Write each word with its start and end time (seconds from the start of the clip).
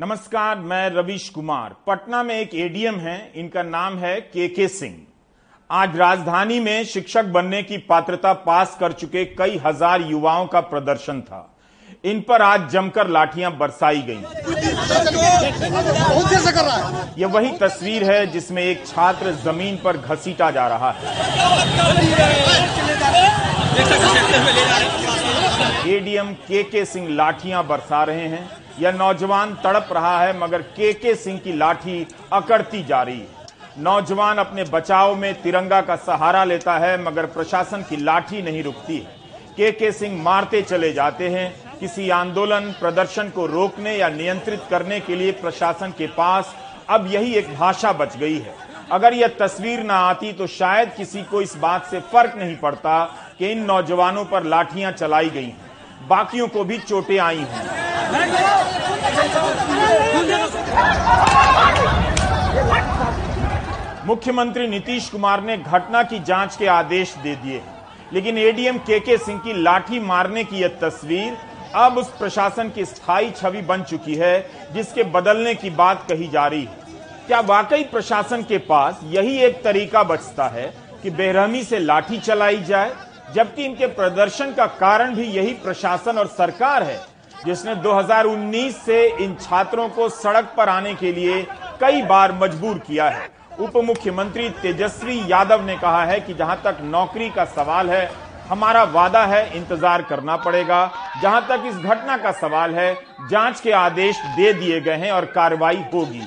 नमस्कार, 0.00 0.58
मैं 0.58 0.88
रविश 0.90 1.28
कुमार। 1.28 1.74
पटना 1.86 2.22
में 2.22 2.34
एक 2.34 2.54
एडीएम 2.56 2.98
हैं, 2.98 3.32
इनका 3.34 3.62
नाम 3.62 3.98
है 3.98 4.14
के 4.22 4.46
के 4.48 4.68
सिंह। 4.68 4.94
आज 5.70 5.96
राजधानी 5.96 6.58
में 6.60 6.84
शिक्षक 6.84 7.24
बनने 7.26 7.62
की 7.62 7.76
पात्रता 7.90 8.32
पास 8.46 8.76
कर 8.80 8.92
चुके 8.92 9.24
कई 9.32 9.60
हज़ार 9.66 10.02
युवाओं 10.02 10.46
का 10.46 10.60
प्रदर्शन 10.62 11.20
था। 11.20 11.42
इन 12.04 12.20
पर 12.20 12.42
आज 12.42 12.68
जमकर 12.72 13.08
लाठियाँ 13.08 13.50
बरसाई 13.58 14.02
गईं। 14.08 14.22
यह 17.18 17.26
वही 17.28 17.50
तस्वीर 17.58 18.04
है 18.04 18.26
जिसमें 18.26 18.62
एक 18.62 18.86
छात्र 18.86 19.32
ज़मीन 19.44 19.76
पर 19.84 19.96
घसीटा 19.96 20.50
जा 20.50 20.66
रहा 20.68 20.90
है। 20.90 21.00
एडीएम 25.90 26.32
के 26.48 26.62
के 26.62 26.84
सिंह 26.84 27.08
लाठियाँ 27.08 27.66
बरसा 27.66 28.02
रहे 28.04 28.26
हैं। 28.28 28.48
यह 28.80 28.92
नौजवान 28.92 29.54
तड़प 29.54 29.88
रहा 29.92 30.18
है, 30.22 30.38
मगर 30.38 30.62
के 30.62 30.92
के 30.92 31.14
सिंह 31.14 31.38
की 31.38 31.52
लाठी 31.52 32.06
अकड़ती 32.32 32.82
जा 32.82 33.02
रही। 33.02 33.18
है 33.18 33.38
नौजवान 33.78 34.38
अपने 34.38 34.64
बचाव 34.64 35.14
में 35.16 35.42
तिरंगा 35.42 35.80
का 35.80 35.96
सहारा 35.96 36.44
लेता 36.44 36.78
है, 36.78 37.02
मगर 37.02 37.26
प्रशासन 37.26 37.82
की 37.82 37.96
लाठी 37.96 38.42
नहीं 38.42 38.62
रुकती। 38.62 38.96
है 38.96 39.18
के 39.56 39.70
के 39.72 39.90
सिंह 39.92 40.22
मारते 40.22 40.62
चले 40.62 40.92
जाते 40.92 41.28
हैं। 41.28 41.78
किसी 41.80 42.08
आंदोलन, 42.10 42.72
प्रदर्शन 42.80 43.28
को 43.28 43.46
रोकने 43.46 43.96
या 43.96 44.08
नियंत्रित 44.08 44.60
करने 44.70 45.00
के 45.00 45.16
लिए 45.16 45.32
प्रशासन 45.32 45.94
के 45.98 46.06
पास 46.06 46.54
अब 46.88 47.06
यही 47.06 47.34
एक 47.34 47.54
भाषा 47.54 47.92
बच 47.92 48.16
गई 48.16 48.38
है। 48.38 48.54
अगर 48.92 49.14
यह 49.14 49.28
तस्वीर 49.40 49.82
ना 49.82 49.94
आती 50.00 50.32
तो 50.32 50.46
शायद 50.46 50.92
किसी 50.96 51.22
को 51.22 51.42
इस 51.42 51.56
बात 51.56 51.86
से 51.86 52.00
फ़र्क 52.12 52.34
नहीं 52.36 52.56
पड़ता 52.56 53.04
कि 53.38 53.50
इन 53.50 53.64
नौजवानों 53.64 54.24
पर 54.24 54.44
लाठियाँ 54.44 54.92
चलाई 54.92 55.30
गई 55.30 55.44
हैं। 55.44 55.69
बाकियों 56.00 56.46
को 56.48 56.64
भी 56.64 56.78
चोटें 56.78 57.18
आई 57.18 57.44
हैं। 57.50 57.68
मुख्यमंत्री 64.06 64.66
नीतीश 64.68 65.08
कुमार 65.08 65.42
ने 65.42 65.56
घटना 65.56 66.02
की 66.02 66.18
जाँच 66.18 66.56
के 66.56 66.66
आदेश 66.68 67.14
दे 67.22 67.34
दिए 67.34 67.54
हैं, 67.54 67.78
लेकिन 68.12 68.38
एडीएम 68.38 68.78
के 68.80 68.98
के 69.00 69.16
सिंह 69.18 69.38
की 69.38 69.52
लाठी 69.62 70.00
मारने 70.00 70.44
की 70.44 70.56
यह 70.56 70.78
तस्वीर 70.82 71.36
अब 71.76 71.98
उस 71.98 72.08
प्रशासन 72.18 72.68
की 72.68 72.84
स्थायी 72.84 73.30
छवि 73.32 73.60
बन 73.62 73.82
चुकी 73.82 74.14
है, 74.14 74.50
जिसके 74.72 75.02
बदलने 75.10 75.54
की 75.54 75.70
बात 75.72 76.06
कही 76.08 76.28
जा 76.28 76.46
रही 76.46 76.62
है। 76.62 76.78
क्या 77.26 77.40
वाकई 77.40 77.82
प्रशासन 77.84 78.42
के 78.42 78.58
पास 78.60 79.00
यही 79.04 79.38
एक 79.38 79.62
तरीका 79.64 80.02
बचता 80.02 80.48
है 80.48 80.66
कि 81.02 81.10
बेरहमी 81.10 81.62
से 81.64 81.78
लाठी 81.78 82.18
चलाई 82.18 82.62
जाए 82.62 82.90
जबकि 83.34 83.64
इनके 83.64 83.86
प्रदर्शन 83.86 84.52
का 84.52 84.66
कारण 84.66 85.14
भी 85.14 85.24
यही 85.26 85.52
प्रशासन 85.54 86.18
और 86.18 86.26
सरकार 86.28 86.82
है, 86.82 87.00
जिसने 87.46 87.74
2019 87.76 88.72
से 88.76 89.04
इन 89.24 89.34
छात्रों 89.40 89.88
को 89.88 90.08
सड़क 90.08 90.54
पर 90.56 90.68
आने 90.68 90.94
के 90.94 91.12
लिए 91.12 91.42
कई 91.80 92.02
बार 92.02 92.32
मजबूर 92.32 92.78
किया 92.78 93.08
है। 93.08 93.28
उप 93.60 93.76
मुख्यमंत्री 93.76 94.48
तेजस्वी 94.62 95.20
यादव 95.28 95.64
ने 95.66 95.76
कहा 95.76 96.04
है 96.04 96.20
कि 96.20 96.34
जहाँ 96.34 96.60
तक 96.64 96.78
नौकरी 96.82 97.28
का 97.30 97.44
सवाल 97.46 97.90
है 97.90 98.04
हमारा 98.50 98.82
वादा 98.84 99.24
है, 99.26 99.56
इंतज़ार 99.56 100.02
करना 100.02 100.36
पड़ेगा। 100.36 100.80
जहाँ 101.22 101.40
तक 101.48 101.64
इस 101.66 101.74
घटना 101.76 102.16
का 102.16 102.30
सवाल 102.32 102.74
है, 102.74 102.94
जाँच 103.30 103.60
के 103.60 103.72
आदेश 103.72 104.16
दे 104.36 104.52
दिए 104.52 104.80
गए 104.80 104.96
हैं 104.96 105.10
और 105.12 105.24
कार्रवाई 105.34 105.84
होगी। 105.94 106.22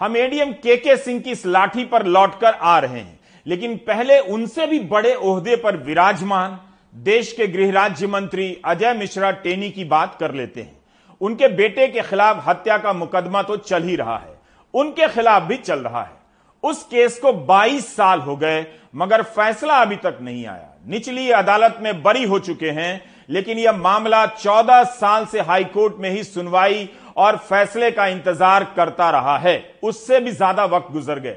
हम 0.00 0.16
एडीएम 0.16 0.52
के 0.54 0.76
के 0.76 0.96
सिंह 0.96 1.20
की 1.20 1.30
इस 1.30 1.46
लाठी 1.46 1.84
पर 1.84 2.06
लौटकर 2.06 2.54
आ 2.54 2.78
रहे 2.78 2.98
हैं। 2.98 3.18
लेकिन 3.46 3.76
पहले 3.86 4.18
उनसे 4.30 4.66
भी 4.66 4.78
बड़े 4.88 5.14
ओहदे 5.14 5.56
पर 5.56 5.76
विराजमान 5.76 6.58
देश 6.94 7.32
के 7.32 7.46
गृह 7.46 7.72
राज्य 7.72 8.06
मंत्री 8.06 8.56
अजय 8.64 8.92
मिश्रा 8.94 9.30
टेनी 9.38 9.70
की 9.70 9.84
बात 9.86 10.16
कर 10.20 10.34
लेते 10.34 10.60
हैं। 10.60 10.78
उनके 11.20 11.48
बेटे 11.50 11.86
के 11.88 12.00
खिलाफ 12.00 12.42
हत्या 12.48 12.76
का 12.78 12.92
मुकदमा 12.92 13.42
तो 13.42 13.56
चल 13.58 13.82
ही 13.82 13.96
रहा 13.96 14.16
है। 14.16 14.29
उनके 14.74 15.08
खिलाफ 15.08 15.42
भी 15.42 15.56
चल 15.56 15.78
रहा 15.78 16.02
है। 16.02 16.18
उस 16.64 16.82
केस 16.84 17.18
को 17.18 17.32
22 17.32 17.94
साल 17.96 18.20
हो 18.20 18.36
गए, 18.36 18.66
मगर 18.94 19.22
फैसला 19.22 19.74
अभी 19.74 19.96
तक 19.96 20.18
नहीं 20.22 20.46
आया। 20.46 20.68
निचली 20.86 21.30
अदालत 21.30 21.78
में 21.82 22.02
बरी 22.02 22.24
हो 22.24 22.38
चुके 22.38 22.70
हैं, 22.70 23.02
लेकिन 23.28 23.58
यह 23.58 23.72
मामला 23.72 24.24
14 24.28 24.82
साल 24.84 25.26
से 25.26 25.40
हाईकोर्ट 25.40 25.96
में 25.98 26.10
ही 26.10 26.24
सुनवाई 26.24 26.88
और 27.16 27.36
फैसले 27.38 27.90
का 27.90 28.06
इंतज़ार 28.06 28.64
करता 28.76 29.10
रहा 29.10 29.36
है। 29.38 29.56
उससे 29.82 30.20
भी 30.20 30.30
ज़्यादा 30.30 30.64
वक्त 30.66 30.92
गुजर 30.92 31.18
गए। 31.18 31.36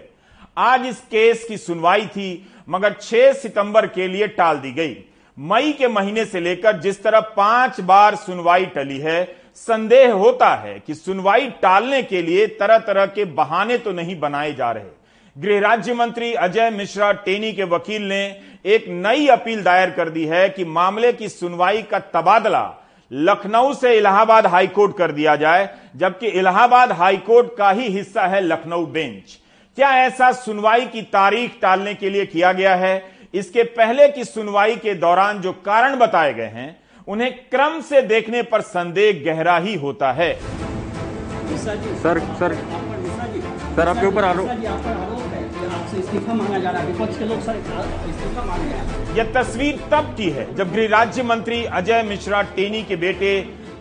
आज 0.58 0.86
इस 0.86 1.00
केस 1.02 1.46
की 1.48 1.58
सुनवाई 1.58 2.06
थी, 2.08 2.48
मगर 2.70 2.94
6 2.94 3.34
सितंबर 3.34 3.88
के 3.88 4.08
लिए 4.08 4.28
टाल 4.30 4.58
दी 4.58 4.72
गई। 4.72 4.96
मई 5.38 5.72
के 5.72 5.88
महीने 5.88 6.26
से 6.26 6.40
लेकर 6.40 6.80
जिस 6.80 7.02
तरह 7.04 7.20
पाँच 7.38 7.80
बार 7.82 8.16
सुनवाई 8.16 8.66
टली 8.66 8.98
है 8.98 9.24
संदेह 9.58 10.12
होता 10.12 10.50
है 10.56 10.80
कि 10.80 10.94
सुनवाई 10.94 11.48
टालने 11.62 12.02
के 12.04 12.22
लिए 12.22 12.46
तरह 12.60 12.78
तरह 12.78 13.06
के 13.06 13.26
बहाने 13.26 13.78
तो 13.78 13.92
नहीं 13.92 14.20
बनाए 14.20 14.54
जा 14.54 14.72
रहे। 14.72 14.84
गृह 15.36 15.60
राज्य 15.60 15.94
मंत्री 15.94 16.34
अजय 16.34 16.70
मिश्रा 16.70 17.12
टेनी 17.26 17.52
के 17.54 17.64
वकील 17.64 18.02
ने 18.02 18.24
एक 18.66 18.86
नई 18.90 19.28
अपील 19.28 19.62
दायर 19.64 19.90
कर 19.90 20.10
दी 20.10 20.26
है 20.26 20.48
कि 20.50 20.66
मामले 20.66 21.12
की 21.14 21.30
सुनवाई 21.30 21.82
का 21.82 22.00
तबादला 22.00 22.64
लखनऊ 23.12 23.74
से 23.74 23.96
इलाहाबाद 23.98 24.46
हाईकोर्ट 24.48 24.98
कर 24.98 25.12
दिया 25.12 25.36
जाए, 25.36 25.70
जबकि 25.96 26.28
इलाहाबाद 26.30 26.92
हाईकोर्ट 26.92 27.56
का 27.58 27.72
ही 27.72 27.88
हिस्सा 27.90 28.28
है 28.28 28.42
लखनऊ 28.42 28.86
बेंच। 28.86 29.38
क्या 29.78 29.90
ऐसा 29.98 30.32
सुनवाई 30.34 30.86
की 30.86 31.02
तारीख 31.04 31.58
टालने 31.62 31.94
के 31.94 32.10
लिए 32.10 32.26
किया 32.26 32.52
गया 32.54 32.76
है? 32.76 33.04
इसके 33.34 33.64
पहले 33.64 34.08
की 34.08 34.24
सुनवाई 34.24 34.76
के 34.76 34.94
दौरान 34.96 35.42
जो 35.42 35.52
कारण 35.66 35.96
बताए 35.96 36.34
गए 36.34 36.46
हैं 36.46 36.83
उन्हें 37.08 37.32
क्रम 37.52 37.80
से 37.82 38.02
देखने 38.02 38.42
पर 38.44 38.62
संदेह 38.62 39.24
गहरा 39.26 39.58
ही 39.58 39.76
होता 39.76 40.12
है। 40.12 40.34
सर 41.58 42.20
सर 42.40 42.54
सर 43.76 43.88
आपके 43.88 44.06
ऊपर 44.08 44.24
आरोप। 44.24 44.50
इस्तीफा 46.00 46.34
मांगा 46.34 46.60
जा 46.60 46.70
रहा 46.70 46.82
है 46.82 46.88
विपक्ष 46.88 47.18
के 47.18 47.26
लोग 47.26 47.42
सर 47.42 47.56
इस्तीफा 48.10 48.44
मांग 48.44 48.62
रहे 48.62 48.70
हैं। 48.70 49.16
यह 49.16 49.32
तस्वीर 49.34 49.80
तब 49.92 50.14
की 50.18 50.30
है 50.30 50.54
जब 50.56 50.72
गृह 50.74 50.88
राज्य 50.90 51.24
मंत्री 51.24 51.64
अजय 51.74 52.04
मिश्रा 52.04 52.42
टेनी 52.56 52.84
के 52.84 52.96
बेटे 52.96 53.34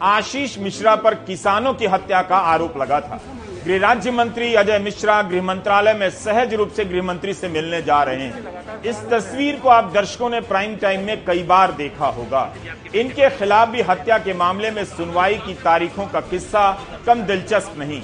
आशीष 0.02 0.58
मिश्रा 0.58 0.94
पर 0.96 1.14
किसानों 1.24 1.74
की 1.74 1.86
हत्या 1.86 2.22
का 2.22 2.36
आरोप 2.48 2.76
लगा 2.76 3.00
था। 3.00 3.20
गृह 3.64 3.78
राज्य 3.78 4.10
मंत्री 4.10 4.54
अजय 4.54 4.78
मिश्रा 4.78 5.20
गृह 5.22 5.42
मंत्रालय 5.42 5.94
में 5.94 6.08
सहज 6.10 6.54
रूप 6.54 6.70
से 6.70 6.84
गृह 6.84 7.02
मंत्री 7.02 7.34
से 7.34 7.48
मिलने 7.48 7.80
जा 7.82 8.02
रहे 8.02 8.24
हैं। 8.24 8.82
इस 8.82 8.96
तस्वीर 9.10 9.56
को 9.56 9.68
आप 9.68 9.92
दर्शकों 9.94 10.30
ने 10.30 10.40
प्राइम 10.40 10.74
टाइम 10.76 11.04
में 11.06 11.24
कई 11.24 11.42
बार 11.42 11.72
देखा 11.72 12.06
होगा। 12.06 12.42
इनके 12.94 13.28
खिलाफ 13.30 13.68
भी 13.68 13.82
हत्या 13.82 14.18
के 14.18 14.34
मामले 14.34 14.70
में 14.70 14.84
सुनवाई 14.84 15.34
की 15.36 15.54
तारीखों 15.54 16.06
का 16.06 16.20
किस्सा 16.20 16.70
कम 17.06 17.22
दिलचस्प 17.22 17.74
नहीं। 17.78 18.00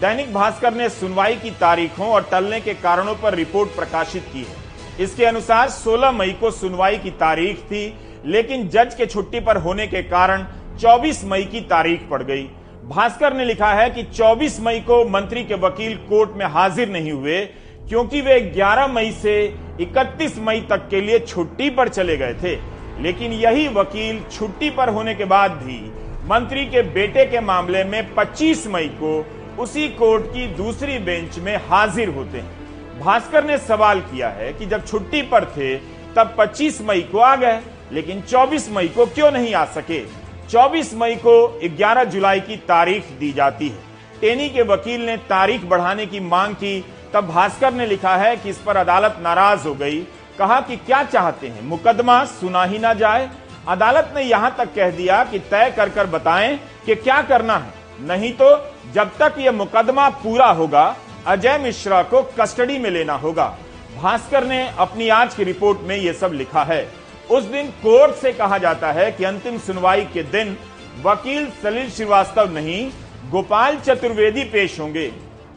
दैनिक 0.00 0.32
भास्कर 0.34 0.74
ने 0.74 0.88
सुनवाई 0.88 1.36
की 1.36 1.50
तारीखों 1.50 2.08
और 2.08 2.28
टलने 2.32 2.60
के 2.60 2.74
कारणों 2.74 3.14
पर 3.14 3.34
रिपोर्ट 3.34 3.74
प्रकाशित 3.76 4.24
की 4.32 4.42
है। 4.42 4.62
इसके 5.00 5.24
अनुसार 5.24 5.68
16 5.70 6.12
मई 6.12 6.32
को 6.40 6.50
सुनवाई 6.50 6.98
की 6.98 7.10
तारीख 7.20 7.58
थी। 7.58 7.86
लेकिन 8.26 8.68
जज 8.68 8.94
के 8.94 9.06
छुट्टी 9.06 9.40
पर 9.40 9.56
होने 9.56 9.86
के 9.86 10.02
कारण 10.02 10.44
24 10.78 11.24
मई 11.24 11.44
की 11.44 11.60
तारीख 11.60 12.08
पड़ 12.10 12.22
गई। 12.22 12.42
भास्कर 12.88 13.34
ने 13.34 13.44
लिखा 13.44 13.72
है 13.74 13.90
कि 13.90 14.02
24 14.02 14.60
मई 14.60 14.80
को 14.80 15.04
मंत्री 15.08 15.44
के 15.44 15.54
वकील 15.54 15.96
कोर्ट 15.96 16.30
में 16.36 16.46
हाजिर 16.46 16.88
नहीं 16.88 17.12
हुए, 17.12 17.40
क्योंकि 17.88 18.20
वे 18.20 18.40
11 18.40 18.86
मई 18.86 19.10
से 19.10 19.54
31 19.80 20.38
मई 20.38 20.60
तक 20.60 20.88
के 20.88 21.00
लिए 21.00 21.18
छुट्टी 21.18 21.70
पर 21.70 21.88
चले 21.88 22.16
गए 22.16 22.34
थे। 22.34 22.54
लेकिन 23.02 23.32
यही 23.32 23.68
वकील 23.68 24.20
छुट्टी 24.32 24.70
पर 24.70 24.88
होने 24.88 25.14
के 25.14 25.24
बाद 25.24 25.50
भी 25.50 25.78
मंत्री 26.24 26.66
के 26.66 26.82
बेटे 26.82 27.24
के 27.24 27.40
मामले 27.40 27.84
में 27.84 28.14
25 28.14 28.66
मई 28.66 28.88
को 29.02 29.26
उसी 29.62 29.88
कोर्ट 29.88 30.26
की 30.26 30.46
दूसरी 30.46 30.98
बेंच 30.98 31.38
में 31.38 31.56
हाजिर 31.56 32.08
होते 32.08 32.38
हैं। 32.38 33.00
भास्कर 33.00 33.44
ने 33.44 33.58
सवाल 33.58 34.00
किया 34.00 34.28
है 34.28 34.52
कि 34.52 34.66
जब 34.66 34.86
छुट्टी 34.86 35.22
पर 35.22 35.44
थे, 35.44 35.76
तब 36.16 36.34
25 36.38 36.80
मई 36.82 37.00
को 37.00 37.18
आ 37.18 37.36
गए। 37.36 37.60
लेकिन 37.94 38.20
24 38.20 38.70
मई 38.70 38.88
को 38.88 39.06
क्यों 39.06 39.30
नहीं 39.30 39.54
आ 39.54 39.64
सके? 39.64 40.04
24 40.50 40.94
मई 40.94 41.14
को 41.14 41.60
11 41.64 42.04
जुलाई 42.04 42.40
की 42.40 42.56
तारीख 42.56 43.04
दी 43.20 43.32
जाती 43.32 43.68
है। 43.68 43.78
टेनी 44.20 44.48
के 44.48 44.62
वकील 44.62 45.06
ने 45.06 45.16
तारीख 45.16 45.64
बढ़ाने 45.64 46.06
की 46.06 46.20
मांग 46.20 46.54
की, 46.54 46.84
तब 47.14 47.26
भास्कर 47.26 47.74
ने 47.74 47.86
लिखा 47.86 48.16
है 48.16 48.36
कि 48.36 48.50
इस 48.50 48.58
पर 48.58 48.76
अदालत 48.76 49.16
नाराज़ 49.22 49.68
हो 49.68 49.74
गई। 49.74 50.06
कहा 50.38 50.60
कि 50.60 50.76
क्या 50.76 51.02
चाहते 51.02 51.48
हैं? 51.48 51.64
मुकदमा 51.64 52.24
सुना 52.24 52.64
ही 52.64 52.78
ना 52.78 52.94
जाए। 52.94 53.30
अदालत 53.68 54.12
ने 54.16 54.22
यहाँ 54.22 54.54
तक 54.58 54.74
कह 54.74 54.90
दिया 54.90 55.24
कि 55.24 55.38
तय 55.38 55.74
कर 55.76 55.88
कर 55.88 56.06
बताएँ 56.06 56.60
कि 56.86 56.94
क्या 56.94 57.22
करना 57.22 57.56
है। 57.56 57.70
नहीं 58.00 58.32
तो 58.32 58.72
जब 58.94 59.10
तक 59.18 59.34
यह 59.38 59.52
मुकदमा 59.52 60.08
पूरा 60.08 60.46
होगा, 60.46 60.96
अजय 61.26 61.58
मिश्रा 61.58 62.02
को 62.02 62.22
कस्टडी 62.22 62.78
में 62.78 62.90
लेना 62.90 63.12
होगा। 63.12 63.58
भास्कर 64.02 64.44
ने 64.44 64.74
अपनी 64.78 65.08
आज 65.08 65.34
की 65.34 65.44
रिपोर्ट 65.44 65.78
में 65.80 65.96
यह 65.96 66.12
सब 66.12 66.32
लिखा 66.32 66.64
है। 66.64 67.03
उस 67.30 67.44
दिन 67.44 67.66
कोर्ट 67.66 68.14
से 68.14 68.32
कहा 68.32 68.58
जाता 68.58 68.92
है 68.92 69.12
कि 69.12 69.24
अंतिम 69.24 69.58
सुनवाई 69.58 70.04
के 70.04 70.22
दिन 70.22 70.56
वकील 71.02 71.46
सलील 71.62 71.90
श्रीवास्तव 71.90 72.52
नहीं, 72.52 72.90
गोपाल 73.30 73.76
चतुर्वेदी 73.76 74.44
पेश 74.44 74.80
होंगे। 74.80 75.12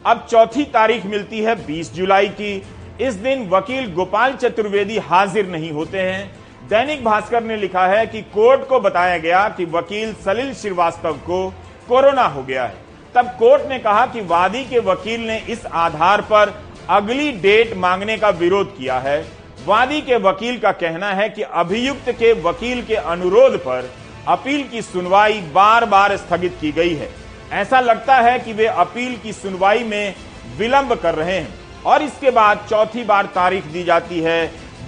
अब 0.06 0.26
चौथी 0.30 0.64
तारीख 0.64 1.06
मिलती 1.06 1.40
है 1.40 1.66
20 1.66 1.92
जुलाई 1.94 2.28
की। 2.28 2.62
इस 3.00 3.14
दिन 3.14 3.48
वकील 3.48 3.92
गोपाल 3.92 4.32
चतुर्वेदी 4.32 4.98
हाजिर 4.98 5.48
नहीं 5.48 5.70
होते 5.72 5.98
हैं। 5.98 6.36
दैनिक 6.68 7.04
भास्कर 7.04 7.42
ने 7.42 7.56
लिखा 7.56 7.86
है 7.86 8.06
कि 8.06 8.22
कोर्ट 8.22 8.68
को 8.68 8.80
बताया 8.80 9.18
गया 9.18 9.48
कि 9.48 9.64
वकील 9.64 10.14
सलील 10.14 10.54
श्रीवास्तव 10.54 11.12
को 11.12 11.50
कोरोना 11.88 12.22
हो 12.22 12.42
गया 12.42 12.64
है। 12.64 12.74
तब 13.14 13.26
कोर्ट 13.26 13.68
ने 13.68 13.78
कहा 13.78 14.06
कि 14.06 14.20
वादी 14.20 14.64
के 14.64 14.78
वकील 14.78 15.20
ने 15.20 15.38
इस 15.38 15.66
आधार 15.66 16.20
पर 16.20 16.62
अगली 16.90 17.32
डेट 17.32 17.76
मांगने 17.76 18.18
का 18.18 18.28
विरोध 18.28 18.76
किया 18.78 18.98
है। 18.98 19.37
वादी 19.68 20.00
के 20.00 20.16
वकील 20.16 20.58
का 20.58 20.70
कहना 20.72 21.08
है 21.12 21.28
कि 21.28 21.42
अभियुक्त 21.42 22.10
के 22.18 22.32
वकील 22.42 22.82
के 22.82 22.94
अनुरोध 22.94 23.56
पर 23.58 23.90
अपील 24.28 24.62
की 24.68 24.80
सुनवाई 24.82 25.40
बार 25.54 25.84
बार 25.84 26.16
स्थगित 26.16 26.56
की 26.60 26.70
गई 26.72 26.94
है। 26.94 27.08
ऐसा 27.52 27.80
लगता 27.80 28.16
है 28.18 28.38
कि 28.38 28.52
वे 28.52 28.66
अपील 28.66 29.16
की 29.16 29.32
सुनवाई 29.32 29.82
में 29.84 30.14
विलंब 30.58 30.94
कर 30.94 31.14
रहे 31.14 31.34
हैं 31.34 31.82
और 31.86 32.02
इसके 32.02 32.30
बाद 32.30 32.66
चौथी 32.70 33.04
बार 33.04 33.26
तारीख 33.34 33.64
दी 33.66 33.82
जाती 33.84 34.20
है 34.20 34.40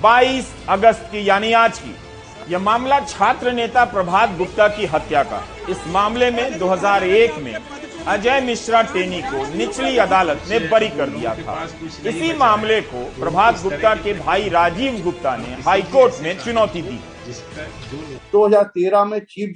22 0.02 0.46
अगस्त 0.68 1.08
की, 1.12 1.28
यानी 1.28 1.52
आज 1.54 1.78
की। 1.78 1.94
यह 2.48 2.58
मामला 2.60 3.00
छात्र 3.02 3.52
नेता 3.52 3.84
प्रभात 3.86 4.36
गुप्ता 4.38 4.68
की 4.68 4.86
हत्या 4.86 5.22
का 5.24 5.42
इस 5.68 5.86
मामले 5.88 6.30
में 6.30 6.58
2001 6.58 7.38
में 7.38 7.54
अजय 8.08 8.40
मिश्रा 8.40 8.80
टेनी 8.82 9.20
को 9.22 9.44
निचली 9.54 9.96
अदालत 9.96 10.42
ने 10.50 10.58
बरी 10.68 10.88
कर 10.88 11.08
दिया 11.08 11.34
था। 11.34 11.64
इसी 12.06 12.32
मामले 12.36 12.80
को 12.80 13.04
प्रभात 13.20 13.62
गुप्ता 13.62 13.94
के 13.94 14.12
भाई 14.14 14.48
राजीव 14.48 15.00
गुप्ता 15.04 15.36
ने 15.36 15.54
हाईकोर्ट 15.62 16.22
में 16.22 16.38
चुनौती 16.38 16.82
दी। 16.82 16.98
2013 18.32 19.04
में 19.04 19.18
चीफ 19.20 19.54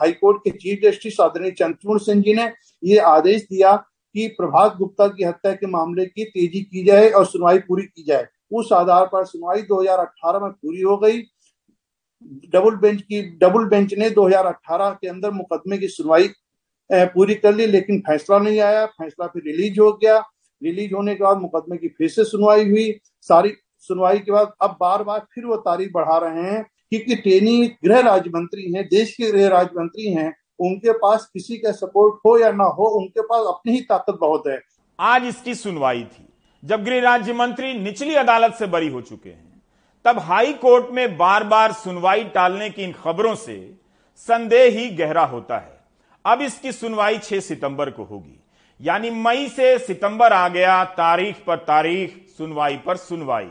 हाईकोर्ट 0.00 0.38
के 0.44 0.50
चीफ 0.50 0.80
जस्टिस 0.84 1.20
आदरणीय 1.20 1.50
चंद्रपूर्ण 1.50 1.98
सिंह 1.98 2.22
जी 2.22 2.34
ने 2.34 2.50
ये 2.84 2.98
आदेश 2.98 3.42
दिया 3.42 3.76
कि 3.76 4.26
प्रभात 4.28 4.76
गुप्ता 4.76 5.06
की 5.06 5.24
हत्या 5.24 5.52
के 5.52 5.66
मामले 5.66 6.06
की 6.06 6.24
तेज़ी 6.24 6.60
की 6.62 6.84
जाए 6.84 7.10
और 7.10 7.26
सुनवाई 7.26 7.58
पूरी 7.58 7.82
की 7.82 8.04
जाए। 8.04 8.26
उस 8.52 8.72
आधार 8.72 9.06
पर 9.06 9.24
सुनवाई 9.24 9.62
2018 9.62 10.40
में 10.40 10.50
पूरी 10.50 10.80
हो 10.82 10.96
गई। 10.96 11.20
डबल 12.52 12.76
बेंच 12.76 13.00
की, 13.02 13.22
डबल 13.38 13.64
बेंच 13.64 13.94
ने 13.94 14.10
2018 14.10 14.90
के 14.90 15.08
अंदर 15.08 15.30
मुकदमे 15.30 15.78
की 15.78 15.88
सुनवाई 15.88 16.28
पूरी 16.92 17.34
कर 17.34 17.54
ली, 17.54 17.66
लेकिन 17.66 18.00
फैसला 18.00 18.38
नहीं 18.38 18.60
आया। 18.60 18.86
फैसला 18.86 19.26
फिर 19.26 19.42
रिलीज़ 19.46 19.80
हो 19.80 19.92
गया। 19.92 20.18
रिलीज़ 20.62 20.94
होने 20.94 21.14
के 21.14 21.24
बाद 21.24 21.38
मुकदमे 21.38 21.76
की 21.76 21.88
फिर 21.88 22.08
से 22.08 22.24
सुनवाई 22.24 22.70
हुई। 22.70 23.00
सारी 23.20 23.52
सुनवाई 23.78 24.18
के 24.18 24.32
बाद 24.32 24.52
अब 24.62 24.76
बार 24.80 25.02
बार 25.02 25.26
फिर 25.34 25.44
वो 25.44 25.56
तारीख 25.56 25.90
बढ़ा 25.92 26.18
रहे 26.18 26.42
हैं 26.42 26.62
क्योंकि 26.62 27.14
टेनी 27.16 27.66
गृह 27.84 28.00
राज्य 28.00 28.30
मंत्री 28.30 28.72
हैं, 28.72 28.88
देश 28.88 29.14
के 29.14 29.32
गृह 29.32 29.48
राज्य 29.48 29.80
मंत्री 29.80 30.12
हैं। 30.12 30.36
उनके 30.58 30.92
पास 30.92 31.30
किसी 31.34 31.56
का 31.56 31.72
सपोर्ट 31.72 32.14
हो 32.26 32.38
या 32.38 32.52
ना 32.52 32.64
हो, 32.64 32.84
उनके 32.84 33.22
पास 33.22 33.44
अपनी 33.48 33.72
ही 33.72 33.80
ताकत 33.80 34.18
बहुत 34.20 34.42
है। 34.48 34.60
आज 35.00 35.26
इसकी 35.26 35.54
सुनवाई 35.54 36.02
थी। 36.02 36.28
जब 36.64 36.84
गृह 36.84 37.00
राज्य 37.00 37.32
मंत्री 37.32 37.74
निचली 37.74 38.14
अदालत 38.14 38.54
से 38.54 38.66
बरी 38.66 38.88
हो 38.88 39.00
चुके 39.00 39.28
हैं, 39.28 39.62
तब 40.04 40.18
हाई 40.18 40.52
कोर्ट 40.52 40.86
में 40.90 41.18
बार 41.18 41.44
बार 41.44 41.72
सुनवाई 41.72 42.24
टालने 42.24 42.70
की 42.70 42.82
इन 42.82 42.92
खबरों 42.92 43.34
से 43.34 43.74
संदेह 44.16 44.78
ही 44.78 44.90
गहरा 44.90 45.24
होता 45.24 45.58
है। 45.58 45.73
अब 46.24 46.40
इसकी 46.40 46.72
सुनवाई 46.72 47.18
6 47.18 47.40
सितंबर 47.40 47.90
को 47.90 48.04
होगी। 48.04 48.40
यानी 48.80 49.10
मई 49.10 49.48
से 49.48 49.78
सितंबर 49.78 50.32
आ 50.32 50.48
गया, 50.48 50.84
तारीख 50.84 51.36
पर 51.46 51.56
तारीख, 51.56 52.26
सुनवाई 52.38 52.76
पर 52.76 52.96
सुनवाई। 52.96 53.48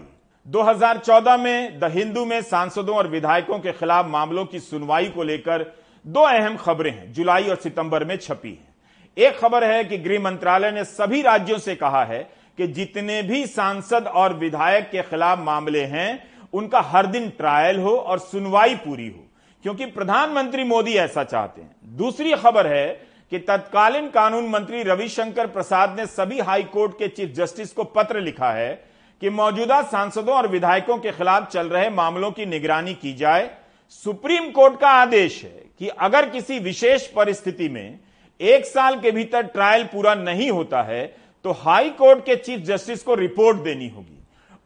2014 0.47 1.37
में 1.37 1.79
द 1.79 1.83
हिंदू 1.83 2.25
में 2.25 2.41
सांसदों 2.41 2.95
और 2.95 3.07
विधायकों 3.07 3.59
के 3.59 3.71
खिलाफ 3.71 4.05
मामलों 4.05 4.45
की 4.45 4.59
सुनवाई 4.59 5.09
को 5.09 5.23
लेकर 5.23 5.65
दो 6.07 6.19
अहम 6.19 6.57
खबरें 6.57 6.91
हैं, 6.91 7.13
जुलाई 7.13 7.43
और 7.43 7.55
सितंबर 7.55 8.03
में 8.03 8.17
छपी 8.17 8.49
हैं। 8.49 8.75
एक 9.17 9.37
खबर 9.37 9.63
है 9.63 9.83
कि 9.83 9.97
गृह 9.97 10.19
मंत्रालय 10.19 10.71
ने 10.71 10.83
सभी 10.83 11.21
राज्यों 11.21 11.57
से 11.57 11.75
कहा 11.75 12.03
है 12.03 12.29
कि 12.57 12.67
जितने 12.67 13.21
भी 13.23 13.47
सांसद 13.47 14.07
और 14.07 14.33
विधायक 14.33 14.89
के 14.91 15.01
खिलाफ 15.01 15.39
मामले 15.39 15.83
हैं, 15.83 16.27
उनका 16.53 16.81
हर 16.81 17.05
दिन 17.05 17.29
ट्रायल 17.29 17.79
हो 17.79 17.95
और 17.95 18.19
सुनवाई 18.19 18.75
पूरी 18.75 19.07
हो। 19.07 19.25
क्योंकि 19.63 19.85
प्रधानमंत्री 19.85 20.63
मोदी 20.63 20.93
ऐसा 20.93 21.23
चाहते 21.23 21.61
हैं। 21.61 21.97
दूसरी 21.97 22.33
खबर 22.33 22.67
है 22.67 22.87
कि 23.31 23.39
तत्कालीन 23.39 24.09
कानून 24.09 24.47
मंत्री 24.49 24.81
रविशंकर 24.83 25.47
प्रसाद 25.47 25.99
ने 25.99 26.05
सभी 26.05 26.39
हाई 26.39 26.63
कोर्ट 26.63 26.93
के 26.93 27.07
चीफ 27.07 27.33
जस्टिस 27.33 27.71
को 27.71 27.83
पत्र 27.83 28.21
लिखा 28.21 28.51
है 28.51 28.73
कि 29.21 29.29
मौजूदा 29.29 29.81
सांसदों 29.81 30.35
और 30.35 30.47
विधायकों 30.47 30.97
के 30.97 31.11
खिलाफ 31.11 31.49
चल 31.51 31.67
रहे 31.67 31.89
मामलों 31.89 32.31
की 32.31 32.45
निगरानी 32.45 32.93
की 32.93 33.13
जाए। 33.13 33.49
सुप्रीम 33.89 34.49
कोर्ट 34.51 34.79
का 34.79 34.89
आदेश 34.91 35.43
है 35.43 35.63
कि 35.79 35.87
अगर 35.87 36.29
किसी 36.29 36.57
विशेष 36.59 37.07
परिस्थिति 37.07 37.69
में 37.69 37.99
एक 38.39 38.65
साल 38.65 38.99
के 38.99 39.11
भीतर 39.11 39.41
ट्रायल 39.43 39.83
पूरा 39.83 40.15
नहीं 40.15 40.49
होता 40.51 40.81
है 40.81 41.05
तो 41.45 41.51
हाई 41.51 41.89
कोर्ट 41.89 42.25
के 42.25 42.35
चीफ 42.35 42.59
जस्टिस 42.59 43.03
को 43.03 43.15
रिपोर्ट 43.15 43.57
देनी 43.57 43.87
होगी। 43.89 44.19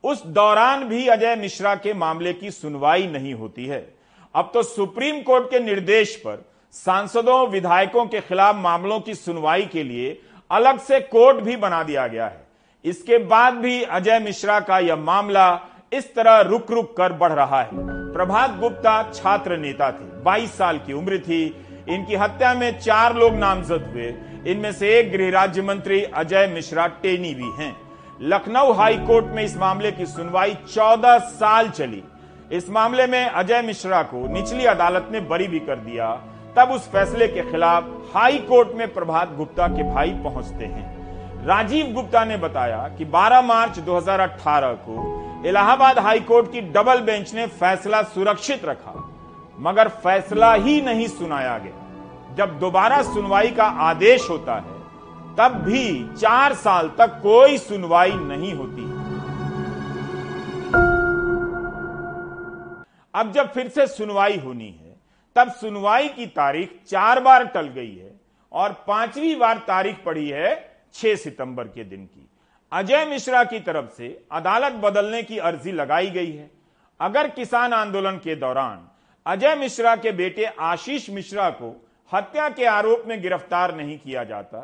उस 0.04 0.26
दौरान 0.28 0.84
भी 0.84 1.08
अजय 1.08 1.36
मिश्रा 1.36 1.76
के 1.76 1.94
मामले 1.94 2.34
की 2.34 2.52
सुनवाई 2.52 3.08
नहीं 3.08 3.34
होती 3.34 3.66
है। 3.66 3.80
अब 4.38 4.50
तो 4.54 4.62
सुप्रीम 4.63 5.22
कोर्ट 5.22 5.45
के 5.50 5.60
निर्देश 5.60 6.16
पर 6.16 6.44
सांसदों, 6.72 7.48
विधायकों 7.48 8.06
के 8.06 8.19
खिलाफ 8.19 8.56
मामलों 8.56 9.00
की 9.00 9.13
सुनवाई 9.16 9.66
के 9.66 9.84
लिए 9.84 10.19
अलग 10.51 10.80
से 10.80 11.00
कोर्ट 11.00 11.38
भी 11.38 11.56
बना 11.56 11.81
दिया 11.84 12.07
गया 12.07 12.25
है। 12.25 12.45
इसके 12.86 13.18
बाद 13.18 13.54
भी 13.54 13.81
अजय 13.84 14.19
मिश्रा 14.19 14.60
का 14.60 14.80
यह 14.80 14.95
मामला 14.95 15.48
इस 15.94 16.13
तरह 16.16 16.39
रुक 16.39 16.72
रुक 16.72 16.95
कर 16.98 17.13
बढ़ 17.13 17.31
रहा 17.31 17.62
है। 17.62 17.69
प्रभात 18.13 18.57
गुप्ता 18.60 19.12
छात्र 19.12 19.57
नेता 19.57 19.92
थे 19.92 20.06
22 20.24 20.51
साल 20.57 20.78
की 20.78 20.94
उम्र 20.94 21.18
थी। 21.19 21.44
इनकी 21.90 22.16
हत्या 22.16 22.54
में 22.54 22.80
चार 22.80 23.16
लोग 23.16 23.33
नामजद 23.33 23.90
हुए। 23.94 24.13
इनमें 24.51 24.72
से 24.72 24.98
एक 25.00 25.12
गृह 25.12 25.31
राज्य 25.31 25.62
मंत्री 25.62 26.01
अजय 26.04 26.48
मिश्रा 26.48 26.88
टेनी 26.88 27.33
भी 27.36 27.50
हैं। 27.57 27.75
लखनऊ 28.22 28.72
हाई 28.74 28.98
कोर्ट 28.98 29.25
में 29.25 29.44
इस 29.44 29.57
मामले 29.57 29.92
की 29.92 30.06
सुनवाई 30.06 30.56
14 30.68 31.18
साल 31.18 31.69
चली। 31.69 32.04
इस 32.52 32.70
मामले 32.70 33.06
में 33.08 33.26
अजय 33.26 33.62
मिश्रा 33.62 34.02
को 34.04 34.28
निचली 34.34 34.66
अदालत 34.66 35.08
ने 35.12 35.20
बरी 35.20 35.48
भी 35.48 35.60
कर 35.60 35.76
दिया। 35.76 36.12
तब 36.58 36.70
उस 36.72 36.88
फैसले 36.90 37.28
के 37.28 37.42
खिलाफ 37.52 37.84
हाई 38.16 38.38
कोर्ट 38.40 38.70
में 38.76 38.94
प्रभात 38.94 39.36
गुप्ता 39.36 39.68
के 39.68 39.84
भाई 39.84 40.12
पहुँचते 40.24 40.66
हैं। 40.66 41.46
राजीव 41.48 41.92
गुप्ता 41.94 42.24
ने 42.26 42.38
बताया 42.38 42.78
कि 42.98 43.06
12 43.06 43.42
मार्च 43.42 43.80
2018 43.80 44.74
को 44.88 45.44
इलाहाबाद 45.46 46.00
हाईकोर्ट 46.00 46.52
की 46.52 46.62
डबल 46.62 47.02
बेंच 47.02 47.34
ने 47.34 47.48
फैसला 47.48 48.02
सुरक्षित 48.04 48.66
रखा, 48.66 48.94
मगर 49.60 49.88
फैसला 49.88 50.54
ही 50.54 50.82
नहीं 50.82 51.08
सुनाया 51.08 51.58
गया। 51.58 52.36
जब 52.36 52.60
दोबारा 52.60 53.02
सुनवाई 53.02 53.52
का 53.52 53.64
आदेश 53.64 54.30
होता 54.30 54.56
है, 54.56 54.76
तब 55.38 55.62
भी 55.64 56.16
चार 56.18 56.54
साल 56.54 56.92
तक 56.98 57.20
कोई 57.24 57.58
सुनवाई 57.58 58.12
नहीं 58.12 58.54
होती। 58.54 58.97
अब 63.18 63.31
जब 63.31 63.52
फिर 63.54 63.68
से 63.68 63.86
सुनवाई 63.88 64.38
होनी 64.38 64.69
है, 64.71 64.95
तब 65.36 65.52
सुनवाई 65.52 66.07
की 66.09 66.26
तारीख 66.28 66.80
चार 66.88 67.19
बार 67.19 67.45
टल 67.45 67.68
गई 67.68 67.95
है 67.95 68.12
और 68.52 68.74
पांचवी 68.88 69.36
बार 69.36 69.57
तारीख 69.57 70.04
पड़ी 70.06 70.28
है 70.30 70.52
6 70.94 71.16
सितंबर 71.16 71.68
के 71.68 71.83
दिन 71.83 72.06
की। 72.06 72.30
अजय 72.71 73.06
मिश्रा 73.06 73.44
की 73.44 73.59
तरफ़ 73.59 73.90
से 73.97 74.07
अदालत 74.31 74.74
बदलने 74.74 75.24
की 75.24 75.38
अर्जी 75.40 75.71
लगाई 75.71 76.09
गई 76.09 76.31
है। 76.31 76.50
अगर 77.00 77.30
किसान 77.30 77.74
आंदोलन 77.74 78.18
के 78.18 78.36
दौरान 78.36 78.88
अजय 79.26 79.56
मिश्रा 79.56 79.95
के 79.95 80.12
बेटे 80.12 80.45
आशीष 80.45 81.09
मिश्रा 81.09 81.50
को 81.50 81.76
हत्या 82.12 82.50
के 82.50 82.66
आरोप 82.66 83.04
में 83.07 83.21
गिरफ़्तार 83.21 83.76
नहीं 83.76 83.97
किया 84.00 84.24
जाता, 84.24 84.59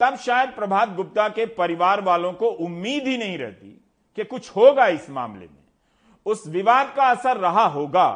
तब 0.00 0.16
शायद 0.16 0.50
प्रभात 0.50 0.94
गुप्ता 0.94 1.28
के 1.28 1.46
परिवार 1.54 2.00
वालों 2.00 2.32
को 2.32 2.48
उम्मीद 2.48 3.06
ही 3.06 3.16
नहीं 3.18 3.38
रहती 3.38 3.70
कि 4.18 4.24
कुछ 4.24 4.50
होगा 4.50 4.86
इस 4.86 5.10
मामले 5.10 5.46
में। 5.46 5.57
उस 6.28 6.46
विवाद 6.46 6.92
का 6.96 7.04
असर 7.04 7.36
रहा 7.36 7.64
होगा 7.66 8.08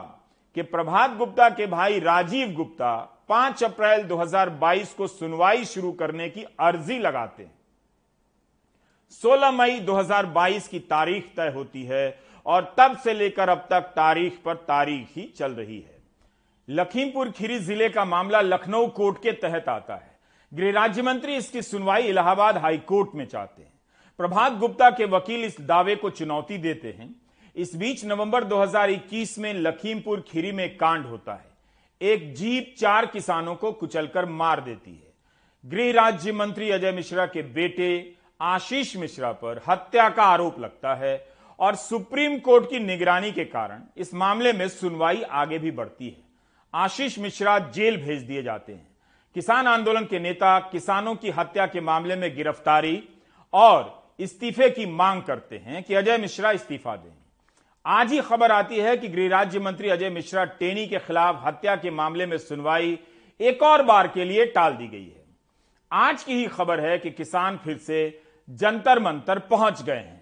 कि 0.57 0.62
प्रभात 0.62 1.16
गुप्ता 1.16 1.49
के 1.50 1.66
भाई 1.66 1.99
राजीव 2.00 2.52
गुप्ता 2.52 2.90
5 3.28 3.62
अप्रैल 3.64 4.02
2022 4.02 4.92
को 4.95 5.07
सुनवाई 5.07 5.64
शुरू 5.64 5.92
करने 5.92 6.28
की 6.28 6.45
अर्जी 6.61 6.99
लगाते 6.99 7.42
हैं। 7.42 7.54
16 9.12 9.50
मई 9.50 9.78
2022 9.81 10.69
की 10.69 10.78
तारीख 10.78 11.33
तय 11.37 11.52
होती 11.54 11.85
है 11.85 12.04
और 12.47 12.75
तब 12.78 12.97
से 12.97 13.14
लेकर 13.14 13.49
अब 13.49 13.66
तक 13.71 13.92
तारीख 13.97 14.38
पर 14.45 14.54
तारीख 14.69 15.16
ही 15.16 15.23
चल 15.37 15.52
रही 15.52 15.78
है। 15.78 16.00
लखीमपुर 16.69 17.31
खीरी 17.31 17.59
ज़िले 17.61 17.88
का 17.88 18.04
मामला 18.04 18.40
लखनऊ 18.40 18.87
कोर्ट 18.90 19.23
के 19.23 19.33
तहत 19.33 19.69
आता 19.69 19.95
है। 19.95 20.11
गृह 20.52 20.73
राज्य 20.73 21.02
मंत्री 21.02 21.37
इसकी 21.37 21.62
सुनवाई 21.62 22.02
इलाहाबाद 22.02 22.59
हाई 22.59 22.78
कोर्ट 22.78 23.14
में 23.14 23.26
चाहते 23.26 23.62
हैं। 23.62 23.73
प्रभात 24.21 24.52
गुप्ता 24.52 24.90
के 24.90 25.04
वकील 25.09 25.45
इस 25.45 25.61
दावे 25.61 25.97
को 25.97 26.11
चुनौती 26.11 26.59
देते 26.59 26.97
हैं। 26.99 27.14
इस 27.56 27.76
बीच 27.76 28.04
नवंबर 28.04 28.44
2021 28.44 29.38
में 29.38 29.54
लखीमपुर 29.54 30.21
खीरी 30.28 30.52
में 30.52 30.76
कांड 30.76 31.06
होता 31.06 31.35
है। 31.35 31.50
एक 32.00 32.35
जीप 32.35 32.75
चार 32.78 33.06
किसानों 33.06 33.54
को 33.54 33.73
कुचलकर 33.73 34.26
मार 34.26 34.61
देती 34.61 34.90
है। 34.90 35.12
गृह 35.66 35.92
राज्य 35.92 36.32
मंत्री 36.32 36.71
अजय 36.71 36.92
मिश्रा 36.92 37.26
के 37.26 37.42
बेटे 37.42 38.14
आशीष 38.40 38.97
मिश्रा 38.97 39.32
पर 39.32 39.62
हत्या 39.68 40.09
का 40.09 40.23
आरोप 40.23 40.61
लगता 40.61 40.94
है 40.94 41.28
और 41.59 41.75
सुप्रीम 41.75 42.38
कोर्ट 42.38 42.71
की 42.71 42.78
निगरानी 42.78 43.32
के 43.32 43.44
कारण 43.44 43.82
इस 43.97 44.14
मामले 44.14 44.52
में 44.52 44.68
सुनवाई 44.68 45.23
आगे 45.23 45.59
भी 45.59 45.71
बढ़ती 45.71 46.09
है। 46.09 46.23
आशीष 46.75 47.18
मिश्रा 47.18 47.59
जेल 47.59 47.97
भेज 47.97 48.23
दिए 48.23 48.42
जाते 48.42 48.73
हैं। 48.73 48.87
किसान 49.35 49.66
आंदोलन 49.66 50.04
के 50.04 50.18
नेता 50.18 50.59
किसानों 50.59 51.14
की 51.14 51.30
हत्या 51.30 51.66
के 51.66 51.80
मामले 51.80 52.16
में 52.16 52.37
गिरफ्तारी 52.37 53.09
और 53.52 54.12
इस्तीफे 54.18 54.71
की 54.71 54.87
मांग 54.87 55.23
करते 55.23 55.59
हैं 55.59 55.82
कि 55.82 55.94
अजय 55.94 56.18
मिश्रा 56.18 56.50
इस्तीफा 56.50 56.97
दें। 56.97 57.21
आज 57.86 58.12
ही 58.12 58.20
खबर 58.20 58.52
आती 58.52 58.76
है 58.76 58.96
कि 58.96 59.08
गृह 59.08 59.28
राज्य 59.28 59.58
मंत्री 59.58 59.88
अजय 59.88 60.10
मिश्रा 60.10 60.44
टेनी 60.60 60.86
के 60.86 60.98
खिलाफ 60.98 61.42
हत्या 61.46 61.74
के 61.76 61.90
मामले 61.90 62.26
में 62.26 62.36
सुनवाई 62.38 62.98
एक 63.40 63.62
और 63.62 63.82
बार 63.82 64.08
के 64.08 64.24
लिए 64.24 64.44
टाल 64.46 64.72
दी 64.72 64.86
गई 64.88 65.04
है। 65.04 65.24
आज 65.92 66.22
की 66.22 66.34
ही 66.34 66.46
खबर 66.46 66.80
है 66.80 66.98
कि 66.98 67.10
किसान 67.10 67.58
फिर 67.64 67.76
से 67.76 68.22
जंतर 68.48 68.98
मंतर 68.98 69.38
पहुँच 69.50 69.82
गए 69.82 69.96
हैं। 69.96 70.20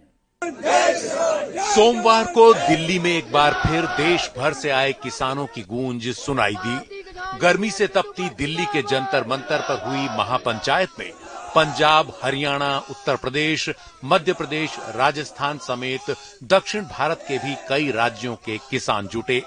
सोमवार 1.64 2.24
को 2.24 2.52
दिल्ली 2.54 2.98
में 2.98 3.10
एक 3.10 3.32
बार 3.32 3.52
फिर 3.66 3.86
देश 3.96 4.30
भर 4.38 4.52
से 4.52 4.70
आए 4.70 4.92
किसानों 4.92 5.46
की 5.46 5.62
गूंज 5.62 6.08
सुनाई 6.16 6.54
दी। 6.56 7.02
गर्मी 7.40 7.70
से 7.70 7.86
तपती 7.86 8.28
दिल्ली 8.28 8.64
के 8.64 8.82
जंतर 8.82 9.26
मंतर 9.26 9.60
पर 9.60 9.82
हुई 9.86 10.06
महापंचायत 10.18 10.88
में 10.98 11.10
पंजाब, 11.54 12.12
हरियाणा, 12.22 12.78
उत्तर 12.90 13.16
प्रदेश, 13.16 13.68
मध्य 14.04 14.32
प्रदेश, 14.32 14.76
राजस्थान 14.96 15.58
समेत 15.58 16.16
दक्षिण 16.44 16.84
भारत 16.84 17.24
के 17.28 17.38
भी 17.38 17.54
कई 17.68 17.90
राज्यों 17.90 18.36
के 18.36 18.58
किसान 18.70 19.06
जुटे। 19.06 19.42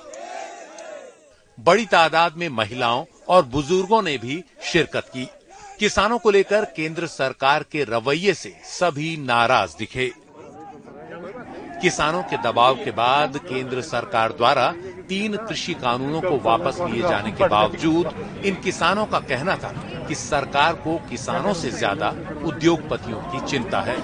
बड़ी 1.59 1.85
तादाद 1.85 2.35
में 2.37 2.49
महिलाओं 2.49 3.05
और 3.29 3.45
बुज़ुर्गों 3.45 4.01
ने 4.01 4.17
भी 4.17 4.43
शिरकत 4.63 5.09
की। 5.13 5.27
किसानों 5.79 6.19
को 6.19 6.31
लेकर 6.31 6.65
केंद्र 6.65 7.07
सरकार 7.07 7.63
के 7.63 7.83
रवैये 7.83 8.33
से 8.33 8.55
सभी 8.65 9.17
नाराज़ 9.17 9.77
दिखे। 9.77 10.11
किसानों 11.81 12.23
के 12.23 12.37
दबाव 12.37 12.75
के 12.75 12.91
बाद 12.91 13.37
केंद्र 13.37 13.81
सरकार 13.81 14.31
द्वारा 14.31 14.71
तीन 15.09 15.35
कृषि 15.37 15.73
कानूनों 15.73 16.21
को 16.21 16.37
वापस 16.39 16.77
लिए 16.81 17.01
जाने 17.01 17.31
के 17.31 17.47
बावजूद 17.47 18.41
इन 18.45 18.55
किसानों 18.55 19.05
का 19.05 19.19
कहना 19.19 19.55
था 19.55 19.73
कि 20.03 20.15
सरकार 20.15 20.73
को 20.83 20.97
किसानों 21.09 21.53
से 21.55 21.71
ज़्यादा 21.71 22.09
उद्योगपतियों 22.45 23.21
की 23.31 23.45
चिंता 23.47 23.81
है। 23.81 23.97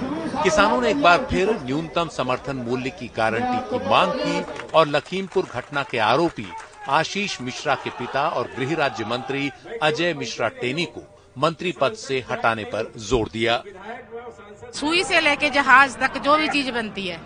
किसानों 0.44 0.82
ने 0.82 0.90
एक 0.90 1.02
बार 1.02 1.28
फिर 1.32 1.50
न्यूनतम 1.62 2.08
समर्थन 2.10 2.56
मूल्य 2.68 2.90
की 2.92 3.08
गारंटी 3.18 3.60
की 3.70 3.90
मांग 3.90 4.12
की 4.16 4.68
और 4.72 4.88
लखीमपुर 4.88 5.48
घटना 5.54 5.84
के 5.84 5.98
आरोपी 6.06 6.48
आशीष 6.92 7.40
मिश्रा 7.42 7.76
के 7.78 7.90
पिता 7.98 8.28
और 8.30 8.52
गृह 8.58 8.76
राज्य 8.76 9.06
मंत्री 9.06 9.50
अजय 9.84 10.14
मिश्रा 10.14 10.48
टेनी 10.62 10.86
को 10.88 11.02
मंत्री 11.38 11.72
पद 11.82 11.94
से 11.98 12.24
हटाने 12.30 12.64
पर 12.66 12.92
ज़ोर 13.00 13.30
दिया। 13.34 13.62
सुई 14.74 15.04
से 15.04 15.20
लेके 15.22 15.50
जहाज़ 15.52 15.98
तक 15.98 16.18
जो 16.20 16.38
भी 16.38 16.48
चीज़ 16.50 16.72
बनती 16.72 17.08
है 17.08 17.20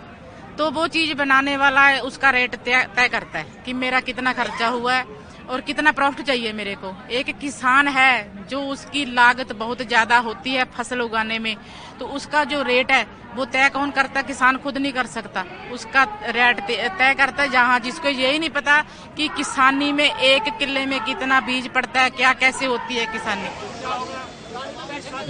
तो 0.57 0.69
वो 0.71 0.87
चीज़ 0.89 1.13
बनाने 1.15 1.55
वाला 1.57 1.81
है, 1.81 1.99
उसका 2.01 2.29
रेट 2.29 2.55
तय 2.57 3.07
करता 3.09 3.39
है 3.39 3.45
कि 3.65 3.73
मेरा 3.75 3.99
कितना 4.01 4.33
खर्चा 4.33 4.67
हुआ 4.67 4.93
है। 4.93 5.05
और 5.49 5.61
कितना 5.61 5.91
प्रॉफिट 5.91 6.25
चाहिए 6.25 6.51
मेरे 6.53 6.75
को? 6.75 6.93
एक 7.11 7.29
किसान 7.39 7.87
है 7.89 8.47
जो 8.49 8.61
उसकी 8.67 9.05
लागत 9.07 9.51
बहुत 9.55 9.81
ज़्यादा 9.83 10.17
होती 10.19 10.51
है 10.51 10.63
फ़सल 10.75 11.01
उगाने 11.01 11.39
में 11.39 11.55
तो 11.99 12.05
उसका 12.07 12.43
जो 12.45 12.61
रेट 12.63 12.91
है, 12.91 13.05
वो 13.35 13.45
तय 13.45 13.69
कौन 13.73 13.91
करता? 13.91 14.21
किसान 14.23 14.57
खुद 14.57 14.77
नहीं 14.77 14.91
कर 14.93 15.05
सकता। 15.07 15.45
उसका 15.73 16.03
रेट 16.27 16.59
तय 16.61 17.13
करता 17.17 17.43
है 17.43 17.49
जहाँ 17.49 17.79
जिसको 17.79 18.09
यही 18.09 18.39
नहीं 18.39 18.49
पता 18.51 18.81
कि 19.17 19.27
किसानी 19.37 19.91
में 19.91 20.09
एक 20.09 20.49
किले 20.59 20.85
में 20.85 20.99
कितना 21.01 21.39
बीज 21.41 21.67
पड़ता 21.69 22.01
है, 22.01 22.09
क्या 22.11 22.33
कैसे 22.35 22.65
होती 22.65 22.95
है 22.95 23.05
किसानी। 23.07 23.49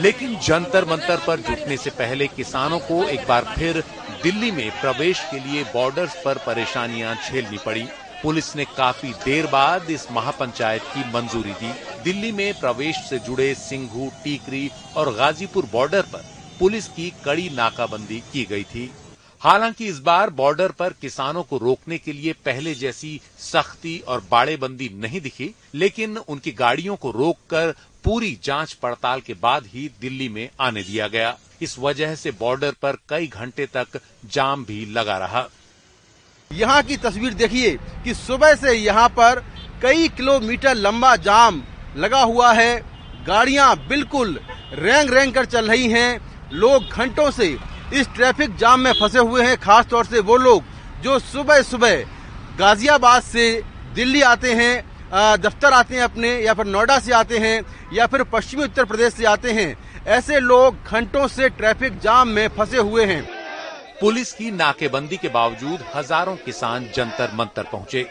लेकिन 0.02 0.38
जंतर 0.40 0.86
मंतर 0.86 1.20
पर 1.28 1.40
जुटने 1.40 1.78
से 1.78 1.90
पहले 1.92 2.28
किसानों 2.28 2.80
को 2.82 3.04
एक 3.06 3.28
बार 3.28 3.44
फिर 3.58 3.84
दिल्ली 4.24 4.52
में 4.52 4.70
प्रवेश 4.72 5.20
के 5.32 5.40
लिए 5.42 5.64
बॉर्डर्स 5.74 6.16
पर 6.26 6.38
परेशानियाँ 6.46 7.16
झेलनी 7.16 7.58
पड़ी। 7.66 7.88
पुलिस 8.24 8.56
ने 8.56 8.66
काफ़ी 8.66 9.10
देर 9.26 9.48
बाद 9.48 9.90
इस 9.90 10.06
महापंचायत 10.12 10.82
की 10.88 11.00
मंजूरी 11.14 11.54
दी। 11.54 11.72
दिल्ली 12.04 12.32
में 12.32 12.60
प्रवेश 12.60 12.98
से 13.10 13.20
जुड़े 13.20 13.54
सिंघू, 13.56 14.12
टीकरी 14.24 14.70
और 14.98 15.14
गाजीपुर 15.14 15.66
बॉर्डर 15.72 16.02
पर 16.02 16.26
पुलिस 16.60 16.88
की 16.88 17.12
कड़ी 17.26 17.50
नाकाबंदी 17.50 18.20
की 18.34 18.44
गई 18.46 18.64
थी। 18.64 18.92
हालाँकि 19.42 19.88
इस 19.88 20.00
बार 20.00 20.30
बॉर्डर 20.30 20.72
पर 20.72 20.94
किसानों 21.02 21.44
को 21.44 21.58
रोकने 21.58 21.98
के 21.98 22.14
लिए 22.14 22.34
पहले 22.46 22.74
जैसी 22.76 23.20
सख्ती 23.40 23.98
और 24.08 24.24
बाड़ेबंदी 24.32 24.90
नहीं 24.94 25.22
दिखी, 25.22 25.50
लेकिन 25.76 26.18
उनकी 26.18 26.52
गाड़ियों 26.52 26.96
को 26.96 27.12
रोककर 27.12 27.74
पूरी 28.04 28.38
जाँच 28.44 28.74
पड़ताल 28.74 29.22
के 29.22 29.34
बाद 29.34 29.66
ही 29.66 29.90
दिल्ली 30.02 30.30
में 30.30 30.50
आने 30.60 30.84
दिया 30.84 31.08
गया। 31.08 31.38
इस 31.62 31.78
वजह 31.80 32.16
से 32.16 32.32
बॉर्डर 32.32 32.72
पर 32.82 32.98
कई 33.10 33.28
घंटे 33.28 33.66
तक 33.66 34.00
जाम 34.26 34.66
भी 34.66 34.86
लगा 34.86 35.18
रहा। 35.18 35.48
यहाँ 36.54 36.82
की 36.84 36.98
तस्वीर 36.98 37.34
देखिए 37.34 37.78
कि 38.04 38.14
सुबह 38.14 38.54
से 38.56 38.74
यहाँ 38.74 39.08
पर 39.10 39.44
कई 39.82 40.08
किलोमीटर 40.10 40.76
लंबा 40.76 41.16
जाम 41.18 41.62
लगा 41.98 42.22
हुआ 42.22 42.52
है। 42.54 42.76
गाड़ियाँ 43.28 43.76
बिल्कुल 43.88 44.40
रेंग 44.74 45.10
रेंग 45.10 45.34
कर 45.34 45.46
चल 45.46 45.70
रही 45.70 45.88
हैं। 45.90 46.20
लोग 46.54 46.90
घंटों 46.90 47.30
से 47.32 47.46
इस 47.94 48.08
ट्रैफ़िक 48.16 48.56
जाम 48.58 48.80
में 48.80 48.92
फंसे 48.94 49.20
हुए 49.20 49.46
हैं। 49.46 49.58
खास 49.58 49.86
तौर 49.86 50.06
से 50.06 50.20
वो 50.22 50.38
लोग 50.38 50.64
जो 51.04 51.20
सुबह 51.22 51.62
सुबह 51.64 52.02
गाजियाबाद 52.60 53.24
से 53.24 53.52
दिल्ली 53.96 54.22
आते 54.24 54.54
हैं 54.54 54.84
दफ्तर 55.14 55.74
आते 55.74 55.96
हैं 55.96 56.02
अपने, 56.04 56.30
या 56.36 56.54
फिर 56.54 56.66
नोएडा 56.66 56.98
से 57.00 57.12
आते 57.14 57.38
हैं, 57.38 57.62
या 57.94 58.06
फिर 58.08 58.24
पश्चिमी 58.26 58.64
उत्तर 58.64 58.86
प्रदेश 58.86 59.14
से 59.14 59.26
आते 59.26 59.52
हैं। 59.52 59.76
ऐसे 60.08 60.40
लोग 60.40 60.76
घंटों 60.88 61.28
से 61.28 61.50
ट्रैफ़िक 61.50 62.00
जाम 62.00 62.28
में 62.28 62.48
फंसे 62.50 62.78
हुए 62.80 63.06
हैं। 63.06 63.22
पुलिस 64.04 64.32
की 64.34 64.50
नाकेबंदी 64.52 65.18
के 65.18 65.30
बावजूद 65.30 65.84
हज़ारों 65.94 66.36
किसान 66.36 66.88
जंतर 66.96 67.32
मंतर 67.34 67.64
पहुँचे। 67.64 68.02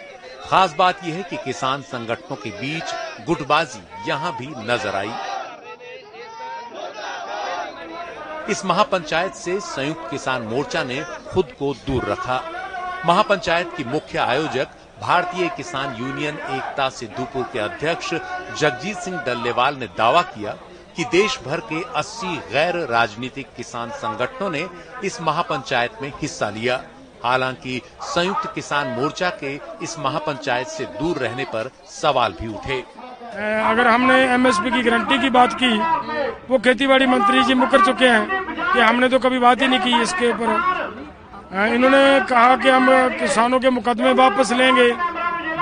खास 0.44 0.74
बात 0.78 1.04
यह 1.04 1.14
है 1.14 1.22
कि 1.22 1.36
किसान 1.36 1.82
संगठनों 1.82 2.36
के 2.36 2.50
बीच 2.50 2.94
गुटबाजी 3.26 3.80
यहाँ 4.08 4.32
भी 4.38 4.46
नज़र 4.46 4.96
आई। 4.96 5.10
इस 8.52 8.64
महापंचायत 8.64 9.34
से 9.34 9.58
संयुक्त 9.60 10.10
किसान 10.10 10.42
मोर्चा 10.44 10.84
ने 10.84 11.02
खुद 11.28 11.52
को 11.58 11.72
दूर 11.86 12.04
रखा। 12.04 12.40
महापंचायत 13.06 13.76
की 13.76 13.84
मुख्य 13.84 14.18
आयोजक 14.20 14.68
भारतीय 15.00 15.48
किसान 15.56 15.96
यूनियन 16.00 16.38
एकता 16.50 16.88
सिद्धूपुर 16.90 17.48
के 17.52 17.58
अध्यक्ष 17.58 18.14
जगजीत 18.60 18.96
सिंह 18.96 19.22
डल्लेवाल 19.26 19.76
ने 19.76 19.86
दावा 19.98 20.22
किया 20.34 20.56
कि 20.96 21.04
देश 21.12 21.38
भर 21.46 21.60
के 21.72 21.82
80 21.98 22.36
गैर 22.52 22.76
राजनीतिक 22.90 23.46
किसान 23.56 23.90
संगठनों 23.96 24.50
ने 24.50 24.66
इस 25.04 25.20
महापंचायत 25.22 26.02
में 26.02 26.12
हिस्सा 26.22 26.48
लिया। 26.50 26.80
हालाँकि 27.24 27.80
संयुक्त 28.04 28.52
किसान 28.54 28.88
मोर्चा 28.90 29.28
के 29.42 29.54
इस 29.82 29.98
महापंचायत 29.98 30.66
से 30.66 30.84
दूर 31.00 31.16
रहने 31.16 31.44
पर 31.44 31.70
सवाल 31.90 32.34
भी 32.40 32.48
उठे। 32.48 32.78
अगर 33.62 33.86
हमने 33.86 34.14
एमएसपी 34.24 34.70
की 34.70 34.82
गारंटी 34.82 35.18
की 35.18 35.30
बात 35.30 35.54
की, 35.62 35.72
वो 36.48 36.58
खेतीबाड़ी 36.58 37.06
मंत्री 37.06 37.42
जी 37.44 37.54
मुकर 37.54 37.84
चुके 37.84 38.08
हैं 38.08 38.72
कि 38.72 38.80
हमने 38.80 39.08
तो 39.08 39.18
कभी 39.18 39.38
बात 39.38 39.62
ही 39.62 39.68
नहीं 39.68 39.80
की 39.80 40.02
इसके 40.02 40.30
ऊपर। 40.30 40.48
इन्होंने 41.66 42.20
कहा 42.28 42.56
कि 42.56 42.68
हम 42.68 42.88
किसानों 43.18 43.60
के 43.60 43.70
मुकदमे 43.70 44.12
वापस 44.12 44.52
लेंगे, 44.52 44.90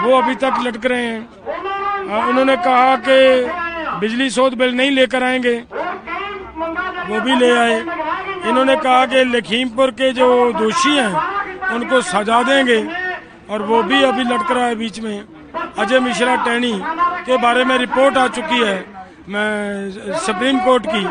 वो 0.01 0.21
अभी 0.21 0.35
तक 0.35 0.59
लटक 0.63 0.87
रहे 0.87 1.07
हैं। 1.07 2.29
इन्होंने 2.29 2.57
कहा 2.57 2.97
कि 3.09 3.17
बिजली 4.01 4.29
शोध 4.31 4.55
बिल 4.59 4.75
नहीं 4.75 4.91
लेकर 4.91 5.23
आएँगे। 5.25 5.55
वो 7.09 7.21
भी 7.21 7.35
ले 7.37 7.51
आए। 7.57 7.79
इन्होंने 8.49 8.77
कहा 8.77 9.05
कि 9.07 9.25
लखीमपुर 9.27 9.91
के 9.91 10.11
जो 10.13 10.29
दोषी 10.53 10.97
हैं, 10.97 11.73
उनको 11.75 12.01
सजा 12.03 12.43
देंगे 12.43 12.79
और 13.51 13.63
वो 13.63 13.83
भी 13.83 14.03
अभी 14.03 14.23
लटक 14.25 14.51
रहा 14.51 14.67
है 14.67 14.75
बीच 14.75 15.01
में। 15.01 15.25
अजय 15.79 16.01
मिश्रा 16.01 16.37
टैनी 16.45 16.73
के 17.27 17.37
बारे 17.37 17.65
में 17.65 17.77
रिपोर्ट 17.79 18.17
आ 18.17 18.27
चुकी 18.29 18.65
है, 18.65 18.85
मैं 19.29 20.17
सुप्रीम 20.19 20.59
कोर्ट 20.61 20.87
की, 20.87 21.05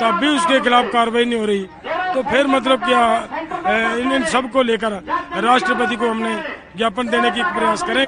तब 0.00 0.18
भी 0.20 0.28
उसके 0.28 0.60
खिलाफ 0.60 0.92
कार्रवाई 0.92 1.24
नहीं 1.24 1.38
हो 1.40 1.46
रही। 1.46 1.66
तो 2.14 2.22
फिर 2.22 2.46
मतलब 2.46 2.84
क्या 2.84 3.02
इन 3.96 4.12
इन 4.12 4.24
सबको 4.26 4.62
लेकर 4.62 4.92
राष्ट्रपति 5.42 5.96
को 5.96 6.08
हमने 6.08 6.34
ज्ञापन 6.76 7.08
देने 7.08 7.30
की 7.30 7.42
प्रयास 7.50 7.82
करें। 7.82 8.06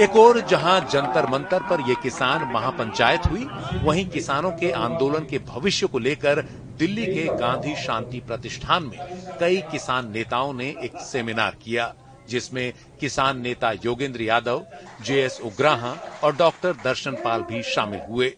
एक 0.00 0.16
और 0.16 0.40
जहाँ 0.40 0.80
जंतर 0.92 1.26
मंतर 1.26 1.62
पर 1.62 1.80
ये 1.88 1.94
किसान 2.02 2.42
महापंचायत 2.52 3.26
हुई, 3.26 3.44
वहीं 3.84 4.08
किसानों 4.08 4.50
के 4.52 4.70
आंदोलन 4.72 5.24
के 5.24 5.38
भविष्य 5.48 5.86
को 5.86 5.98
लेकर 5.98 6.40
दिल्ली 6.78 7.04
के 7.06 7.26
गांधी 7.36 7.74
शांति 7.76 8.20
प्रतिष्ठान 8.20 8.82
में 8.82 8.98
कई 9.40 9.60
किसान 9.70 10.10
नेताओं 10.12 10.52
ने 10.52 10.68
एक 10.82 10.98
सेमिनार 11.00 11.56
किया, 11.62 11.92
जिसमें 12.28 12.72
किसान 13.00 13.40
नेता 13.40 13.72
योगेंद्र 13.84 14.22
यादव, 14.22 14.64
जेएस 15.04 15.40
उग्राहा 15.44 15.96
और 16.24 16.36
डॉक्टर 16.36 16.72
दर्शन 16.84 17.14
पाल 17.14 17.42
भी 17.42 17.62
शामिल 17.64 18.00
हुए। 18.08 18.34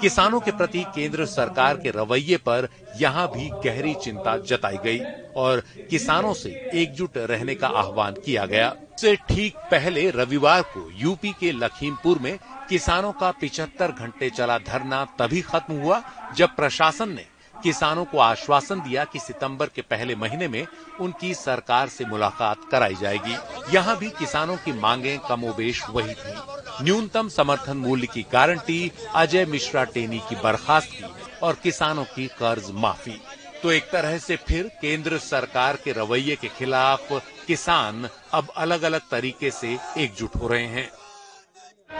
किसानों 0.00 0.40
के 0.40 0.50
प्रति 0.50 0.84
केंद्र 0.94 1.26
सरकार 1.26 1.76
के 1.76 1.90
रवैये 1.90 2.36
पर 2.36 2.68
यहाँ 3.00 3.28
भी 3.28 3.50
गहरी 3.64 3.94
चिंता 3.94 4.36
जताई 4.38 4.76
गई। 4.84 5.00
और 5.36 5.62
किसानों 5.90 6.32
से 6.34 6.50
एकजुट 6.74 7.16
रहने 7.16 7.54
का 7.54 7.68
आह्वान 7.68 8.14
किया 8.24 8.46
गया। 8.46 8.74
से 9.00 9.14
ठीक 9.28 9.56
पहले 9.70 10.08
रविवार 10.10 10.62
को 10.68 10.88
यूपी 10.92 11.32
के 11.40 11.52
लखीमपुर 11.52 12.18
में 12.18 12.38
किसानों 12.68 13.12
का 13.12 13.30
पिछहत्तर 13.30 13.92
घंटे 13.92 14.30
चला 14.30 14.58
धरना 14.58 15.04
तभी 15.18 15.40
खत्म 15.42 15.80
हुआ 15.80 16.02
जब 16.36 16.54
प्रशासन 16.56 17.08
ने 17.08 17.26
किसानों 17.54 18.04
को 18.04 18.18
आश्वासन 18.18 18.80
दिया 18.80 19.04
कि 19.04 19.18
सितंबर 19.18 19.66
के 19.66 19.82
पहले 19.82 20.14
महीने 20.14 20.48
में 20.48 20.66
उनकी 21.00 21.32
सरकार 21.34 21.88
से 21.88 22.04
मुलाकात 22.04 22.68
कराई 22.70 22.94
जाएगी। 22.94 23.36
यहाँ 23.74 23.96
भी 23.98 24.08
किसानों 24.10 24.56
की 24.56 24.72
मांगे 24.72 25.18
कमोबेश 25.28 25.82
वही 25.90 26.14
थी। 26.14 26.84
न्यूनतम 26.84 27.28
समर्थन 27.28 27.76
मूल्य 27.76 28.06
की 28.06 28.22
गारंटी, 28.32 28.90
अजय 29.14 29.44
मिश्रा 29.44 29.84
टेनी 29.84 30.18
की 30.18 30.36
बर्खास्तगी 30.36 31.12
और 31.42 31.58
किसानों 31.62 32.04
की 32.04 32.26
कर्ज 32.38 32.70
माफ़ी। 32.74 33.20
तो 33.62 33.72
एक 33.72 33.90
तरह 33.90 34.16
से 34.18 34.36
फिर 34.38 34.70
केंद्र 34.80 35.18
सरकार 35.18 35.76
के 35.76 35.92
रवैये 35.92 36.36
के 36.36 36.48
खिलाफ 36.48 37.08
किसान 37.46 38.08
अब 38.34 38.48
अलग 38.56 38.82
अलग 38.82 39.00
तरीके 39.10 39.50
से 39.50 39.78
एकजुट 39.98 40.36
हो 40.36 40.48
रहे 40.48 40.66
हैं। 40.66 40.88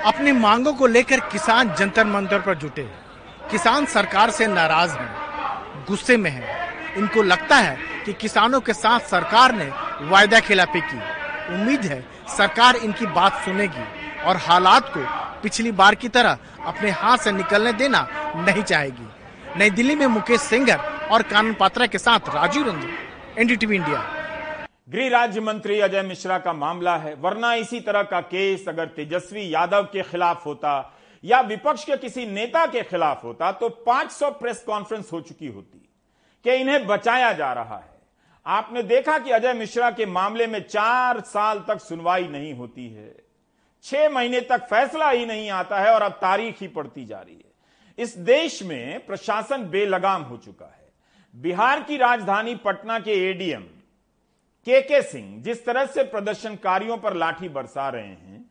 अपनी 0.05 0.33
मांगों 0.33 0.73
को 0.73 0.87
लेकर 0.87 1.21
किसान 1.33 1.75
जंतर 1.75 2.07
मंतर 2.07 2.41
पर 2.41 2.55
जुटे 2.55 2.89
किसान 3.51 3.87
सरकार 3.87 4.31
से 4.31 4.47
नाराज़ 4.47 4.93
हैं, 4.93 5.85
गुस्से 5.89 6.17
में 6.17 6.31
हैं। 6.31 6.95
इनको 6.97 7.23
लगता 7.23 7.57
है 7.57 7.77
कि 8.05 8.13
किसानों 8.13 8.61
के 8.61 8.73
साथ 8.73 9.01
सरकार 9.01 9.55
ने 9.55 9.71
वायदा 10.09 10.41
खिलाफी 10.41 10.81
की। 10.83 10.99
उम्मीद 11.55 11.85
है 11.85 12.01
सरकार 12.37 12.77
इनकी 12.77 13.07
बात 13.13 13.45
सुनेगी 13.45 13.85
और 14.23 14.37
हालात 14.39 14.93
को 14.97 15.05
पिछली 15.43 15.73
बार 15.73 15.95
की 15.95 16.09
तरह 16.09 16.39
अपने 16.67 16.91
हाथ 16.93 17.19
से 17.19 17.33
निकलने 17.33 17.73
देना 17.75 18.07
नहीं 18.39 18.63
चाहेगी। 18.63 19.09
नई 19.59 19.71
दिल्ली 19.71 19.95
में 19.95 20.07
मुकेश 20.07 20.41
सिंगर 20.41 20.91
और 21.13 21.23
कानन 21.23 21.55
पात्रा 21.55 21.87
के 21.87 21.99
साथ 21.99 22.29
राजीव 22.35 22.67
रंजन 22.67 22.93
एनडीटीवी 23.39 23.77
इंडिया 23.77 23.99
गृह 24.89 25.09
राज्य 25.09 25.41
मंत्री 25.41 25.79
अजय 25.81 26.03
मिश्रा 26.03 26.39
का 26.39 26.53
मामला 26.53 26.97
है। 26.97 27.15
वरना 27.15 27.53
इसी 27.55 27.81
तरह 27.81 28.03
का 28.03 28.21
केस 28.23 28.65
अगर 28.69 28.87
तेजस्वी 28.89 29.43
यादव 29.55 29.83
के 29.93 30.03
खिलाफ 30.03 30.47
होता 30.47 30.73
या 31.25 31.41
विपक्ष 31.41 31.85
के 31.85 31.97
किसी 31.97 32.27
नेता 32.27 32.65
के 32.67 32.83
खिलाफ 32.83 33.25
होता 33.25 33.53
तो 33.53 33.69
500 33.87 34.31
प्रेस 34.31 34.63
कॉन्फ्रेंस 34.67 35.13
हो 35.13 35.21
चुकी 35.21 35.49
होती 35.49 35.89
कि 36.45 36.55
इन्हें 36.55 36.87
बचाया 36.87 37.33
जा 37.33 37.53
रहा 37.53 37.77
है। 37.77 38.01
आपने 38.47 38.83
देखा 38.85 39.19
कि 39.19 39.31
अजय 39.31 39.53
मिश्रा 39.55 39.91
के 39.91 40.07
मामले 40.09 40.47
में 40.47 40.61
चार 40.61 41.21
साल 41.29 41.65
तक 41.69 41.81
सुनवाई 41.81 42.29
नहीं 42.29 42.53
होती 42.55 42.89
है। 42.89 43.15
छह 43.85 44.09
महीने 44.11 44.41
तक 44.41 44.67
फैसला 44.71 45.11
ही 45.11 45.27
नहीं 45.27 45.51
आता 45.53 45.81
है 45.81 45.95
और 45.95 46.03
अब 46.03 46.13
तारीख 46.21 46.61
ही 46.61 46.69
पड़ती 46.71 47.05
जा 47.05 47.21
रही 47.21 47.35
है। 47.35 47.51
इस 47.99 48.17
देश 48.19 48.63
में 48.63 49.07
प्रशासन 49.07 49.69
बेलगाम 49.71 50.23
हो 50.23 50.37
चुका 50.37 50.67
है। 50.67 50.82
बिहार 51.37 51.83
की 51.83 51.97
राजधानी 51.97 52.55
पटना 52.55 52.99
के 52.99 53.31
एडीएम 53.31 53.61
के 54.67 54.81
के 54.81 55.03
सिंह, 55.03 55.43
जिस 55.43 55.65
तरह 55.67 55.87
से 55.87 56.03
प्रदर्शनकारियों 56.03 56.97
पर 56.97 57.15
लाठी 57.15 57.49
बरसा 57.49 57.89
रहे 57.89 58.03
हैं, 58.03 58.45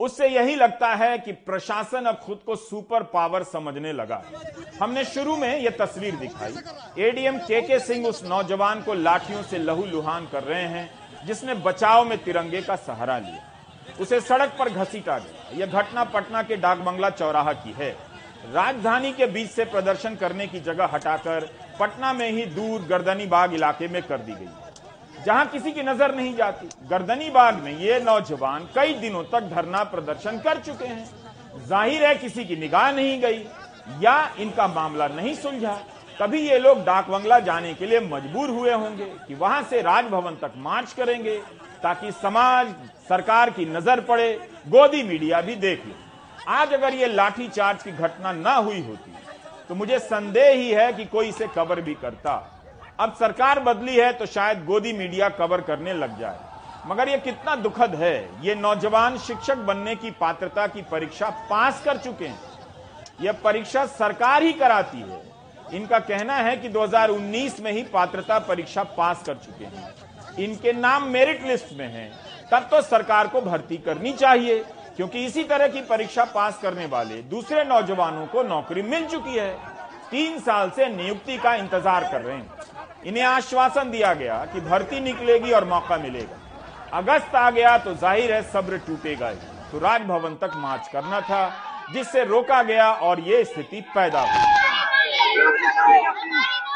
उससे 0.00 0.28
यही 0.28 0.54
लगता 0.54 0.94
है 0.94 1.18
कि 1.18 1.32
प्रशासन 1.32 2.04
अब 2.04 2.16
खुद 2.16 2.40
को 2.46 2.56
सुपर 2.56 3.02
पावर 3.02 3.42
समझने 3.42 3.92
लगा 3.92 4.16
है। 4.16 4.62
हमने 4.80 5.04
शुरू 5.04 5.36
में 5.36 5.60
यह 5.60 5.70
तस्वीर 5.70 6.16
दिखाई। 6.16 6.54
एडीएम 6.98 7.38
के 7.38 7.60
के 7.62 7.78
सिंह 7.78 8.06
उस 8.06 8.24
नौजवान 8.24 8.82
को 8.82 8.94
लाठियों 8.94 9.42
से 9.42 9.58
लहू 9.58 9.84
लुहान 9.86 10.26
कर 10.26 10.42
रहे 10.42 10.64
हैं, 10.64 10.90
जिसने 11.26 11.54
बचाव 11.54 12.04
में 12.04 12.24
तिरंगे 12.24 12.62
का 12.62 12.76
सहारा 12.76 13.18
लिया। 13.18 13.96
उसे 14.00 14.20
सड़क 14.20 14.56
पर 14.58 14.68
घसीटा 14.68 15.18
गया। 15.18 15.58
यह 15.58 15.66
घटना 15.66 16.04
पटना 16.04 16.42
के 16.42 16.56
डाक 16.56 16.78
बंगला 16.78 17.10
चौराहा 17.10 17.52
की 17.52 17.72
है। 17.72 18.11
राजधानी 18.44 19.12
के 19.12 19.26
बीच 19.28 19.50
से 19.50 19.64
प्रदर्शन 19.66 20.14
करने 20.16 20.46
की 20.46 20.60
जगह 20.60 20.88
हटाकर 20.92 21.48
पटना 21.80 22.12
में 22.12 22.30
ही 22.30 22.44
दूर 22.48 22.82
गर्दनी 22.82 23.26
बाग 23.26 23.54
इलाके 23.54 23.88
में 23.88 24.02
कर 24.02 24.18
दी 24.18 24.32
गई। 24.32 25.24
जहाँ 25.24 25.46
किसी 25.46 25.72
की 25.72 25.82
नज़र 25.82 26.14
नहीं 26.14 26.34
जाती, 26.36 26.68
गर्दनी 26.90 27.30
बाग 27.30 27.62
में 27.62 27.78
ये 27.78 28.00
नौजवान 28.00 28.68
कई 28.74 28.94
दिनों 28.94 29.22
तक 29.24 29.48
धरना 29.50 29.82
प्रदर्शन 29.86 30.38
कर 30.38 30.60
चुके 30.60 30.86
हैं। 30.86 31.66
ज़ाहिर 31.68 32.06
है 32.06 32.14
किसी 32.16 32.44
की 32.44 32.56
निगाह 32.56 32.90
नहीं 32.92 33.20
गई, 33.20 33.38
या 34.00 34.34
इनका 34.38 34.66
मामला 34.68 35.08
नहीं 35.08 35.34
सुलझा। 35.36 35.80
तभी 36.20 36.40
ये 36.40 36.58
लोग 36.58 36.84
डाक 36.84 37.08
बंगला 37.10 37.38
जाने 37.40 37.74
के 37.74 37.86
लिए 37.86 38.00
मजबूर 38.02 38.50
हुए 38.50 38.72
होंगे 38.72 39.04
कि 39.28 39.34
वहाँ 39.34 39.62
से 39.62 39.82
राजभवन 39.82 40.34
तक 40.42 40.52
मार्च 40.58 40.92
करेंगे, 40.92 41.36
ताकि 41.82 42.12
समाज, 42.12 42.74
सरकार 43.08 43.50
की 43.50 43.64
नज़र 43.66 44.00
पड़े, 44.02 44.32
गोदी 44.68 45.02
मीडिया 45.02 45.40
भी 45.40 45.54
देख 45.56 45.86
ले। 45.86 45.94
आज 46.48 46.72
अगर 46.74 46.94
ये 46.94 47.06
लाठी 47.06 47.48
चार्ज 47.48 47.82
की 47.82 47.92
घटना 47.92 48.32
ना 48.32 48.54
हुई 48.54 48.80
होती 48.82 49.12
तो 49.68 49.74
मुझे 49.74 49.98
संदेह 49.98 50.50
ही 50.50 50.70
है 50.70 50.92
कि 50.92 51.04
कोई 51.04 51.28
इसे 51.28 51.46
कवर 51.46 51.80
भी 51.80 51.94
करता। 51.94 52.32
अब 53.00 53.12
सरकार 53.12 53.60
बदली 53.60 53.96
है 53.96 54.12
तो 54.12 54.26
शायद 54.26 54.64
गोदी 54.64 54.92
मीडिया 54.92 55.28
कवर 55.28 55.60
करने 55.60 55.92
लग 55.94 56.18
जाए। 56.20 56.38
मगर 56.86 57.08
यह 57.08 57.16
कितना 57.16 57.54
दुखद 57.56 57.94
है, 57.94 58.44
ये 58.44 58.54
नौजवान 58.54 59.18
शिक्षक 59.18 59.56
बनने 59.56 59.94
की 59.94 60.10
पात्रता 60.10 60.66
की 60.66 60.82
परीक्षा 60.82 61.30
पास 61.50 61.82
कर 61.84 61.96
चुके 61.96 62.26
हैं। 62.26 62.40
यह 63.20 63.32
परीक्षा 63.44 63.86
सरकार 63.86 64.42
ही 64.42 64.52
कराती 64.52 65.00
है। 65.00 65.20
इनका 65.72 65.98
कहना 66.00 66.36
है 66.36 66.56
कि 66.56 66.68
2019 66.68 67.60
में 67.60 67.72
ही 67.72 67.82
पात्रता 67.82 68.38
परीक्षा 68.38 68.82
पास 68.96 69.22
कर 69.26 69.34
चुके 69.36 69.64
हैं। 69.64 69.94
इनके 70.38 70.72
नाम 70.72 71.08
मेरिट 71.08 71.46
लिस्ट 71.46 71.72
में 71.78 71.88
हैं। 71.88 72.10
तब 72.52 72.68
तो 72.70 72.82
सरकार 72.82 73.28
को 73.28 73.40
भर्ती 73.40 73.76
करनी 73.76 74.12
चाहिए। 74.12 74.64
क्योंकि 74.96 75.24
इसी 75.26 75.44
तरह 75.44 75.68
की 75.68 75.80
परीक्षा 75.84 76.24
पास 76.30 76.58
करने 76.62 76.86
वाले 76.88 77.22
दूसरे 77.28 77.64
नौजवानों 77.64 78.26
को 78.26 78.42
नौकरी 78.44 78.82
मिल 78.84 79.06
चुकी 79.06 79.34
है। 79.34 79.50
तीन 80.10 80.38
साल 80.40 80.70
से 80.70 80.86
नियुक्ति 80.88 81.36
का 81.38 81.54
इंतज़ार 81.56 82.08
कर 82.12 82.20
रहे 82.20 82.36
हैं। 82.36 83.04
इन्हें 83.06 83.24
आश्वासन 83.24 83.90
दिया 83.90 84.12
गया 84.14 84.44
कि 84.52 84.60
भर्ती 84.62 85.00
निकलेगी 85.02 85.52
और 85.52 85.64
मौका 85.66 85.96
मिलेगा। 85.98 86.38
अगस्त 86.94 87.34
आ 87.36 87.50
गया 87.50 87.76
तो 87.78 87.94
ज़ाहिर 87.96 88.32
है 88.32 88.42
सब्र 88.52 88.78
टूटेगा 88.86 89.32
तो 89.70 89.78
राजभवन 89.80 90.34
तक 90.36 90.52
मार्च 90.56 90.88
करना 90.92 91.20
था, 91.22 91.42
जिससे 91.92 92.24
रोका 92.24 92.62
गया 92.62 92.90
और 93.02 93.20
ये 93.22 93.44
स्थिति 93.44 93.80
पैदा 93.94 94.20
हुई। 94.22 94.50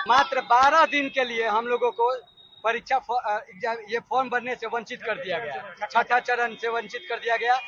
मात्र 0.09 0.41
12 0.49 0.85
दिन 0.87 1.09
के 1.09 1.25
लिए 1.25 1.47
हम 1.49 1.67
लोगों 1.67 1.91
को 1.93 2.11
परीक्षा 2.65 2.97
ये 3.91 3.99
फॉर्म 4.01 4.29
भरने 4.31 4.55
से 4.55 4.67
वंचित 4.69 5.03
कर 5.03 5.15
दिया 5.17 5.39
गया। 5.39 5.87
छठा 5.87 6.19
चरण 6.21 6.55
से 6.55 6.69
वंचित 6.71 7.07
कर 7.09 7.17
दिया 7.17 7.37
गया। 7.37 7.61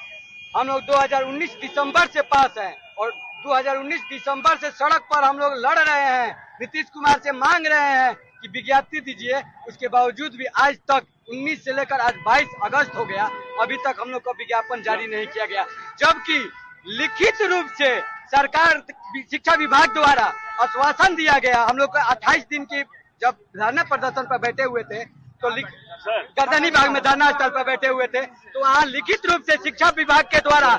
हम 0.56 0.66
लोग 0.66 0.80
2019 0.82 1.54
दिसंबर 1.60 2.06
से 2.06 2.22
पास 2.22 2.54
हैं 2.58 2.74
और 2.98 3.10
2019 3.44 4.00
दिसंबर 4.10 4.56
से 4.56 4.70
सड़क 4.70 5.08
पर 5.10 5.24
हम 5.24 5.38
लोग 5.38 5.52
लड़ 5.56 5.78
रहे 5.78 6.04
हैं। 6.04 6.30
नीतीश 6.60 6.86
कुमार 6.94 7.18
से 7.24 7.32
मांग 7.32 7.66
रहे 7.66 7.90
हैं 7.92 8.14
कि 8.14 8.48
विज्ञप्ति 8.48 9.00
दीजिए। 9.00 9.42
उसके 9.68 9.88
बावजूद 9.88 10.36
भी 10.36 10.44
आज 10.56 10.78
तक 10.90 11.06
19 11.28 11.64
से 11.64 11.72
लेकर 11.72 12.00
आज 12.00 12.14
22 12.26 12.54
अगस्त 12.64 12.96
हो 12.96 13.04
गया। 13.04 13.24
अभी 13.60 13.76
तक 13.76 14.00
हम 14.00 14.10
लोग 14.10 14.22
का 14.22 14.30
विज्ञापन 14.30 14.82
जारी 14.82 15.06
नहीं 15.06 15.26
किया 15.26 15.46
गया। 15.46 15.66
जबकि 15.98 16.38
लिखित 16.86 17.42
रूप 17.42 17.66
से 17.78 18.00
सरकार 18.32 18.82
शिक्षा 19.30 19.54
विभाग 19.54 19.92
द्वारा 19.94 20.24
आश्वासन 20.60 21.14
दिया 21.14 21.38
गया। 21.38 21.62
हम 21.64 21.76
लोग 21.76 21.92
को 21.92 22.08
28 22.10 22.44
दिन 22.50 22.64
की 22.64 22.82
जब 23.20 23.36
धरना 23.56 23.82
प्रदर्शन 23.84 24.22
पर 24.22 24.38
बैठे 24.38 24.62
हुए 24.62 24.82
थे 24.82 25.04
तो 25.42 25.50
गर्दनी 25.50 26.70
बाग 26.70 26.90
में 26.90 27.02
धरना 27.02 27.30
स्थल 27.30 27.48
पर 27.48 27.64
बैठे 27.64 27.88
हुए 27.88 28.06
थे। 28.06 28.24
तो 28.24 28.60
वहाँ 28.60 28.84
लिखित 28.86 29.26
रूप 29.26 29.42
से 29.42 29.56
शिक्षा 29.64 29.88
विभाग 29.96 30.24
के 30.26 30.38
द्वारा 30.40 30.78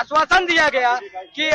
आश्वासन 0.00 0.46
दिया 0.46 0.68
गया 0.68 0.94
कि 1.36 1.50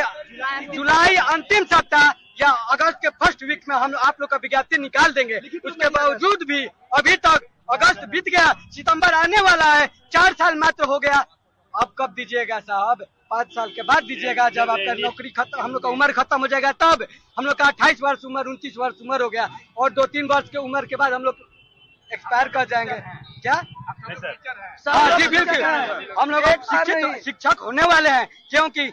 जुलाई 0.72 1.16
अंतिम 1.16 1.64
सप्ताह 1.64 2.08
या 2.40 2.50
अगस्त 2.72 2.98
के 3.02 3.08
फ़र्स्ट 3.10 3.42
वीक 3.44 3.68
में 3.68 3.76
हम 3.76 3.94
आप 4.06 4.20
लोग 4.20 4.30
का 4.30 4.36
विज्ञप्ति 4.42 4.78
निकाल 4.78 5.12
देंगे। 5.12 5.38
उसके 5.60 5.88
बावजूद 5.90 6.46
भी 6.48 6.64
अभी 6.98 7.16
तक 7.26 7.46
अगस्त 7.72 8.04
बीत 8.10 8.28
गया 8.28 8.52
सितंबर 8.72 9.14
आने 9.14 9.40
वाला 9.42 9.72
है 9.74 9.86
चार 10.12 10.32
साल 10.32 10.58
मात्र 10.58 10.84
हो 10.84 10.98
गया। 10.98 11.24
अब 11.74 11.94
कब 11.98 12.10
दीजिएगा 12.16 12.58
साहब? 12.60 13.04
पाँच 13.30 13.54
साल 13.54 13.70
के 13.70 13.82
बाद 13.82 14.02
दीजिएगा। 14.04 14.48
जब 14.50 14.70
आपका 14.70 14.94
नौकरी 14.94 15.30
खत्म 15.30 15.60
हम 15.60 15.70
लोग 15.72 15.82
का 15.82 15.88
उम्र 15.88 16.12
खत्म 16.12 16.40
हो 16.40 16.46
जाएगा 16.46 16.72
तब। 16.74 17.06
हम 17.36 17.44
लोग 17.44 17.54
का 17.58 17.64
अट्ठाईस 17.66 18.02
वर्ष 18.02 18.24
उम्र 18.24 18.48
उनतीस 18.48 18.74
वर्ष 18.78 19.00
उम्र 19.02 19.22
हो 19.22 19.28
गया। 19.30 19.48
और 19.76 19.90
दो 19.92 20.06
तीन 20.06 20.26
वर्ष 20.26 20.48
के 20.48 20.58
उम्र 20.58 20.86
के 20.86 20.96
बाद 20.96 21.12
हम 21.12 21.22
लोग 21.22 21.50
एक्सपायर 22.12 22.48
कर 22.56 22.64
जाएँगे। 22.70 22.94
क्या? 23.42 23.54
हाँ 24.88 25.18
जी 25.18 25.28
बिल्कुल। 25.28 25.64
हम 26.20 26.30
लोग 26.30 26.44
शिक्षित 26.70 27.22
शिक्षक 27.24 27.60
होने 27.62 27.82
वाले 27.92 28.10
हैं 28.10 28.26
क्योंकि 28.50 28.88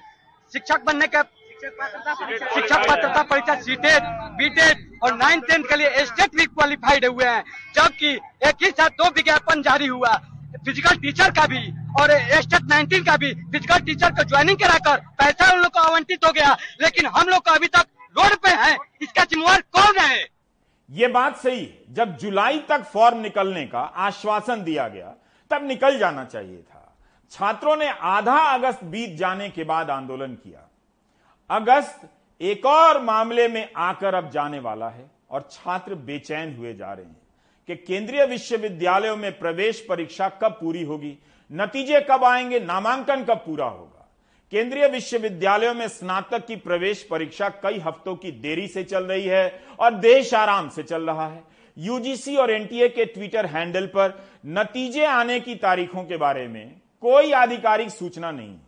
शिक्षक 0.52 0.84
बनने 0.86 1.08
का 1.08 1.22
शिक्षक 1.62 2.88
पात्रता 2.88 3.22
परीक्षा 3.30 3.56
सीटेट 3.62 4.04
बीटेट 4.38 5.00
और 5.04 5.16
नाइन 5.16 5.40
टेंथ 5.50 5.64
के 5.70 5.76
लिए 5.76 6.06
स्टेट 6.06 6.36
भी 6.36 6.46
क्वालिफाइड 6.46 7.06
हुए 7.06 7.26
हैं 7.26 7.44
जबकि 7.76 8.14
एक 8.50 8.64
ही 8.64 8.70
साथ 8.72 8.90
दो 9.02 9.10
विज्ञापन 9.16 9.62
जारी 9.64 9.88
हुआ 9.88 10.14
फ़िज़िकल 10.66 10.96
टीचर 11.02 11.32
का 11.32 11.46
भी 11.48 11.60
और 12.02 12.12
स्टेट 12.42 12.70
नाइनटीन 12.70 13.04
का 13.04 13.16
भी। 13.18 13.34
फ़िज़िकल 13.34 13.80
टीचर 13.86 14.12
का 14.12 14.24
ज्वाइनिंग 14.24 14.58
कराकर 14.60 14.98
पैसा 15.20 15.52
उन 15.54 15.60
लोग 15.62 15.72
को 15.74 15.80
आवंटित 15.82 16.26
हो 16.26 16.32
गया 16.34 16.56
लेकिन 16.82 17.06
हम 17.18 17.30
लोग 17.30 17.46
का 17.46 17.52
अभी 17.54 17.68
तक 17.76 17.86
रोड 18.18 18.36
पे 18.44 18.50
है 18.64 18.76
इसका 19.02 19.24
जिम्मेवार 19.24 19.62
कौन 19.78 19.98
है? 20.00 20.18
ये 20.90 21.08
बात 21.08 21.38
सही 21.38 21.60
है 21.60 21.84
जब 21.90 22.18
जुलाई 22.18 22.60
तक 22.60 22.84
फॉर्म 22.84 23.18
निकलने 23.18 23.66
का 23.66 23.80
आश्वासन 23.80 24.64
दिया 24.64 24.88
गया, 24.88 25.16
तब 25.52 25.64
निकल 25.64 25.98
जाना 26.00 26.26
चाहिए 26.26 26.58
था। 26.58 26.98
छात्रों 27.32 27.76
ने 27.76 27.90
आधा 27.90 28.38
अगस्त 28.38 28.84
बीत 28.84 29.18
जाने 29.18 29.50
के 29.50 29.64
बाद 29.64 29.90
आंदोलन 29.90 30.34
किया। 30.34 30.70
अगस्त 31.50 32.10
एक 32.42 32.66
और 32.66 33.02
मामले 33.02 33.48
में 33.48 33.70
आकर 33.78 34.16
अब 34.16 34.30
जाने 34.30 34.60
वाला 34.60 34.90
है 34.90 35.12
और 35.32 35.48
छात्र 35.52 35.96
बेचैन 35.96 36.56
हुए 36.56 36.74
जा 36.74 36.94
रहे 36.94 37.06
हैं 37.06 37.22
कि 37.68 37.76
केंद्रीय 37.76 38.26
विश्वविद्यालयों 38.26 39.16
में 39.18 39.40
प्रवेश 39.40 39.86
परीक्षा 39.90 40.30
कब 40.30 40.52
पूरी 40.52 40.84
होगी, 40.84 41.18
नतीजे 41.52 42.02
कब 42.12 42.24
आएँगे, 42.24 42.60
नामांकन 42.60 43.24
कब 43.24 43.38
पूरा 43.38 43.66
होगा। 43.66 43.99
केंद्रीय 44.52 44.88
विश्वविद्यालयों 44.88 45.74
में 45.74 45.88
स्नातक 45.88 46.46
की 46.46 46.56
प्रवेश 46.56 47.04
परीक्षा 47.04 47.50
कई 47.64 47.80
हफ्तों 47.80 48.16
की 48.16 48.32
देरी 48.32 48.68
से 48.68 48.84
चल 48.84 49.04
रही 49.04 49.26
है 49.26 49.62
और 49.80 49.94
देश 49.96 50.34
आराम 50.34 50.70
से 50.70 50.84
चल 50.84 51.04
रहा 51.04 51.28
है। 51.28 51.44
यूजीसी 51.78 52.36
और 52.36 52.52
एनटीए 52.52 52.88
के 52.90 53.06
ट्विटर 53.06 53.46
हैंडल 53.46 53.86
पर 53.88 54.18
नतीजे 54.48 55.06
आने 55.06 55.40
की 55.40 55.56
तारीखों 55.58 56.04
के 56.04 56.18
बारे 56.18 56.48
में 56.48 56.82
कोई 57.04 57.32
आधिकारिक 57.34 57.90
सूचना 57.90 58.32
नहीं 58.32 58.50
है। 58.50 58.68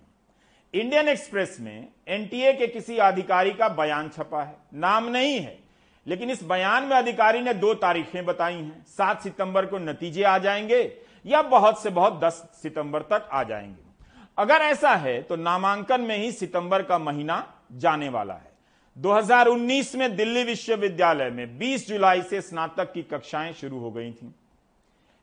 इंडियन 0.74 1.10
एक्सप्रेस 1.10 1.58
में 1.62 1.88
एनटीए 2.08 2.54
के 2.54 2.68
किसी 2.68 2.98
अधिकारी 3.00 3.52
का 3.52 3.70
बयान 3.70 4.10
छपा 4.10 4.44
है। 4.44 4.56
नाम 4.74 5.10
नहीं 5.10 5.40
है, 5.40 5.60
लेकिन 6.06 6.30
इस 6.30 6.44
बयान 6.44 6.84
में 6.84 6.96
अधिकारी 6.98 7.42
ने 7.42 7.54
दो 7.56 7.74
तारीखें 7.76 8.26
बताई 8.26 8.54
हैं। 8.54 8.86
सात 8.88 9.24
सितंबर 9.24 9.66
को 9.66 9.80
नतीजे 9.80 10.24
आ 10.24 10.38
जाएँगे 10.38 10.82
या 11.26 11.42
बहुत 11.42 11.84
से 11.84 11.90
बहुत 11.92 12.20
दस 12.24 12.42
सितंबर 12.62 13.02
तक 13.12 13.30
आ 13.32 13.44
जाएँगे। 13.44 13.90
अगर 14.38 14.62
ऐसा 14.62 14.96
है 14.96 15.22
तो 15.22 15.36
नामांकन 15.36 16.02
में 16.02 16.18
ही 16.18 16.32
सितंबर 16.32 16.84
का 16.84 16.98
महीना 16.98 17.54
जाने 17.72 18.10
वाला 18.10 18.34
है। 18.34 18.52
2019 18.98 19.96
में 19.96 20.16
दिल्ली 20.16 20.44
विश्वविद्यालय 20.44 21.30
में 21.30 21.60
20 21.60 21.88
जुलाई 21.88 22.22
से 22.22 22.42
स्नातक 22.42 22.92
की 22.94 23.04
कक्षाएँ 23.04 23.54
शुरू 23.54 23.80
हो 23.80 23.92
गई 23.92 24.12
थी। 24.12 24.34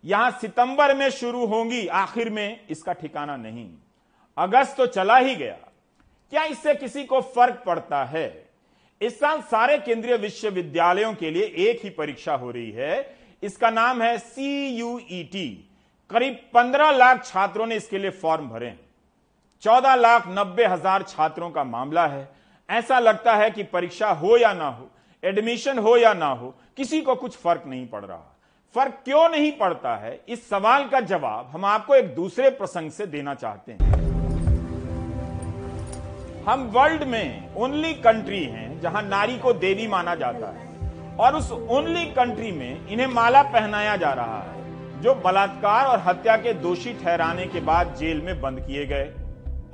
यहाँ 0.05 0.31
सितंबर 0.31 0.95
में 0.95 1.09
शुरू 1.11 1.47
होंगी, 1.47 1.87
आखिर 1.87 2.31
में 2.31 2.67
इसका 2.71 2.93
ठिकाना 2.93 3.37
नहीं। 3.37 3.69
अगस्त 4.37 4.77
तो 4.77 4.87
चला 4.87 5.17
ही 5.17 5.35
गया। 5.35 5.57
क्या 6.33 6.45
इससे 6.45 6.75
किसी 6.75 7.05
को 7.05 7.21
फ़र्क 7.21 7.63
पड़ता 7.67 8.05
है? 8.05 8.49
इस 9.01 9.19
साल 9.21 9.41
सारे 9.41 9.79
केंद्रीय 9.79 10.17
विश्वविद्यालयों 10.17 11.15
के 11.15 11.31
लिए 11.31 11.43
एक 11.43 11.85
ही 11.85 11.91
परीक्षा 11.91 12.35
हो 12.35 12.51
रही 12.51 12.71
है। 12.71 13.17
इसका 13.43 13.71
नाम 13.71 14.03
है 14.03 14.19
सी 14.19 15.23
टी 15.25 15.49
करीब 16.11 16.39
पंद्रह 16.55 16.91
लाख 16.91 17.25
छात्रों 17.25 17.67
ने 17.67 17.77
इसके 17.77 17.99
लिए 17.99 18.11
फॉर्म 18.11 18.49
भरे 18.49 18.75
चौदह 19.63 19.95
लाख 19.95 20.27
नब्बे 20.29 20.65
हज़ार 20.67 21.03
छात्रों 21.03 21.51
का 21.51 21.63
मामला 21.65 22.07
है। 22.07 22.29
ऐसा 22.69 22.99
लगता 22.99 23.35
है 23.37 23.51
कि 23.51 23.63
परीक्षा 23.65 24.09
हो 24.11 24.37
या 24.37 24.53
ना 24.53 24.69
हो, 24.69 24.89
एडमिशन 25.23 25.79
हो 25.79 25.97
या 25.97 26.13
ना 26.15 26.27
हो, 26.27 26.55
किसी 26.77 27.01
को 27.01 27.15
कुछ 27.15 27.37
फ़र्क 27.37 27.63
नहीं 27.67 27.87
पड़ 27.87 28.05
रहा। 28.05 28.23
फ़र्क 28.75 28.99
क्यों 29.05 29.29
नहीं 29.29 29.51
पड़ता 29.53 29.95
है? 29.97 30.21
इस 30.29 30.49
सवाल 30.49 30.89
का 30.89 31.01
जवाब 31.03 31.51
हम 31.53 31.65
आपको 31.65 31.95
एक 31.95 32.15
दूसरे 32.15 32.51
प्रसंग 32.53 32.91
से 32.91 33.07
देना 33.09 33.35
चाहते 33.35 33.73
हैं। 33.73 33.97
हम 36.45 36.67
वर्ल्ड 36.75 37.03
में 37.05 37.55
ओनली 37.57 37.93
कंट्री 37.97 38.45
हैं 38.45 38.81
जहाँ 38.81 39.03
नारी 39.03 39.39
को 39.39 39.53
देवी 39.55 39.87
माना 39.89 40.15
जाता 40.15 40.51
है 40.51 41.17
और 41.17 41.37
उस 41.37 41.51
ओनली 41.53 42.05
कंट्री 42.15 42.53
में 42.53 42.89
इन्हें 42.89 43.07
माला 43.09 43.43
पहनाया 43.45 43.97
जा 43.97 44.13
रहा 44.13 44.41
है, 44.41 45.01
जो 45.03 45.15
बलात्कार 45.17 45.87
और 45.87 45.99
हत्या 46.01 46.37
के 46.37 46.53
दोषी 46.57 46.93
ठहराने 46.95 47.47
के 47.47 47.61
बाद 47.63 47.95
जेल 47.95 48.21
में 48.23 48.41
बंद 48.41 48.61
किए 48.61 48.87
गए। 48.87 49.13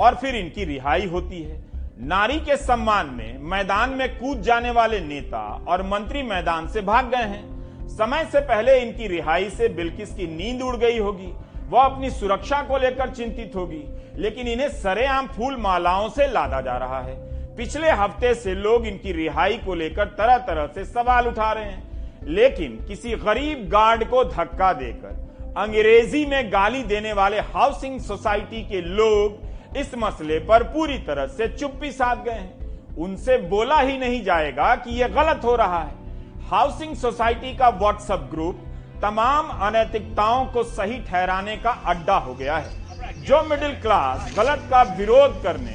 और 0.00 0.14
फिर 0.14 0.34
इनकी 0.34 0.64
रिहाई 0.64 1.06
होती 1.06 1.42
है। 1.42 1.62
नारी 2.00 2.38
के 2.40 2.56
सम्मान 2.56 3.06
में 3.06 3.38
मैदान 3.40 3.90
में 3.90 4.08
कूद 4.18 4.40
जाने 4.42 4.70
वाले 4.70 5.00
नेता 5.00 5.42
और 5.68 5.82
मंत्री 5.82 6.22
मैदान 6.22 6.68
से 6.68 6.80
भाग 6.80 7.10
गए 7.10 7.24
हैं। 7.24 7.88
समय 7.88 8.24
से 8.24 8.40
पहले 8.40 8.78
इनकी 8.80 9.06
रिहाई 9.06 9.50
से 9.50 9.68
बिल्किस 9.68 10.14
की 10.14 10.26
नींद 10.26 10.62
उड़ 10.62 10.76
गई 10.76 10.98
होगी। 10.98 11.32
वह 11.68 11.82
अपनी 11.82 12.10
सुरक्षा 12.10 12.62
को 12.62 12.78
लेकर 12.78 13.10
चिंतित 13.10 13.52
होगी, 13.56 13.82
लेकिन 14.16 14.48
इन्हें 14.48 14.68
सरेआम 14.68 15.26
फूल 15.26 15.56
मालाओं 15.56 16.08
से 16.08 16.26
लादा 16.26 16.60
जा 16.60 16.76
रहा 16.76 17.00
है। 17.00 17.14
पिछले 17.56 17.90
हफ़्ते 17.90 18.34
से 18.34 18.54
लोग 18.54 18.86
इनकी 18.86 19.12
रिहाई 19.12 19.56
को 19.56 19.74
लेकर 19.74 20.06
तरह 20.18 20.38
तरह 20.38 20.66
से 20.66 20.84
सवाल 20.84 21.28
उठा 21.28 21.52
रहे 21.52 21.64
हैं। 21.64 22.22
लेकिन 22.26 22.76
किसी 22.88 23.14
गरीब 23.16 23.68
गार्ड 23.68 24.04
को 24.04 24.24
धक्का 24.24 24.72
देकर, 24.72 25.54
अंग्रेज़ी 25.56 26.24
में 26.26 26.52
गाली 26.52 26.82
देने 26.82 27.12
वाले 27.12 27.40
हाउसिंग 27.40 28.00
सोसाइटी 28.00 28.62
के 28.62 28.80
लोग 28.80 29.42
इस 29.76 29.94
मसले 29.98 30.38
पर 30.38 30.62
पूरी 30.62 30.98
तरह 30.98 31.26
से 31.26 31.48
चुप्पी 31.48 31.90
साध 31.92 32.24
गए 32.24 32.32
हैं। 32.32 32.96
उनसे 32.96 33.36
बोला 33.48 33.78
ही 33.80 33.98
नहीं 33.98 34.22
जाएगा 34.24 34.74
कि 34.76 34.90
यह 34.90 35.08
गलत 35.08 35.44
हो 35.44 35.54
रहा 35.56 35.82
है। 35.82 36.02
हाउसिंग 36.50 36.94
सोसाइटी 36.96 37.56
का 37.56 37.68
व्हाट्सएप 37.68 38.28
ग्रुप 38.30 38.60
तमाम 39.02 39.48
अनैतिकताओं 39.66 40.44
को 40.46 40.62
सही 40.64 40.98
ठहराने 41.00 41.56
का 41.56 41.70
अड्डा 41.70 42.16
हो 42.16 42.34
गया 42.34 42.56
है। 42.56 43.22
जो 43.24 43.42
मिडिल 43.42 43.74
क्लास 43.80 44.32
गलत 44.36 44.68
का 44.70 44.82
विरोध 44.96 45.42
करने 45.42 45.72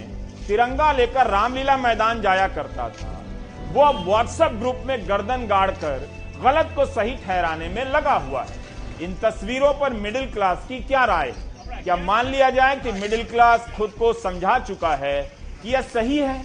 तिरंगा 0.48 0.92
लेकर 0.92 1.28
रामलीला 1.28 1.78
मैदान 1.78 2.22
जाया 2.22 2.48
करता 2.48 2.90
था, 2.90 3.22
वो 3.72 3.82
अब 3.82 4.06
व्हाट्सएप 4.06 4.52
ग्रुप 4.52 4.82
में 4.86 5.08
गर्दन 5.10 5.46
गाड़ 5.48 5.70
कर 5.72 6.10
गलत 6.44 6.74
को 6.76 6.86
सही 6.86 7.16
ठहराने 7.16 7.68
में 7.70 7.84
लगा 7.86 8.14
हुआ 8.14 8.44
है। 8.44 8.58
इन 9.02 9.14
तस्वीरों 9.16 9.74
पर 9.74 9.94
मिडिल 9.94 10.32
क्लास 10.32 10.66
की 10.68 10.80
क्या 10.80 11.04
राय 11.06 11.30
है? 11.30 11.49
क्या 11.84 11.96
मान 11.96 12.28
लिया 12.28 12.50
जाए 12.50 12.76
कि 12.76 12.92
मिडिल 12.92 13.24
क्लास 13.24 13.68
खुद 13.76 13.90
को 13.90 14.12
समझा 14.14 14.58
चुका 14.60 14.96
है 14.96 15.22
कि 15.62 15.70
यह 15.70 15.82
सही 15.84 16.18
है। 16.18 16.42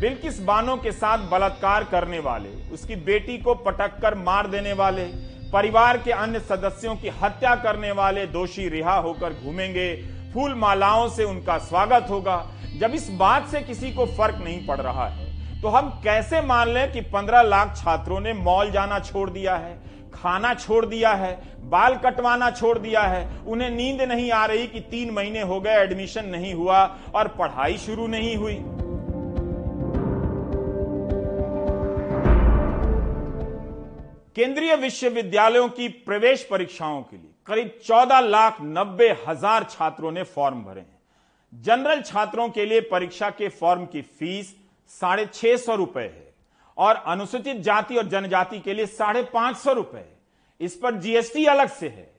बिल्किस 0.00 0.40
बानो 0.42 0.76
के 0.76 0.92
साथ 0.92 1.28
बलात्कार 1.30 1.84
करने 1.84 2.18
वाले, 2.18 2.48
उसकी 2.72 2.96
बेटी 2.96 3.36
को 3.38 3.54
पटक 3.56 3.98
कर 4.02 4.14
मार 4.16 4.46
देने 4.46 4.72
वाले, 4.72 5.04
परिवार 5.52 5.98
के 5.98 6.12
अन्य 6.12 6.40
सदस्यों 6.40 6.94
की 6.96 7.08
हत्या 7.22 7.54
करने 7.56 7.90
वाले 7.92 8.26
दोषी 8.28 8.68
रिहा 8.68 8.96
होकर 8.96 9.34
घूमेंगे, 9.34 9.94
फूल 10.34 10.54
मालाओं 10.54 11.08
से 11.08 11.24
उनका 11.24 11.58
स्वागत 11.60 12.06
होगा। 12.10 12.44
जब 12.78 12.94
इस 12.94 13.08
बात 13.10 13.48
से 13.48 13.60
किसी 13.60 13.90
को 13.92 14.06
फ़र्क 14.08 14.38
नहीं 14.44 14.66
पड़ 14.66 14.80
रहा 14.80 15.08
है 15.08 15.26
तो 15.62 15.68
हम 15.68 15.88
कैसे 16.04 16.40
मान 16.40 16.68
लें 16.68 16.92
कि 16.92 17.00
15 17.10 17.42
लाख 17.42 17.76
छात्रों 17.76 18.20
ने 18.20 18.32
मॉल 18.34 18.70
जाना 18.70 18.98
छोड़ 19.00 19.28
दिया 19.30 19.56
है? 19.56 19.72
खाना 20.18 20.54
छोड़ 20.56 20.84
दिया 20.86 21.12
है, 21.12 21.32
बाल 21.64 21.94
कटवाना 21.96 22.50
छोड़ 22.50 22.78
दिया 22.78 23.02
है, 23.02 23.26
उन्हें 23.44 23.70
नींद 23.70 24.02
नहीं 24.02 24.30
आ 24.32 24.44
रही 24.46 24.66
कि 24.66 24.80
तीन 24.90 25.10
महीने 25.10 25.40
हो 25.42 25.60
गए 25.60 25.76
एडमिशन 25.78 26.26
नहीं 26.26 26.52
हुआ 26.54 26.84
और 27.14 27.28
पढ़ाई 27.38 27.76
शुरू 27.78 28.06
नहीं 28.08 28.36
हुई। 28.36 28.58
केंद्रीय 34.36 34.74
विश्वविद्यालयों 34.76 35.68
की 35.68 35.88
प्रवेश 35.88 36.46
परीक्षाओं 36.50 37.00
के 37.02 37.16
लिए 37.16 37.30
करीब 37.46 37.70
चौदह 37.84 38.20
लाख 38.20 38.56
नब्बे 38.62 39.08
हज़ार 39.26 39.64
छात्रों 39.70 40.12
ने 40.12 40.22
फॉर्म 40.24 40.62
भरे 40.64 40.80
हैं। 40.80 40.98
जनरल 41.52 42.00
छात्रों 42.02 42.48
के 42.48 42.64
लिए 42.66 42.80
परीक्षा 42.90 43.30
के 43.30 43.48
फॉर्म 43.50 43.84
की 43.86 44.02
फ़ीस 44.02 44.54
साढ़े 44.90 45.26
छह 45.26 45.56
सौ 45.56 45.74
रुपए 45.74 46.02
है। 46.02 46.27
और 46.78 47.02
अनुसूचित 47.06 47.56
जाति 47.58 47.96
और 47.96 48.08
जनजाति 48.08 48.58
के 48.60 48.74
लिए 48.74 48.86
साढ़े 48.86 49.22
पाँच 49.24 49.56
सौ 49.56 49.72
रुपए। 49.72 50.04
इस 50.60 50.76
पर 50.76 50.94
जीएसटी 50.96 51.44
अलग 51.46 51.68
से 51.70 51.88
है। 51.88 52.10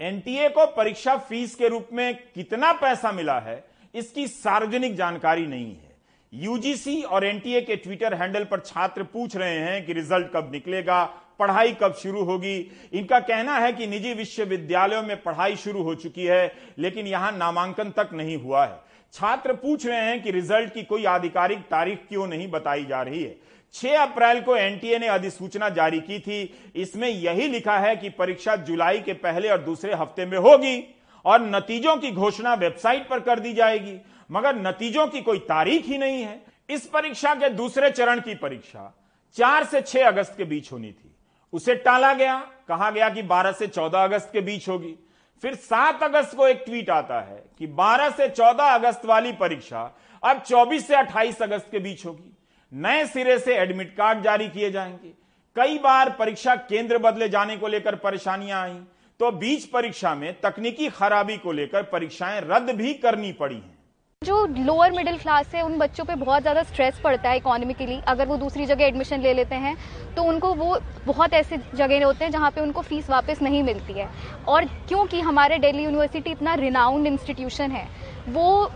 एनटीए 0.00 0.48
को 0.48 0.66
परीक्षा 0.66 1.16
फ़ीस 1.18 1.54
के 1.54 1.68
रूप 1.68 1.88
में 1.92 2.14
कितना 2.34 2.72
पैसा 2.72 3.12
मिला 3.12 3.38
है, 3.40 3.64
इसकी 3.94 4.26
सार्वजनिक 4.28 4.96
जानकारी 4.96 5.46
नहीं 5.46 5.66
है। 5.66 5.90
यूजीसी 6.32 7.02
और 7.02 7.24
एनटीए 7.24 7.60
के 7.60 7.76
ट्विटर 7.76 8.14
हैंडल 8.14 8.44
पर 8.44 8.60
छात्र 8.60 9.02
पूछ 9.04 9.36
रहे 9.36 9.58
हैं 9.58 9.84
कि 9.86 9.92
रिज़ल्ट 9.92 10.30
कब 10.34 10.50
निकलेगा, 10.52 11.04
पढ़ाई 11.38 11.72
कब 11.72 11.94
शुरू 11.94 12.22
होगी। 12.24 12.56
इनका 12.92 13.18
कहना 13.20 13.58
है 13.58 13.72
कि 13.72 13.86
निजी 13.86 14.12
विश्वविद्यालयों 14.14 15.02
में 15.02 15.22
पढ़ाई 15.22 15.56
शुरू 15.56 15.82
हो 15.82 15.94
चुकी 15.94 16.24
है, 16.24 16.52
लेकिन 16.78 17.06
यहाँ 17.06 17.32
नामांकन 17.32 17.90
तक 17.90 18.10
नहीं 18.12 18.36
हुआ 18.36 18.64
है। 18.66 18.80
छात्र 19.14 19.52
पूछ 19.54 19.86
रहे 19.86 20.00
हैं 20.00 20.22
कि 20.22 20.30
रिज़ल्ट 20.30 20.72
की 20.74 20.82
कोई 20.82 21.04
आधिकारिक 21.06 21.58
तारीख 21.60 22.06
क्यों 22.08 22.26
नहीं 22.26 22.50
बताई 22.50 22.84
जा 22.84 23.02
रही 23.02 23.22
है। 23.22 23.36
6 23.74 23.96
अप्रैल 23.96 24.40
को 24.40 24.56
एनटीए 24.56 24.98
ने 24.98 25.06
अधिसूचना 25.08 25.68
जारी 25.68 26.00
की 26.00 26.18
थी। 26.18 26.70
इसमें 26.76 27.08
यही 27.08 27.48
लिखा 27.48 27.78
है 27.78 27.96
कि 27.96 28.08
परीक्षा 28.08 28.56
जुलाई 28.56 29.00
के 29.00 29.12
पहले 29.12 29.48
और 29.48 29.60
दूसरे 29.60 29.94
हफ़्ते 29.94 30.26
में 30.26 30.38
होगी 30.38 30.82
और 31.24 31.40
नतीजों 31.40 31.96
की 31.96 32.10
घोषणा 32.10 32.54
वेबसाइट 32.54 33.08
पर 33.08 33.20
कर 33.20 33.40
दी 33.40 33.52
जाएगी। 33.52 33.98
मगर 34.30 34.56
नतीजों 34.56 35.06
की 35.06 35.20
कोई 35.20 35.38
तारीख 35.38 35.86
ही 35.86 35.98
नहीं 35.98 36.22
है। 36.22 36.40
इस 36.70 36.86
परीक्षा 36.86 37.34
के 37.34 37.48
दूसरे 37.48 37.90
चरण 37.90 38.20
की 38.20 38.34
परीक्षा 38.34 38.92
4 39.36 39.64
से 39.64 39.80
6 39.82 40.06
अगस्त 40.06 40.36
के 40.36 40.44
बीच 40.44 40.72
होनी 40.72 40.90
थी। 40.90 41.14
उसे 41.52 41.74
टाला 41.74 42.12
गया, 42.14 42.38
कहा 42.68 42.90
गया 42.90 43.08
कि 43.10 43.22
12 43.22 43.52
से 43.52 43.66
14 43.66 44.04
अगस्त 44.04 44.30
के 44.32 44.40
बीच 44.40 44.68
होगी। 44.68 44.94
फिर 45.42 45.54
7 45.54 46.02
अगस्त 46.02 46.36
को 46.36 46.46
एक 46.48 46.62
ट्वीट 46.66 46.90
आता 46.90 47.20
है 47.20 47.42
कि 47.58 47.66
12 47.66 48.10
से 48.10 48.28
14 48.28 48.74
अगस्त 48.74 49.04
वाली 49.06 49.32
परीक्षा 49.32 49.90
अब 50.22 50.42
24 50.42 50.86
से 50.86 50.94
28 50.96 51.42
अगस्त 51.42 51.68
के 51.70 51.78
बीच 51.78 52.04
होगी। 52.06 52.31
नए 52.72 53.04
सिरे 53.06 53.38
से 53.38 53.54
एडमिट 53.54 53.94
कार्ड 53.96 54.22
जारी 54.22 54.48
किए 54.48 54.70
जाएँगे। 54.70 55.12
कई 55.56 55.78
बार 55.78 56.10
परीक्षा 56.10 56.54
केंद्र 56.56 56.98
बदले 57.00 57.28
जाने 57.28 57.56
को 57.56 57.68
लेकर 57.68 57.94
परेशानियाँ 57.98 58.62
आई 58.62 58.78
तो 59.20 59.30
बीच 59.32 59.64
परीक्षा 59.66 60.14
में 60.14 60.32
तकनीकी 60.40 60.88
खराबी 60.90 61.36
को 61.36 61.52
लेकर 61.52 61.82
परीक्षाएँ 61.82 62.40
रद्द 62.42 62.70
भी 62.76 62.94
करनी 62.94 63.32
पड़ी 63.32 63.54
हैं। 63.54 63.78
जो 64.22 64.44
लोअर 64.46 64.92
मिडिल 64.92 65.16
क्लास 65.18 65.54
है, 65.54 65.62
उन 65.62 65.78
बच्चों 65.78 66.04
पे 66.04 66.14
बहुत 66.16 66.42
ज़्यादा 66.42 66.62
स्ट्रेस 66.62 67.00
पड़ता 67.04 67.30
है 67.30 67.36
इकोनॉमिकली 67.36 68.00
अगर 68.08 68.26
वो 68.26 68.36
दूसरी 68.36 68.66
जगह 68.66 68.84
एडमिशन 68.84 69.20
ले 69.20 69.32
लेते 69.34 69.54
हैं 69.56 69.76
तो 70.16 70.22
उनको 70.22 70.52
वो 70.54 70.78
बहुत 71.06 71.32
ऐसे 71.34 71.58
जगह 71.74 72.04
होते 72.04 72.24
हैं 72.24 72.32
जहाँ 72.32 72.50
पे 72.50 72.60
उनको 72.60 72.82
फ़ीस 72.82 73.10
वापस 73.10 73.42
नहीं 73.42 73.62
मिलती 73.62 73.92
है। 73.92 74.08
और 74.48 74.64
क्योंकि 74.88 75.20
हमारे 75.20 75.58
दिल्ली 75.58 75.84
यूनिवर्सिटी 75.84 76.30
इतना 76.30 76.54
रिनाउंड 76.56 77.06
इंस्टीट्यूशन 77.06 77.70
है, 77.70 77.88
वो 78.28 78.70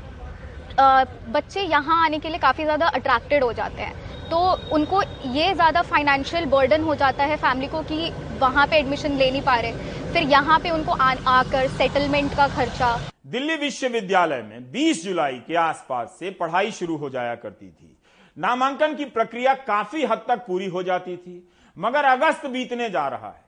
बच्चे 0.78 1.62
यहाँ 1.62 2.04
आने 2.04 2.18
के 2.18 2.28
लिए 2.28 2.38
काफ़ी 2.38 2.64
ज़्यादा 2.64 2.86
अट्रैक्टेड 2.88 3.44
हो 3.44 3.52
जाते 3.52 3.82
हैं। 3.82 3.94
तो 4.30 4.38
उनको 4.74 5.02
ये 5.32 5.52
ज़्यादा 5.54 5.82
फाइनेंशियल 5.84 6.46
बर्डन 6.46 6.82
हो 6.84 6.94
जाता 6.94 7.24
है 7.24 7.36
फैमिली 7.38 7.68
को 7.68 7.82
कि 7.82 8.10
वहाँ 8.40 8.66
पे 8.66 8.76
एडमिशन 8.76 9.12
ले 9.12 9.30
नहीं 9.30 9.42
पा 9.42 9.54
रहे। 9.56 10.12
फिर 10.12 10.22
यहाँ 10.24 10.58
पे 10.60 10.70
उनको 10.70 10.92
आ, 10.92 11.14
आकर 11.28 11.68
सेटलमेंट 11.70 12.34
का 12.36 12.48
खर्चा। 12.56 12.96
दिल्ली 13.26 13.56
विश्वविद्यालय 13.56 14.42
में 14.42 14.72
20 14.72 15.04
जुलाई 15.04 15.38
के 15.46 15.54
आसपास 15.56 16.16
से 16.20 16.30
पढ़ाई 16.32 16.70
शुरू 16.72 16.96
हो 16.96 17.10
जाया 17.10 17.34
करती 17.36 17.68
थी। 17.68 17.98
नामांकन 18.36 18.94
की 18.96 19.04
प्रक्रिया 19.06 19.54
काफ़ी 19.64 20.04
हद 20.04 20.24
तक 20.28 20.44
पूरी 20.46 20.66
हो 20.68 20.82
जाती 20.82 21.16
थी 21.16 21.42
मगर 21.76 22.04
अगस्त 22.06 22.46
बीतने 22.48 22.90
जा 22.90 23.06
रहा 23.08 23.28
है। 23.28 23.44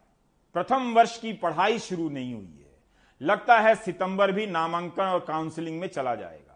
प्रथम 0.55 0.93
वर्ष 0.95 1.19
की 1.19 1.33
पढ़ाई 1.35 1.79
शुरू 1.81 2.09
नहीं 2.11 2.33
हुई 2.35 2.43
है। 2.43 2.77
लगता 3.21 3.59
है 3.59 3.75
सितंबर 3.77 4.33
भी 4.33 4.47
नामांकन 4.49 5.03
और 5.05 5.25
काउंसलिंग 5.29 5.81
में 5.81 5.89
चला 5.89 6.15
जाएगा। 6.15 6.48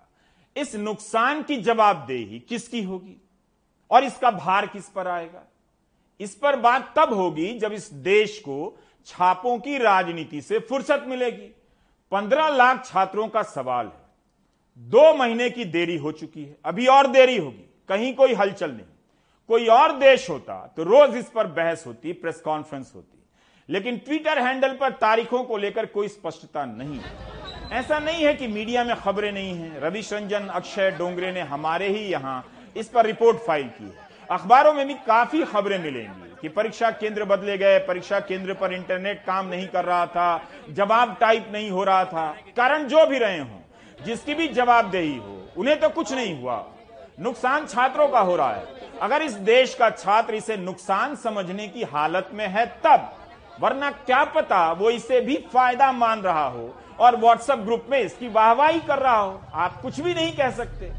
इस 0.57 0.75
नुकसान 0.77 1.43
की 1.43 1.57
जवाबदेही 1.57 2.39
किसकी 2.39 2.83
होगी? 2.83 3.17
और 3.91 4.05
इसका 4.05 4.31
भार 4.31 4.67
किस 4.67 4.89
पर 4.89 5.09
आएगा? 5.09 5.43
इस 6.21 6.35
पर 6.35 6.57
बात 6.57 6.93
तब 6.97 7.13
होगी 7.13 7.59
जब 7.59 7.73
इस 7.73 7.93
देश 7.93 8.39
को 8.39 8.77
छापों 9.07 9.59
की 9.59 9.79
राजनीति 9.79 10.41
से 10.43 10.59
फुर्सत 10.59 11.05
मिलेगी। 11.09 11.51
पंद्रह 12.13 12.49
लाख 12.49 12.85
छात्रों 12.87 13.29
का 13.29 13.43
सवाल 13.43 13.87
है। 13.87 14.01
दो 14.79 15.15
महीने 15.15 15.51
की 15.51 15.65
देरी 15.65 15.97
हो 15.97 16.13
चुकी 16.13 16.45
है। 16.45 16.57
अभी 16.65 16.87
और 16.87 17.07
देरी 17.07 17.37
होगी। 17.37 17.69
कहीं 17.89 18.15
कोई 18.15 18.35
हलचल 18.35 18.71
नहीं। 18.71 18.87
कोई 19.49 19.67
और 19.67 19.97
देश 19.99 20.29
होता 20.31 20.67
तो 20.77 20.83
रोज 20.83 21.17
इस 21.17 21.31
पर 21.31 21.47
बहस 21.47 21.85
होती, 21.87 22.13
प्रेस 22.13 22.41
कॉन्फ्रेंस 22.41 22.93
होती। 22.95 23.19
लेकिन 23.69 23.99
ट्विटर 23.99 24.39
हैंडल 24.39 24.77
पर 24.77 24.93
तारीखों 24.93 25.43
को 25.45 25.57
लेकर 25.57 25.87
कोई 25.87 26.09
स्पष्टता 26.09 26.65
नहीं। 26.65 26.99
है 26.99 27.42
ऐसा 27.73 27.99
नहीं 27.99 28.25
है 28.25 28.33
कि 28.35 28.47
मीडिया 28.47 28.83
में 28.85 28.95
खबरें 28.97 29.31
नहीं 29.33 29.55
है। 29.55 29.81
रविश 29.81 30.13
रंजन, 30.13 30.47
अक्षय 30.47 30.91
डोंगरे 30.91 31.31
ने 31.33 31.41
हमारे 31.41 31.89
ही 31.89 32.01
यहाँ 32.07 32.45
इस 32.77 32.89
पर 32.89 33.07
रिपोर्ट 33.07 33.39
फ़ाइल 33.39 33.69
की 33.69 33.85
है। 33.85 34.11
अखबारों 34.31 34.73
में 34.75 34.87
भी 34.89 34.95
काफ़ी 35.07 35.43
खबरें 35.43 35.79
मिलेंगी 35.79 36.35
कि 36.41 36.49
परीक्षा 36.49 36.91
केंद्र 36.91 37.25
बदले 37.25 37.57
गए, 37.59 37.79
परीक्षा 37.79 38.21
केंद्र 38.21 38.55
पर 38.55 38.73
इंटरनेट 38.73 39.25
काम 39.25 39.47
नहीं 39.47 39.67
कर 39.69 39.85
रहा 39.85 40.07
था, 40.07 40.43
जवाब 40.71 41.17
टाइप 41.21 41.49
नहीं 41.53 41.71
हो 41.71 41.85
रहा 41.85 42.05
था। 42.05 42.27
कारण 42.57 42.85
जो 42.85 43.07
भी 43.07 43.19
रहे 43.19 43.39
हों, 43.39 44.05
जिसकी 44.05 44.35
भी 44.35 44.49
जवाबदेही 44.49 45.17
हो, 45.17 45.49
उन्हें 45.57 45.81
तो 45.81 45.89
कुछ 45.89 46.13
नहीं 46.13 46.41
हुआ। 46.43 46.65
नुकसान 47.21 47.67
छात्रों 47.67 48.09
का 48.09 48.21
हो 48.21 48.37
रहा 48.37 48.53
है। 48.55 48.67
अगर 49.03 49.23
इस 49.23 49.33
देश 49.33 49.75
का 49.75 49.91
छात्र 49.91 50.35
इसे 50.35 50.57
नुकसान 50.57 51.17
समझने 51.17 51.69
की 51.69 51.83
हालत 51.83 52.31
में 52.35 52.47
है, 52.49 52.67
तब 52.67 53.13
वरना 53.61 53.91
क्या 53.91 54.23
पता 54.35 54.61
वो 54.73 54.91
इसे 54.91 55.21
भी 55.21 55.37
फ़ायदा 55.53 55.91
मान 55.93 56.21
रहा 56.21 56.45
हो 56.45 56.75
और 57.01 57.17
व्हाट्सएप 57.17 57.59
ग्रुप 57.59 57.87
में 57.91 57.99
इसकी 57.99 58.29
वाहवाही 58.29 58.81
कर 58.81 58.99
रहा 58.99 59.17
हो। 59.17 59.41
आप 59.55 59.81
कुछ 59.83 60.01
भी 60.01 60.15
नहीं 60.15 60.33
कह 60.33 60.51
सकते। 60.51 60.91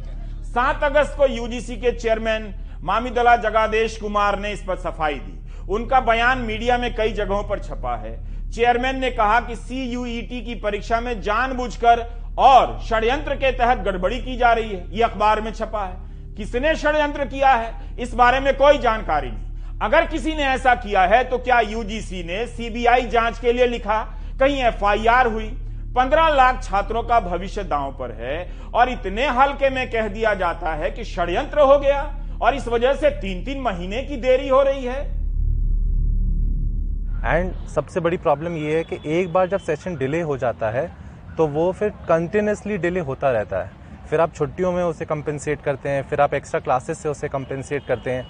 सात 0.46 0.84
अगस्त 0.84 1.18
को 1.18 1.28
यूजीसी 1.28 1.76
के 1.76 1.92
चेयरमैन 1.92 2.54
मामिदला 2.82 3.36
जगादेश 3.36 3.98
कुमार 3.98 4.40
ने 4.40 4.52
इस 4.52 4.64
पर 4.64 4.78
सफ़ाई 4.78 5.16
दी। 5.16 5.40
उनका 5.70 6.00
बयान 6.02 6.38
मीडिया 6.38 6.78
में 6.78 6.94
कई 6.96 7.12
जगहों 7.12 7.44
पर 7.44 7.60
छपा 7.60 7.96
है। 7.96 8.16
चेयरमैन 8.52 9.00
ने 9.00 9.12
कहा 9.12 9.40
कि 9.40 9.56
सीयूईटी 9.56 10.42
की 10.42 10.56
परीक्षा 10.56 11.00
में 11.02 11.22
जानबूझकर 11.22 12.06
और 12.40 12.80
षड्यंत्र 12.80 13.36
के 13.36 13.52
तहत 13.52 13.78
गड़बड़ी 13.78 14.20
की 14.20 14.36
जा 14.38 14.52
रही 14.54 14.70
है। 14.70 14.98
यह 14.98 15.08
अखबार 15.08 15.42
में 15.42 15.54
छपा 15.54 15.86
है। 15.86 16.36
किसने 16.36 16.76
षड्यंत्र 16.76 17.26
किया 17.26 17.54
है? 17.54 17.74
इस 18.00 18.14
बारे 18.14 18.40
में 18.40 18.54
कोई 18.58 18.78
जानकारी 18.78 19.32
नहीं। 19.32 19.43
अगर 19.84 20.06
किसी 20.06 20.34
ने 20.36 20.44
ऐसा 20.46 20.74
किया 20.76 21.02
है 21.04 21.24
तो 21.24 21.38
क्या 21.40 21.60
यूजीसी 21.62 22.24
ने 22.24 22.46
सीबीआई 22.48 23.08
जाँच 23.08 23.40
के 23.40 23.54
लिए 23.54 23.66
लिखा? 23.68 24.00
कहीं 24.40 24.62
एफआईआर 24.64 25.28
हुई। 25.28 25.48
पंद्रह 25.96 26.28
लाख 26.30 26.62
छात्रों 26.64 27.02
का 27.04 27.20
भविष्य 27.22 27.64
दांव 27.64 27.92
पर 27.92 28.12
है, 28.14 28.38
और 28.74 28.90
इतने 28.90 29.28
हल्के 29.30 29.70
में 29.70 29.90
कह 29.92 30.08
दिया 30.08 30.34
जाता 30.34 30.74
है 30.74 30.92
कि 30.92 31.04
षड्यंत्र 31.06 31.60
हो 31.62 31.78
गया, 31.80 32.02
और 32.42 32.56
इस 32.56 32.68
वजह 32.68 32.94
से 32.94 33.10
तीन 33.18 33.44
तीन 33.46 33.60
महीने 33.62 34.04
की 34.04 34.18
देरी 34.18 34.48
हो 34.50 34.62
रही 34.64 34.86
है। 34.86 35.02
एंड 37.26 37.54
सबसे 37.68 38.00
बड़ी 38.00 38.18
प्रॉब्लम 38.20 38.56
यह 38.58 38.76
है 38.76 38.84
कि 38.84 39.00
एक 39.12 39.34
बार 39.34 39.48
जब 39.48 39.60
सेशन 39.62 39.96
डिले 39.96 40.22
हो 40.22 40.38
जाता 40.38 40.70
है 40.70 40.88
तो 41.38 41.48
वो 41.50 41.72
फिर 41.72 41.90
कंटिन्यूसली 42.10 42.78
डिले 42.78 43.00
होता 43.02 43.32
रहता 43.32 43.64
है। 43.64 43.72
फिर 44.10 44.22
आप 44.22 44.34
छुट्टियों 44.34 44.72
में 44.72 44.84
उसे 44.84 45.06
कंपेंसेट 45.06 45.62
करते 45.62 45.90
हैं, 45.90 46.04
फिर 46.04 46.22
आप 46.22 46.34
एक्स्ट्रा 46.34 46.60
क्लासेस 46.60 46.98
से 46.98 47.10
उसे 47.10 47.28
कंपेंसेट 47.30 47.86
करते 47.88 48.12
हैं। 48.12 48.26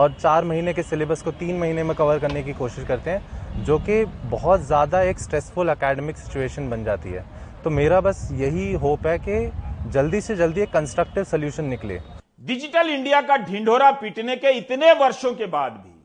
और 0.00 0.12
चार 0.12 0.44
महीने 0.44 0.72
के 0.74 0.82
सिलेबस 0.82 1.22
को 1.22 1.32
तीन 1.32 1.58
महीने 1.58 1.82
में 1.82 1.94
कवर 1.96 2.18
करने 2.18 2.42
की 2.42 2.52
कोशिश 2.52 2.86
करते 2.86 3.10
हैं, 3.10 3.64
जो 3.64 3.78
कि 3.78 4.04
बहुत 4.30 4.60
ज़्यादा 4.60 5.02
एक 5.02 5.18
स्ट्रेसफुल 5.18 5.68
अकेडमिक 5.68 6.16
सिचुएशन 6.16 6.70
बन 6.70 6.84
जाती 6.84 7.10
है। 7.10 7.24
तो 7.64 7.70
मेरा 7.70 8.00
बस 8.00 8.28
यही 8.32 8.72
होप 8.74 9.06
है 9.06 9.18
कि 9.18 9.90
जल्दी 9.90 10.20
से 10.20 10.36
जल्दी 10.36 10.60
एक 10.60 10.72
कंस्ट्रक्टिव 10.72 11.24
सोल्यूशन 11.24 11.64
निकले। 11.66 11.98
डिजिटल 12.42 12.90
इंडिया 12.90 13.20
का 13.20 13.36
ढिंढोरा 13.44 13.90
पीटने 14.00 14.36
के 14.36 14.50
इतने 14.58 14.92
वर्षों 14.94 15.34
के 15.34 15.46
बाद 15.48 15.72
भी 15.74 15.98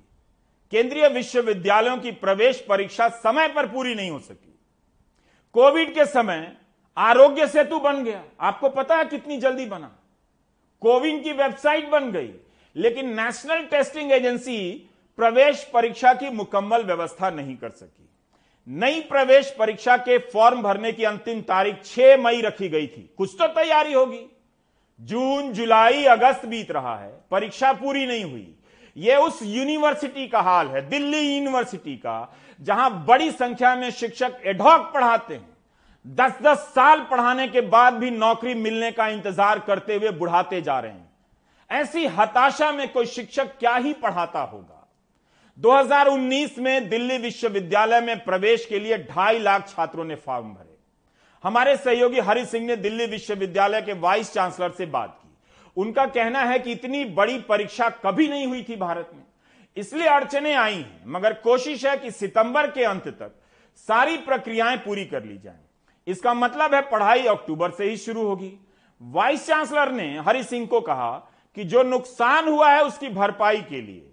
केंद्रीय 0.71 1.07
विश्वविद्यालयों 1.09 1.97
की 1.97 2.11
प्रवेश 2.19 2.65
परीक्षा 2.69 3.07
समय 3.19 3.47
पर 3.47 3.67
पूरी 3.67 3.95
नहीं 3.95 4.09
हो 4.11 4.19
सकी। 4.19 4.57
कोविड 5.55 5.93
के 5.93 6.05
समय 6.05 6.47
आरोग्य 6.97 7.47
सेतु 7.47 7.79
बन 7.79 8.03
गया। 8.03 8.21
आपको 8.41 8.69
पता 8.71 8.95
है 8.95 9.05
कितनी 9.05 9.37
जल्दी 9.37 9.65
बना? 9.65 9.91
कोविन 10.81 11.21
की 11.23 11.33
वेबसाइट 11.33 11.89
बन 11.89 12.11
गई। 12.11 12.31
लेकिन 12.75 13.13
नेशनल 13.15 13.63
टेस्टिंग 13.63 14.11
एजेंसी 14.11 14.57
प्रवेश 15.17 15.63
परीक्षा 15.73 16.13
की 16.13 16.29
मुकम्मल 16.29 16.83
व्यवस्था 16.83 17.29
नहीं 17.29 17.55
कर 17.57 17.69
सकी। 17.69 18.09
नई 18.67 18.99
प्रवेश 19.01 19.55
परीक्षा 19.59 19.95
के 19.97 20.17
फॉर्म 20.17 20.61
भरने 20.61 20.91
की 20.91 21.03
अंतिम 21.03 21.41
तारीख 21.41 21.83
6 21.85 22.17
मई 22.17 22.41
रखी 22.41 22.69
गई 22.69 22.87
थी। 22.87 23.09
कुछ 23.17 23.35
तो 23.39 23.47
तैयारी 23.47 23.93
होगी। 23.93 24.25
जून, 24.99 25.51
जुलाई, 25.53 26.03
अगस्त 26.05 26.45
बीत 26.45 26.71
रहा 26.71 26.95
है। 26.97 27.11
परीक्षा 27.31 27.71
पूरी 27.73 28.05
नहीं 28.05 28.23
हुई। 28.23 28.55
यह 28.97 29.17
उस 29.17 29.39
यूनिवर्सिटी 29.43 30.27
का 30.27 30.41
हाल 30.41 30.67
है, 30.67 30.89
दिल्ली 30.89 31.19
यूनिवर्सिटी 31.19 31.95
का, 31.95 32.35
जहाँ 32.59 33.05
बड़ी 33.05 33.31
संख्या 33.31 33.75
में 33.75 33.89
शिक्षक 33.91 34.41
एडॉक 34.45 34.91
पढ़ाते 34.93 35.33
हैं। 35.33 35.49
दस 36.05 36.37
दस 36.41 36.57
साल 36.75 36.99
पढ़ाने 37.01 37.47
के 37.47 37.61
बाद 37.61 37.93
भी 37.93 38.11
नौकरी 38.11 38.53
मिलने 38.53 38.91
का 38.91 39.07
इंतज़ार 39.07 39.59
करते 39.59 39.95
हुए 39.95 40.09
बुढ़ाते 40.11 40.61
जा 40.61 40.79
रहे 40.79 40.91
हैं। 40.91 41.04
ऐसी 41.71 42.05
हताशा 42.05 42.71
में 42.71 42.91
कोई 42.91 43.05
शिक्षक 43.05 43.57
क्या 43.59 43.75
ही 43.75 43.93
पढ़ाता 43.93 44.39
होगा? 44.39 44.87
2019 45.59 46.57
में 46.57 46.89
दिल्ली 46.89 47.17
विश्वविद्यालय 47.17 48.01
में 48.01 48.23
प्रवेश 48.23 48.65
के 48.65 48.79
लिए 48.79 48.97
ढाई 48.97 49.39
लाख 49.39 49.69
छात्रों 49.69 50.05
ने 50.05 50.15
फॉर्म 50.15 50.45
भरे। 50.45 50.77
हमारे 51.43 51.77
सहयोगी 51.77 52.19
हरि 52.19 52.45
सिंह 52.45 52.65
ने 52.67 52.75
दिल्ली 52.75 53.05
विश्वविद्यालय 53.05 53.81
के 53.81 53.93
वाइस 53.93 54.33
चांसलर 54.33 54.71
से 54.71 54.85
बात 54.85 55.19
की। 55.23 55.37
उनका 55.77 56.05
कहना 56.05 56.39
है 56.39 56.59
कि 56.59 56.71
इतनी 56.71 57.05
बड़ी 57.05 57.37
परीक्षा 57.39 57.89
कभी 57.89 58.27
नहीं 58.27 58.47
हुई 58.47 58.65
थी 58.69 58.75
भारत 58.75 59.11
में। 59.15 59.23
इसलिए 59.77 60.07
अड़चने 60.07 60.53
आई 60.53 60.75
हैं, 60.75 61.03
मगर 61.07 61.33
कोशिश 61.33 61.85
है 61.85 61.97
कि 61.97 62.11
सितंबर 62.11 62.71
के 62.71 62.83
अंत 62.83 63.07
तक 63.07 63.35
सारी 63.75 64.17
प्रक्रियाएँ 64.17 64.77
पूरी 64.77 65.05
कर 65.05 65.23
ली 65.23 65.37
जाएँ। 65.37 65.59
इसका 66.07 66.33
मतलब 66.33 66.73
है 66.73 66.81
पढ़ाई 66.81 67.25
अक्टूबर 67.25 67.71
से 67.71 67.89
ही 67.89 67.97
शुरू 67.97 68.23
होगी। 68.23 68.59
वाइस 69.01 69.47
चांसलर 69.47 69.91
ने 69.91 70.17
हरि 70.17 70.43
सिंह 70.43 70.67
को 70.67 70.81
कहा 70.81 71.31
कि 71.55 71.63
जो 71.63 71.83
नुकसान 71.83 72.47
हुआ 72.47 72.71
है 72.71 72.83
उसकी 72.83 73.09
भरपाई 73.09 73.61
के 73.61 73.81
लिए। 73.81 74.11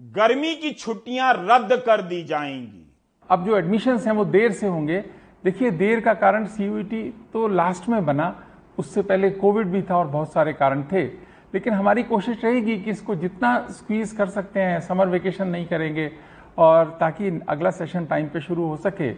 गर्मी 0.00 0.54
की 0.54 0.70
छुट्टियाँ 0.72 1.32
रद्द 1.36 1.82
कर 1.86 2.02
दी 2.02 2.22
जाएँगी। 2.24 2.92
अब 3.30 3.44
जो 3.46 3.56
एडमिशन 3.58 3.98
हैं 3.98 4.12
वो 4.12 4.24
देर 4.24 4.52
से 4.52 4.66
होंगे। 4.66 5.04
देखिए, 5.44 5.70
देर 5.70 6.00
का 6.00 6.14
कारण 6.14 6.46
सीयूईटी 6.46 7.02
तो 7.32 7.48
लास्ट 7.48 7.88
में 7.88 8.04
बना। 8.06 8.44
उससे 8.78 9.02
पहले 9.02 9.30
कोविड 9.30 9.66
भी 9.66 9.82
था 9.82 9.96
और 9.96 10.06
बहुत 10.06 10.32
सारे 10.32 10.52
कारण 10.52 10.82
थे। 10.82 11.04
लेकिन 11.54 11.72
हमारी 11.72 12.02
कोशिश 12.02 12.44
रहेगी 12.44 12.76
कि 12.80 12.90
इसको 12.90 13.14
जितना 13.14 13.68
स्क्वीज 13.70 14.12
कर 14.12 14.26
सकते 14.26 14.60
हैं 14.60 14.80
समर 14.80 15.08
वेकेशन 15.08 15.48
नहीं 15.48 15.66
करेंगे 15.66 16.10
और 16.58 16.96
ताकि 17.00 17.40
अगला 17.48 17.70
सेशन 17.70 18.06
टाइम 18.06 18.28
पे 18.28 18.40
शुरू 18.40 18.66
हो 18.66 18.76
सके। 18.76 19.12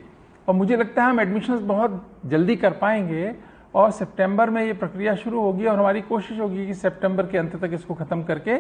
और 0.49 0.55
मुझे 0.55 0.77
लगता 0.77 1.03
है 1.03 1.11
हम 1.11 1.21
एडमिशन्स 1.21 1.61
बहुत 1.61 2.21
जल्दी 2.27 2.57
कर 2.57 2.73
पाएँगे। 2.73 3.35
और 3.79 3.91
सितंबर 3.93 4.51
में 4.51 4.64
ये 4.64 4.73
प्रक्रिया 4.75 5.14
शुरू 5.17 5.41
होगी 5.41 5.67
और 5.67 5.79
हमारी 5.79 6.01
कोशिश 6.05 6.38
होगी 6.41 6.67
कि 6.67 6.75
सितंबर 6.77 7.27
के 7.27 7.38
अंत 7.38 7.55
तक 7.57 7.71
इसको 7.75 7.95
खत्म 7.95 8.23
करके 8.25 8.57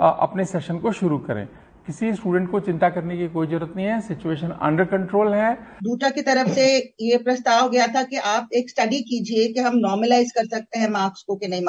अपने 0.00 0.44
सेशन 0.46 0.78
को 0.78 0.92
शुरू 0.92 1.18
करें। 1.20 1.46
किसी 1.86 2.12
स्टूडेंट 2.14 2.50
को 2.50 2.60
चिंता 2.60 2.88
करने 2.90 3.16
की 3.16 3.26
कोई 3.28 3.46
ज़रूरत 3.46 3.72
नहीं 3.76 3.86
है 3.86 4.00
सिचुएशन 4.00 4.50
अंडर 4.60 4.84
कंट्रोल 4.86 5.34
है। 5.34 5.52
दूटा 5.82 6.08
की 6.10 6.22
तरफ़ 6.22 6.48
से 6.54 6.64
ये 7.02 7.18
प्रस्ताव 7.18 7.68
गया 7.70 7.86
था 7.86 8.02
कि 8.04 8.16
आप 8.30 8.48
एक 8.54 8.70
स्टडी 8.70 9.00
कीजिए 9.02 9.46
कि 9.52 9.60
हम 9.60 9.76
नॉर्मलाइज 9.78 10.32
कर 10.32 10.46
सकते 10.46 10.78
हैं 10.78 10.88
मार्क्स 10.90 11.22
को 11.22 11.36
कि 11.36 11.48
नहीं 11.48 11.62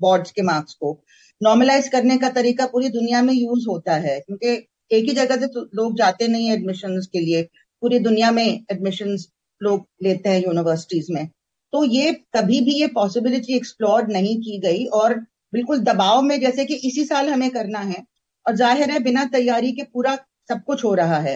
बोर्ड्स 0.00 0.30
के 0.30 0.42
मार्क्स 0.42 0.74
को। 0.74 0.92
नॉर्मलाइज 1.40 1.88
करने 1.88 2.16
का 2.18 2.28
तरीका 2.30 2.66
पूरी 2.66 2.88
दुनिया 2.90 3.22
में 3.22 3.32
यूज़ 3.34 3.68
होता 3.68 3.94
है, 3.96 4.18
क्योंकि 4.20 4.48
एक 4.90 5.04
ही 5.04 5.14
जगह 5.14 5.36
से 5.36 5.46
तो 5.48 5.60
लोग 5.74 5.96
जाते 5.98 6.28
नहीं 6.28 6.46
है 6.46 6.54
एडमिशन 6.54 6.98
के 7.12 7.20
लिए। 7.20 7.42
पूरी 7.82 7.98
दुनिया 8.00 8.30
में 8.30 8.44
एडमिशन 8.44 9.16
लोग 9.60 9.86
लेते 10.02 10.28
हैं 10.28 10.42
यूनिवर्सिटीज 10.42 11.06
में। 11.10 11.28
तो 11.72 11.84
ये 11.86 12.12
कभी 12.36 12.60
भी 12.60 12.72
ये 12.72 12.86
पॉसिबिलिटी 12.94 13.56
एक्सप्लोर 13.56 14.06
नहीं 14.08 14.36
की 14.38 14.58
गई 14.60 14.84
और 14.94 15.14
बिल्कुल 15.52 15.78
दबाव 15.82 16.22
में 16.22 16.38
जैसे 16.40 16.64
कि 16.64 16.74
इसी 16.84 17.04
साल 17.04 17.28
हमें 17.28 17.50
करना 17.50 17.78
है 17.80 18.02
और 18.46 18.56
ज़ाहिर 18.56 18.90
है 18.90 18.98
बिना 19.00 19.24
तैयारी 19.32 19.72
के 19.72 19.82
पूरा 19.84 20.16
सब 20.50 20.62
कुछ 20.66 20.84
हो 20.84 20.94
रहा 20.94 21.18
है। 21.20 21.34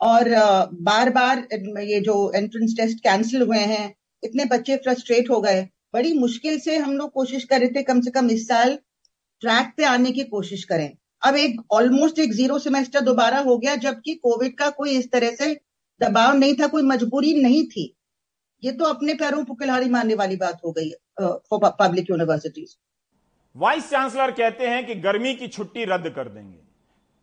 और 0.00 0.28
बार 0.82 1.10
बार 1.10 1.46
ये 1.52 2.00
जो 2.00 2.14
एंट्रेंस 2.34 2.74
टेस्ट 2.76 2.98
कैंसिल 3.00 3.42
हुए 3.42 3.58
हैं, 3.58 3.94
इतने 4.22 4.44
बच्चे 4.46 4.76
फ्रस्ट्रेट 4.78 5.30
हो 5.30 5.40
गए, 5.40 5.62
बड़ी 5.94 6.12
मुश्किल 6.14 6.58
से 6.60 6.76
हम 6.76 6.96
लोग 6.96 7.12
कोशिश 7.12 7.44
कर 7.44 7.60
रहे 7.60 7.68
थे 7.70 7.82
कम 7.82 8.00
से 8.00 8.10
कम 8.10 8.30
इस 8.30 8.46
साल 8.48 8.78
ट्रैक 9.42 9.72
पे 9.76 9.84
आने 9.84 10.10
की 10.12 10.24
कोशिश 10.26 10.64
करें। 10.64 10.90
अब 11.22 11.36
एक 11.36 11.60
ऑलमोस्ट 11.72 12.18
एक 12.18 12.32
ज़ीरो 12.34 12.58
सेमेस्टर 12.58 13.00
दोबारा 13.02 13.38
हो 13.40 13.56
गया 13.58 13.76
जबकि 13.78 14.14
कोविड 14.16 14.56
का 14.58 14.68
कोई 14.72 14.96
इस 14.98 15.10
तरह 15.12 15.34
से 15.34 15.54
दबाव 16.00 16.36
नहीं 16.36 16.54
था, 16.54 16.66
कोई 16.66 16.82
मजबूरी 16.84 17.34
नहीं 17.34 17.64
थी। 17.66 17.94
ये 18.62 18.72
तो 18.72 18.84
अपने 18.84 19.14
पैरों 19.14 19.44
पर 19.44 19.54
कुल्हाड़ी 19.54 19.88
मारने 19.90 20.14
वाली 20.14 20.36
बात 20.36 20.60
हो 20.64 20.72
गई 20.72 20.90
for 21.20 21.68
public 21.80 22.10
universities 22.10 22.76
vice 23.56 23.90
chancellor 23.90 24.30
कहते 24.30 24.66
हैं 24.66 24.86
कि 24.86 24.94
गर्मी 24.96 25.34
की 25.34 25.48
छुट्टी 25.48 25.84
रद्द 25.84 26.08
कर 26.10 26.28
देंगे 26.28 26.58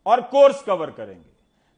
और 0.06 0.22
कोर्स 0.22 0.62
कवर 0.64 0.90
करेंगे। 0.92 1.30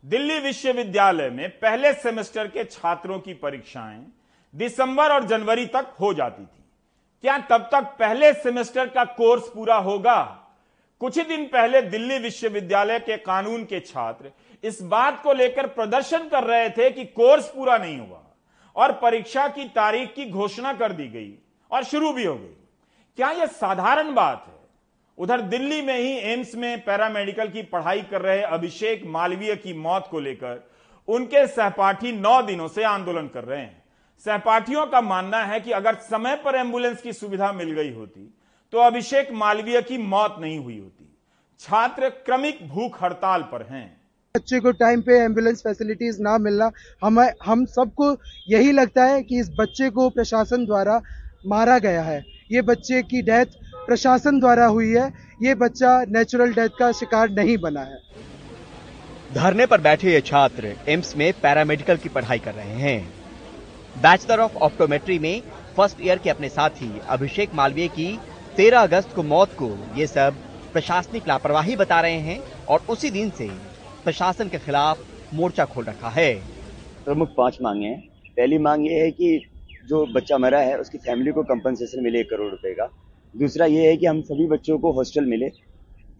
दिल्ली 0.03 0.39
विश्वविद्यालय 0.39 1.29
में 1.29 1.49
पहले 1.59 1.93
सेमेस्टर 1.93 2.47
के 2.47 2.63
छात्रों 2.63 3.19
की 3.19 3.33
परीक्षाएँ 3.33 4.05
दिसंबर 4.53 5.13
और 5.13 5.27
जनवरी 5.27 5.65
तक 5.65 5.93
हो 6.01 6.13
जाती 6.13 6.43
थी। 6.43 6.63
क्या 7.23 7.37
तब 7.49 7.69
तक 7.71 7.95
पहले 7.99 8.33
सेमेस्टर 8.33 8.87
का 8.87 9.03
कोर्स 9.13 9.47
पूरा 9.47 9.75
होगा? 9.77 10.21
कुछ 11.01 11.17
ही 11.17 11.23
दिन 11.23 11.45
पहले 11.45 11.81
दिल्ली 11.81 12.17
विश्वविद्यालय 12.19 12.99
के 12.99 13.17
कानून 13.19 13.63
के 13.65 13.79
छात्र 13.81 14.31
इस 14.63 14.81
बात 14.81 15.21
को 15.23 15.33
लेकर 15.33 15.67
प्रदर्शन 15.69 16.27
कर 16.29 16.43
रहे 16.43 16.69
थे 16.69 16.89
कि 16.91 17.05
कोर्स 17.05 17.47
पूरा 17.47 17.77
नहीं 17.77 17.99
हुआ। 17.99 18.20
और 18.75 18.91
परीक्षा 18.93 19.47
की 19.47 19.67
तारीख 19.69 20.13
की 20.13 20.25
घोषणा 20.25 20.73
कर 20.73 20.93
दी 20.93 21.07
गई 21.07 21.33
और 21.71 21.83
शुरू 21.83 22.11
भी 22.13 22.23
हो 22.25 22.35
गई। 22.35 22.55
क्या 23.17 23.31
यह 23.31 23.45
साधारण 23.45 24.13
बात 24.13 24.45
है? 24.47 24.59
उधर 25.17 25.41
दिल्ली 25.41 25.81
में 25.81 25.97
ही 25.97 26.17
एम्स 26.33 26.55
में 26.55 26.83
पैरामेडिकल 26.83 27.47
की 27.47 27.61
पढ़ाई 27.63 28.01
कर 28.01 28.21
रहे 28.21 28.41
अभिषेक 28.41 29.05
मालवीय 29.05 29.55
की 29.55 29.73
मौत 29.73 30.07
को 30.11 30.19
लेकर 30.19 30.63
उनके 31.07 31.45
सहपाठी 31.47 32.11
नौ 32.11 32.41
दिनों 32.41 32.67
से 32.67 32.83
आंदोलन 32.83 33.27
कर 33.27 33.43
रहे 33.43 33.59
हैं। 33.59 33.83
सहपाठियों 34.25 34.85
का 34.87 35.01
मानना 35.01 35.43
है 35.43 35.59
कि 35.59 35.71
अगर 35.71 35.95
समय 36.01 36.35
पर 36.35 36.55
एंबुलेंस 36.55 37.01
की 37.01 37.13
सुविधा 37.13 37.51
मिल 37.51 37.71
गई 37.71 37.93
होती 37.93 38.33
तो 38.73 38.77
अभिषेक 38.77 39.31
मालवीय 39.33 39.81
की 39.81 39.97
मौत 39.97 40.35
नहीं 40.39 40.57
हुई 40.59 40.77
होती। 40.79 41.07
छात्र 41.59 42.09
क्रमिक 42.09 42.67
भूख 42.69 43.01
हड़ताल 43.03 43.41
पर 43.43 43.61
हैं। 43.63 44.00
बच्चे 44.35 44.59
को 44.59 44.71
टाइम 44.71 45.01
पे 45.01 45.17
एंबुलेंस 45.19 45.61
फैसिलिटीज़ 45.61 46.21
ना 46.21 46.37
मिलना, 46.37 46.69
हम 47.01 47.19
हम 47.45 47.63
सबको 47.67 48.11
यही 48.49 48.71
लगता 48.71 49.05
है 49.05 49.21
कि 49.21 49.39
इस 49.39 49.49
बच्चे 49.57 49.89
को 49.89 50.09
प्रशासन 50.09 50.65
द्वारा 50.65 51.01
मारा 51.45 51.77
गया 51.79 52.01
है। 52.01 52.23
ये 52.51 52.61
बच्चे 52.61 53.01
की 53.03 53.21
डेथ 53.21 53.57
प्रशासन 53.87 54.39
द्वारा 54.39 54.65
हुई 54.67 54.89
है। 54.89 55.07
ये 55.43 55.55
बच्चा 55.55 55.89
नेचुरल 56.09 56.53
डेथ 56.53 56.77
का 56.79 56.91
शिकार 56.91 57.29
नहीं 57.29 57.57
बना 57.57 57.81
है। 57.81 57.99
धरने 59.33 59.65
पर 59.65 59.81
बैठे 59.81 60.11
ये 60.11 60.21
छात्र 60.21 60.73
एम्स 60.89 61.15
में 61.17 61.31
पैरामेडिकल 61.41 61.97
की 61.97 62.09
पढ़ाई 62.09 62.39
कर 62.39 62.53
रहे 62.53 62.77
हैं। 62.77 63.01
बैचलर 63.95 64.39
ऑफ़ 64.39 64.55
ऑप्टोमेट्री 64.59 65.17
में 65.19 65.41
फ़र्स्ट 65.77 66.01
ईयर 66.01 66.17
के 66.17 66.29
अपने 66.29 66.49
साथी 66.49 66.91
अभिषेक 67.09 67.55
मालवीय 67.55 67.87
की 67.89 68.07
13 68.57 68.81
अगस्त 68.81 69.13
को 69.15 69.23
मौत 69.25 69.53
को 69.53 69.69
ये 69.97 70.07
सब 70.07 70.35
प्रशासनिक 70.73 71.27
लापरवाही 71.27 71.75
बता 71.75 71.99
रहे 72.01 72.19
हैं 72.21 72.39
और 72.69 72.85
उसी 72.89 73.09
दिन 73.09 73.29
से 73.29 73.49
प्रशासन 74.03 74.47
के 74.49 74.57
खिलाफ 74.57 74.99
मोर्चा 75.33 75.65
खोल 75.65 75.85
रखा 75.85 76.09
है। 76.09 76.33
प्रमुख 77.05 77.29
पाँच 77.37 77.57
मांगे 77.61 77.87
हैं। 77.87 77.99
पहली 78.37 78.57
मांग 78.57 78.85
ये 78.87 78.99
है 78.99 79.11
कि 79.11 79.39
जो 79.89 80.05
बच्चा 80.05 80.37
मरा 80.37 80.59
है 80.59 80.77
उसकी 80.77 80.97
फैमिली 80.97 81.31
को 81.31 81.43
कंपनसेशन 81.43 82.03
मिले 82.03 82.19
एक 82.19 82.29
करोड़ 82.29 82.49
रुपए 82.51 82.73
का। 82.73 82.89
दूसरा 83.35 83.65
ये 83.65 83.87
है 83.87 83.97
कि 83.97 84.05
हम 84.05 84.21
सभी 84.21 84.47
बच्चों 84.47 84.77
को 84.79 84.91
हॉस्टल 84.91 85.25
मिले। 85.25 85.49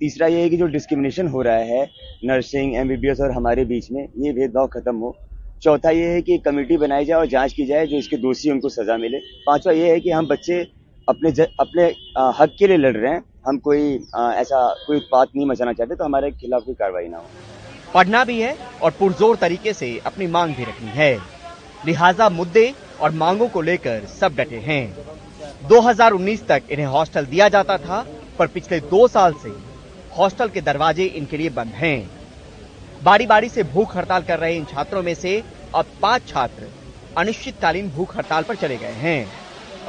तीसरा 0.02 0.28
ये 0.28 0.42
है 0.42 0.50
कि 0.50 0.58
जो 0.58 0.66
डिस्क्रिमिनेशन 0.66 1.28
हो 1.28 1.42
रहा 1.42 1.56
है 1.56 1.84
नर्सिंग 2.26 2.76
एमबीबीएस 2.76 3.20
और 3.20 3.32
हमारे 3.32 3.66
बीच 3.66 3.92
में 3.92 4.02
ये 4.02 4.34
भेदभाव 4.34 4.68
खत्म 4.68 4.96
हो। 4.96 5.16
चौथा 5.62 5.90
ये 5.90 6.08
है 6.08 6.22
कि 6.22 6.38
कमेटी 6.38 6.78
बनाई 6.78 7.06
जाए 7.06 7.20
और 7.20 7.28
जाँच 7.28 7.54
की 7.54 7.66
जाए 7.66 7.88
जो 7.88 7.98
इसके 7.98 8.18
दोषी 8.18 8.52
उनको 8.52 8.70
सजा 8.70 8.98
मिले। 8.98 9.18
पांचवा 9.46 9.74
ये 9.74 9.92
है 9.92 10.00
कि 10.00 10.12
हम 10.12 10.28
बच्चे 10.28 10.62
अपने 11.08 11.32
ज, 11.32 11.48
अपने 11.60 11.94
आ, 12.18 12.32
हक 12.40 12.56
के 12.60 12.68
लिए 12.68 12.78
लड़ 12.78 12.96
रहे 12.98 13.12
हैं। 13.14 13.24
हम 13.48 13.58
कोई 13.60 14.00
आ, 14.16 14.32
ऐसा 14.34 14.68
कोई 14.88 14.98
उत्पाद 14.98 15.28
नहीं 15.36 15.46
मचाना 15.46 15.74
चाहते 15.74 15.96
तो 15.96 16.04
हमारे 16.04 16.32
खिलाफ 16.32 16.64
कोई 16.64 16.76
कार्रवाई 16.76 17.08
ना 17.08 17.18
हो। 17.18 17.26
पढ़ना 17.94 18.24
भी 18.24 18.40
है 18.42 18.56
और 18.82 18.92
पुरजोर 18.92 19.36
तरीके 19.36 19.74
से 19.74 20.00
अपनी 20.06 20.28
मांग 20.28 20.56
भी 20.56 20.64
रखनी 20.64 20.92
है। 20.92 21.14
लिहाजा 21.86 22.30
मुद्दे 22.30 22.74
और 23.02 23.12
मांगों 23.12 23.48
को 23.48 23.62
लेकर 23.62 24.06
सब 24.10 24.36
डटे 24.36 24.58
हैं। 24.58 24.84
2019 25.68 26.46
तक 26.48 26.72
इन्हें 26.72 26.86
हॉस्टल 26.86 27.26
दिया 27.26 27.48
जाता 27.50 27.78
था, 27.78 28.06
पर 28.40 28.48
पिछले 28.48 28.80
दो 28.80 29.08
साल 29.08 29.34
से 29.34 29.52
हॉस्टल 30.18 30.50
के 30.50 30.62
दरवाजे 30.62 31.06
इनके 31.06 31.38
लिए 31.38 31.50
बंद 31.50 31.74
हैं। 31.74 32.10
बारी 33.04 33.26
बारी 33.26 33.50
से 33.50 33.64
भूख 33.64 33.96
हड़ताल 33.98 34.22
कर 34.22 34.40
रहे 34.40 34.56
इन 34.56 34.66
छात्रों 34.66 35.04
में 35.04 35.14
से 35.14 35.42
अब 35.76 35.86
पाँच 36.02 36.28
छात्र 36.28 36.68
अनिश्चितकालीन 37.18 37.90
भूख 37.90 38.16
हड़ताल 38.18 38.44
पर 38.44 38.56
चले 38.56 38.78
गए 38.78 38.94
हैं। 38.98 39.32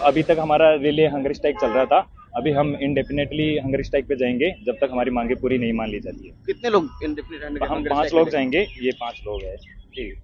अभी 0.03 0.23
तक 0.23 0.37
हमारा 0.41 0.75
रिले 0.75 1.07
हंगर 1.07 1.33
स्ट्राइक 1.33 1.57
चल 1.61 1.71
रहा 1.71 1.85
था। 1.85 2.01
अभी 2.35 2.51
हम 2.53 2.75
इंडेफिनेटली 2.83 3.47
हंगर 3.59 3.83
स्ट्राइक 3.83 4.07
पे 4.09 4.17
जाएँगे 4.17 4.51
जब 4.67 4.77
तक 4.77 4.89
हमारी 4.93 5.11
मांगे 5.11 5.35
पूरी 5.35 5.59
नहीं 5.59 5.73
मान 5.73 5.91
ली 5.91 5.99
जाती 6.01 6.27
है। 6.27 6.35
कितने 6.47 6.71
लोग 6.71 6.89
इंडेफिनेट 7.05 7.63
हम 7.63 7.85
पाँच 7.85 8.15
लोग 8.15 8.31
जाएँगे? 8.31 8.61
ये 8.81 8.93
पाँच 9.01 9.21
लोग 9.27 9.43
है। 9.45 9.57
ठीक 9.57 10.15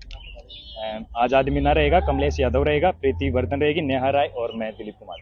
आज़ाद 1.16 1.49
मीना 1.49 1.73
रहेगा 1.73 2.01
कमलेश 2.03 2.38
यादव 2.40 2.62
रहेगा 2.64 2.90
प्रीति 3.01 3.31
वर्धन 3.31 3.61
रहेगी 3.61 3.81
नेहा 3.83 4.11
राय 4.11 4.27
और 4.37 4.53
मैं 4.57 4.73
दिलीप 4.73 4.94
कुमार। 4.99 5.18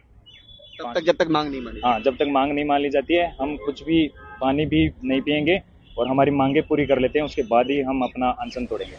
तब 0.78 0.92
तक 0.94 1.04
जब 1.04 1.16
तक 1.16 1.28
मांग 1.30 1.50
नहीं 1.50 1.60
मानी 1.62 1.80
हाँ 1.84 1.98
जब 2.00 2.16
तक 2.16 2.26
मांग 2.30 2.52
नहीं 2.52 2.64
मान 2.64 2.80
ली 2.80 2.90
जाती 2.90 3.14
है 3.14 3.26
हम 3.40 3.56
कुछ 3.56 3.82
भी 3.82 4.06
पानी 4.40 4.66
भी 4.66 4.86
नहीं 5.04 5.20
पियेंगे 5.20 5.60
और 5.96 6.08
हमारी 6.08 6.30
मांगे 6.32 6.60
पूरी 6.62 6.86
कर 6.86 6.98
लेते 6.98 7.18
हैं 7.18 7.26
उसके 7.26 7.42
बाद 7.44 7.70
ही 7.70 7.80
हम 7.82 8.02
अपना 8.02 8.30
अनशन 8.40 8.66
तोड़ेंगे। 8.66 8.96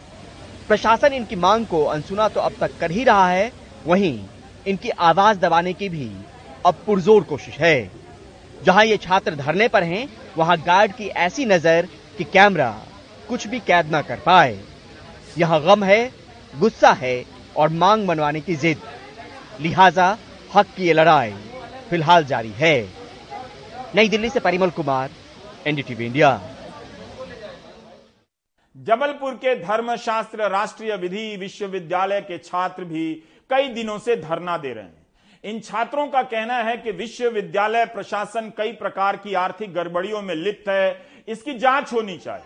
प्रशासन 0.68 1.12
इनकी 1.14 1.36
मांग 1.38 1.66
को 1.66 1.84
अनसुना 1.86 2.28
तो 2.28 2.40
अब 2.40 2.52
तक 2.60 2.78
कर 2.80 2.90
ही 2.90 3.04
रहा 3.04 3.28
है 3.28 3.50
वहीं 3.86 4.18
इनकी 4.66 4.90
आवाज़ 5.06 5.38
दबाने 5.40 5.72
की 5.72 5.88
भी 5.88 6.08
अब 6.66 6.82
पुरजोर 6.86 7.22
कोशिश 7.22 7.58
है। 7.58 7.90
जहाँ 8.62 8.84
ये 8.84 8.96
छात्र 8.96 9.34
धरने 9.34 9.68
पर 9.68 9.82
हैं, 9.82 10.08
वहाँ 10.36 10.56
गार्ड 10.58 10.92
की 10.92 11.06
ऐसी 11.18 11.44
नज़र 11.46 11.88
कि 12.18 12.24
कैमरा 12.26 12.70
कुछ 13.28 13.46
भी 13.46 13.60
कैद 13.60 13.94
न 13.94 14.02
कर 14.02 14.18
पाए। 14.18 14.58
यहाँ 15.38 15.60
गम 15.62 15.84
है, 15.84 16.10
गुस्सा 16.54 16.92
है 16.92 17.24
और 17.56 17.68
मांग 17.70 18.06
मनवाने 18.08 18.40
की 18.40 18.56
जिद। 18.56 18.80
लिहाजा 19.60 20.16
हक 20.54 20.66
की 20.76 20.86
ये 20.86 20.92
लड़ाई 20.92 21.32
फ़िलहाल 21.90 22.24
जारी 22.24 22.52
है। 22.58 22.76
नई 23.96 24.08
दिल्ली 24.08 24.28
से 24.30 24.40
परिमल 24.40 24.70
कुमार, 24.70 25.10
एनडीटीवी 25.66 26.06
इंडिया। 26.06 26.40
जबलपुर 28.76 29.34
के 29.34 29.54
धर्मशास्त्र 29.56 30.48
राष्ट्रीय 30.50 30.96
विधि 30.96 31.36
विश्वविद्यालय 31.36 32.20
के 32.20 32.38
छात्र 32.38 32.84
भी 32.84 33.12
कई 33.50 33.68
दिनों 33.70 33.98
से 33.98 34.16
धरना 34.18 34.56
दे 34.58 34.72
रहे 34.72 34.84
हैं। 34.84 34.97
इन 35.44 35.60
छात्रों 35.60 36.06
का 36.08 36.22
कहना 36.22 36.54
है 36.58 36.76
कि 36.76 36.90
विश्वविद्यालय 36.90 37.84
प्रशासन 37.86 38.52
कई 38.56 38.72
प्रकार 38.72 39.16
की 39.16 39.34
आर्थिक 39.34 39.74
गड़बड़ियों 39.74 40.22
में 40.22 40.34
लिप्त 40.34 40.68
है। 40.68 41.06
इसकी 41.28 41.54
जाँच 41.58 41.92
होनी 41.92 42.16
चाहिए। 42.18 42.44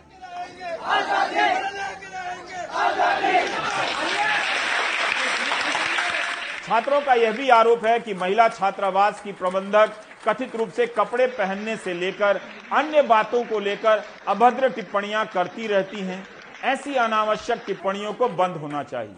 छात्रों 6.64 7.00
का 7.00 7.14
यह 7.14 7.32
भी 7.32 7.48
आरोप 7.50 7.86
है 7.86 7.98
कि 8.00 8.14
महिला 8.14 8.48
छात्रावास 8.48 9.20
की 9.20 9.32
प्रबंधक 9.32 9.96
कथित 10.28 10.56
रूप 10.56 10.70
से 10.70 10.86
कपड़े 10.88 11.26
पहनने 11.32 11.76
से 11.76 11.94
लेकर 11.94 12.40
अन्य 12.72 13.02
बातों 13.02 13.44
को 13.44 13.58
लेकर 13.60 14.02
अभद्र 14.28 14.68
टिप्पणियाँ 14.68 15.26
करती 15.26 15.66
रहती 15.66 16.00
हैं। 16.00 16.26
ऐसी 16.64 16.94
अनावश्यक 16.94 17.62
टिप्पणियों 17.66 18.12
को 18.12 18.28
बंद 18.28 18.56
होना 18.56 18.82
चाहिए। 18.82 19.16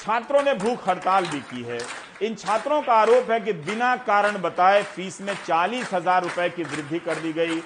छात्रों 0.00 0.42
ने 0.42 0.54
भूख 0.54 0.88
हड़ताल 0.88 1.26
भी 1.26 1.40
की 1.40 1.62
है। 1.62 1.78
इन 2.22 2.34
छात्रों 2.34 2.80
का 2.82 2.92
आरोप 2.92 3.30
है 3.30 3.38
कि 3.40 3.52
बिना 3.52 3.94
कारण 3.98 4.36
बताए 4.38 4.82
फ़ीस 4.84 5.20
में 5.20 5.32
चालीस 5.46 5.92
हज़ार 5.94 6.22
रुपए 6.22 6.48
की 6.48 6.62
वृद्धि 6.64 6.98
कर 6.98 7.14
दी 7.14 7.32
गई। 7.32 7.60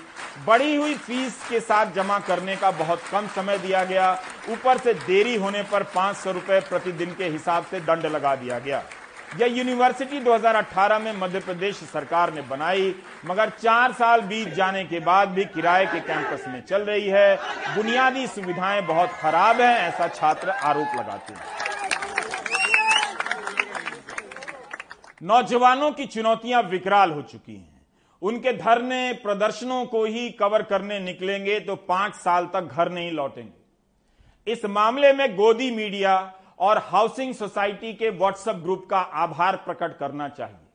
बढ़ी 0.47 0.75
हुई 0.75 0.95
फ़ीस 0.97 1.37
के 1.49 1.61
साथ 1.61 1.93
जमा 1.95 2.19
करने 2.19 2.57
का 2.57 2.71
बहुत 2.71 3.03
कम 3.13 3.27
समय 3.27 3.59
दिया 3.59 3.85
गया। 3.85 4.13
ऊपर 4.51 4.79
से 4.79 4.95
देरी 4.97 5.35
होने 5.37 5.63
पर 5.63 5.83
पाँच 5.95 6.17
सौ 6.17 6.33
रुपए 6.33 6.61
प्रतिदिन 6.61 7.15
के 7.15 7.27
हिसाब 7.27 7.67
से 7.71 7.81
दंड 7.81 8.07
लगा 8.07 8.35
दिया 8.37 8.59
गया। 8.59 8.83
यह 9.39 9.57
यूनिवर्सिटी 9.57 10.21
2018 10.21 10.99
में 10.99 11.13
मध्य 11.13 11.41
प्रदेश 11.41 11.77
सरकार 11.85 12.33
ने 12.35 12.43
बनाई, 12.43 12.95
मगर 13.27 13.51
चार 13.63 13.93
साल 13.93 14.21
बीत 14.23 14.55
जाने 14.55 14.85
के 14.85 15.01
बाद 15.01 15.29
भी 15.29 15.45
किराए 15.47 15.87
के 15.87 16.01
कैंपस 16.03 16.45
में 16.49 16.63
चल 16.65 16.83
रही 16.83 17.09
है। 17.09 17.37
बुनियादी 17.75 18.27
सुविधाएँ 18.27 18.83
बहुत 18.83 19.11
खराब 19.21 19.61
हैं, 19.61 19.77
ऐसा 19.79 20.09
छात्र 20.11 20.51
आरोप 20.51 21.01
लगाते 21.01 21.35
हैं। 21.35 21.68
नौजवानों 25.21 25.91
की 25.93 26.05
चुनौतियाँ 26.07 26.63
विकराल 26.63 27.11
हो 27.11 27.23
चुकी 27.23 27.55
हैं। 27.55 27.87
उनके 28.23 28.53
धरने 28.53 29.13
प्रदर्शनों 29.13 29.85
को 29.87 30.05
ही 30.05 30.29
कवर 30.33 30.63
करने 30.63 30.99
निकलेंगे 31.01 31.59
तो 31.61 31.77
पाँच 31.77 32.15
साल 32.15 32.47
तक 32.47 32.69
घर 32.73 32.91
नहीं 32.91 33.11
लौटेंगे। 33.13 34.53
इस 34.53 34.65
मामले 34.67 35.13
में 35.13 35.35
गोदी 35.37 35.71
मीडिया 35.71 36.15
और 36.59 36.79
हाउसिंग 36.85 37.35
सोसाइटी 37.35 37.93
के 37.95 38.11
व्हाट्सएप 38.11 38.57
ग्रुप 38.57 38.87
का 38.91 38.99
आभार 38.99 39.57
प्रकट 39.57 39.99
करना 39.99 40.29
चाहिए। 40.29 40.67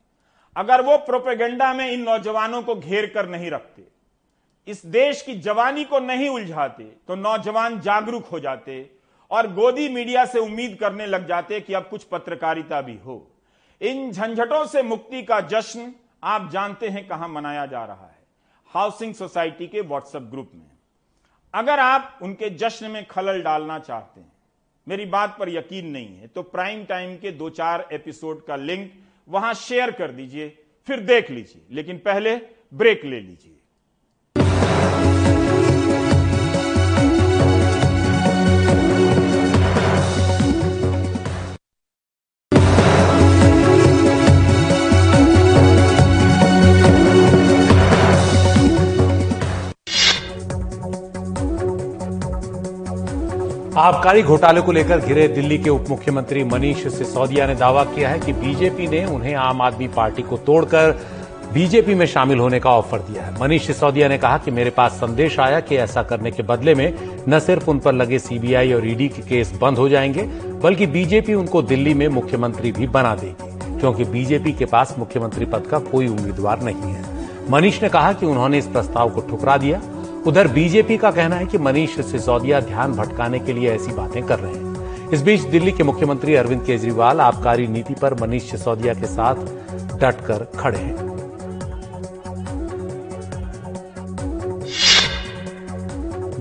अगर 0.56 0.82
वो 0.82 0.96
प्रोपेगेंडा 1.00 1.72
में 1.74 1.90
इन 1.90 2.02
नौजवानों 2.02 2.62
को 2.62 2.74
घेर 2.74 3.06
कर 3.06 3.28
नहीं 3.28 3.50
रखते, 3.50 3.82
इस 4.68 4.86
देश 4.86 5.22
की 5.22 5.34
जवानी 5.36 5.84
को 5.84 5.98
नहीं 6.00 6.28
उलझाते 6.28 6.84
तो 7.08 7.14
नौजवान 7.16 7.80
जागरूक 7.80 8.26
हो 8.26 8.40
जाते 8.40 8.90
और 9.30 9.52
गोदी 9.52 9.88
मीडिया 9.88 10.24
से 10.24 10.38
उम्मीद 10.38 10.76
करने 10.80 11.06
लग 11.06 11.28
जाते 11.28 11.60
कि 11.60 11.74
अब 11.74 11.88
कुछ 11.90 12.04
पत्रकारिता 12.04 12.80
भी 12.80 12.96
हो। 12.96 13.26
इन 13.80 14.10
झंझटों 14.12 14.64
से 14.66 14.82
मुक्ति 14.82 15.22
का 15.22 15.40
जश्न 15.42 15.92
आप 16.24 16.50
जानते 16.50 16.88
हैं 16.88 17.06
कहाँ 17.08 17.28
मनाया 17.28 17.64
जा 17.66 17.84
रहा 17.84 18.06
है। 18.06 18.22
हाउसिंग 18.74 19.14
सोसाइटी 19.14 19.66
के 19.66 19.80
व्हाट्सएप 19.80 20.22
ग्रुप 20.22 20.50
में। 20.54 20.70
अगर 21.54 21.80
आप 21.80 22.18
उनके 22.22 22.50
जश्न 22.50 22.90
में 22.90 23.04
खलल 23.06 23.42
डालना 23.42 23.78
चाहते 23.78 24.20
हैं, 24.20 24.32
मेरी 24.86 25.04
बात 25.06 25.36
पर 25.38 25.48
यकीन 25.48 25.86
नहीं 25.86 26.16
है 26.16 26.26
तो 26.26 26.42
प्राइम 26.44 26.84
टाइम 26.84 27.16
के 27.16 27.30
दो 27.32 27.50
चार 27.50 27.88
एपिसोड 27.92 28.44
का 28.46 28.56
लिंक 28.56 28.90
वहाँ 29.28 29.52
शेयर 29.54 29.90
कर 29.90 30.10
दीजिए, 30.10 30.48
फिर 30.88 31.00
देख 31.00 31.30
लीजिए, 31.30 31.62
लेकिन 31.70 31.98
पहले 31.98 32.36
ब्रेक 32.72 33.04
ले 33.04 33.20
लीजिए। 33.20 33.60
आबकारी 53.78 54.22
घोटाले 54.22 54.60
को 54.60 54.72
लेकर 54.72 55.00
घिरे 55.00 55.26
दिल्ली 55.28 55.56
के 55.58 55.70
उप 55.70 55.86
मुख्यमंत्री 55.90 56.42
मनीष 56.44 56.86
सिसोदिया 56.88 57.46
ने 57.46 57.54
दावा 57.54 57.84
किया 57.84 58.08
है 58.08 58.18
कि 58.18 58.32
बीजेपी 58.32 58.86
ने 58.88 59.04
उन्हें 59.04 59.34
आम 59.34 59.62
आदमी 59.62 59.88
पार्टी 59.88 60.22
को 60.22 60.36
तोड़कर 60.36 60.90
बीजेपी 61.52 61.94
में 61.94 62.06
शामिल 62.06 62.38
होने 62.38 62.60
का 62.60 62.70
ऑफ़र 62.70 62.98
दिया 62.98 63.22
है। 63.22 63.40
मनीष 63.40 63.66
सिसोदिया 63.66 64.08
ने 64.08 64.18
कहा 64.18 64.38
कि 64.38 64.50
मेरे 64.50 64.70
पास 64.70 64.92
संदेश 64.92 65.38
आया 65.40 65.60
कि 65.60 65.76
ऐसा 65.76 66.02
करने 66.02 66.30
के 66.30 66.42
बदले 66.42 66.74
में 66.74 66.94
न 67.28 67.38
सिर्फ़ 67.38 67.70
उन 67.70 67.78
पर 67.78 67.92
लगे 67.92 68.18
सीबीआई 68.18 68.72
और 68.72 68.86
ईडी 68.88 69.08
के 69.08 69.22
केस 69.22 69.52
बंद 69.62 69.78
हो 69.78 69.88
जाएँगे, 69.88 70.22
बल्कि 70.62 70.86
बीजेपी 70.86 71.34
उनको 71.34 71.62
दिल्ली 71.62 71.94
में 71.94 72.08
मुख्यमंत्री 72.08 72.72
भी 72.72 72.86
बना 72.86 73.14
देगी, 73.14 73.78
क्योंकि 73.80 74.04
बीजेपी 74.04 74.52
के 74.52 74.64
पास 74.64 74.94
मुख्यमंत्री 74.98 75.44
पद 75.44 75.66
का 75.66 75.78
कोई 75.78 76.08
उम्मीदवार 76.08 76.62
नहीं 76.62 76.92
है। 76.92 77.02
मनीष 77.50 77.82
ने 77.82 77.88
कहा 77.88 78.12
कि 78.12 78.26
उन्होंने 78.26 78.58
इस 78.58 78.66
प्रस्ताव 78.66 79.10
को 79.10 79.20
ठुकरा 79.20 79.56
दिया। 79.56 79.80
उधर 80.26 80.48
बीजेपी 80.48 80.96
का 80.96 81.10
कहना 81.10 81.36
है 81.36 81.46
कि 81.46 81.58
मनीष 81.58 81.98
सिसोदिया 82.00 82.60
ध्यान 82.60 82.92
भटकाने 82.92 83.38
के 83.38 83.52
लिए 83.52 83.70
ऐसी 83.70 83.92
बातें 83.92 84.22
कर 84.22 84.38
रहे 84.38 84.52
हैं। 84.52 85.10
इस 85.10 85.22
बीच 85.22 85.40
दिल्ली 85.40 85.72
के 85.72 85.82
मुख्यमंत्री 85.82 86.34
अरविंद 86.34 86.64
केजरीवाल 86.66 87.20
आबकारी 87.20 87.66
नीति 87.66 87.94
पर 87.94 88.14
मनीष 88.20 88.50
सिसोदिया 88.50 88.94
के 88.94 89.06
साथ 89.06 89.34
डटकर 90.00 90.46
खड़े 90.58 90.78
हैं। 90.78 91.12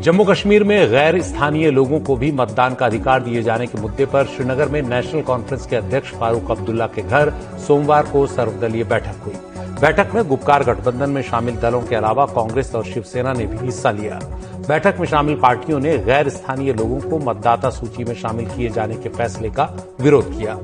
जम्मू 0.02 0.24
कश्मीर 0.24 0.64
में 0.64 0.90
गैर 0.92 1.22
स्थानीय 1.22 1.72
लोगों 1.72 2.00
को 2.00 2.16
भी 2.16 2.32
मतदान 2.32 2.74
का 2.76 2.86
अधिकार 2.86 3.24
दिए 3.24 3.44
जाने 3.44 3.68
के 3.68 3.82
मुद्दे 3.82 4.06
पर 4.06 4.26
श्रीनगर 4.26 4.70
में 4.70 4.82
नेशनल 4.82 5.22
कॉन्फ्रेंस 5.22 5.66
के 5.66 5.76
अध्यक्ष 5.76 6.14
फारूक 6.14 6.52
अब्दुल्ला 6.52 6.88
के 6.88 7.02
घर 7.02 7.34
सोमवार 7.68 8.06
को 8.06 8.26
सर्वदलीय 8.28 8.84
बैठक 8.84 9.24
हुई। 9.26 9.36
बैठक 9.82 10.12
में 10.16 10.28
गुप्कार 10.28 10.64
गठबंधन 10.64 11.10
में 11.10 11.22
शामिल 11.22 11.56
दलों 11.56 11.82
के 11.82 11.96
अलावा 11.96 12.26
कांग्रेस 12.26 12.74
और 12.76 12.84
शिवसेना 12.86 13.34
ने 13.34 13.46
भी 13.46 13.58
हिस्सा 13.58 13.92
लिया। 13.92 14.20
बैठक 14.68 15.00
में 15.00 15.06
शामिल 15.08 15.40
पार्टियों 15.40 15.80
ने 15.80 15.98
गैर 15.98 16.30
स्थानीय 16.30 16.74
लोगों 16.74 17.00
को 17.02 17.20
मतदाता 17.22 17.70
सूची 17.70 18.04
में 18.04 18.14
शामिल 18.16 18.46
किए 18.46 18.70
जाने 18.70 18.96
के 18.96 19.10
फैसले 19.10 19.50
का 19.50 19.64
विरोध 20.02 20.38
किया। 20.38 20.56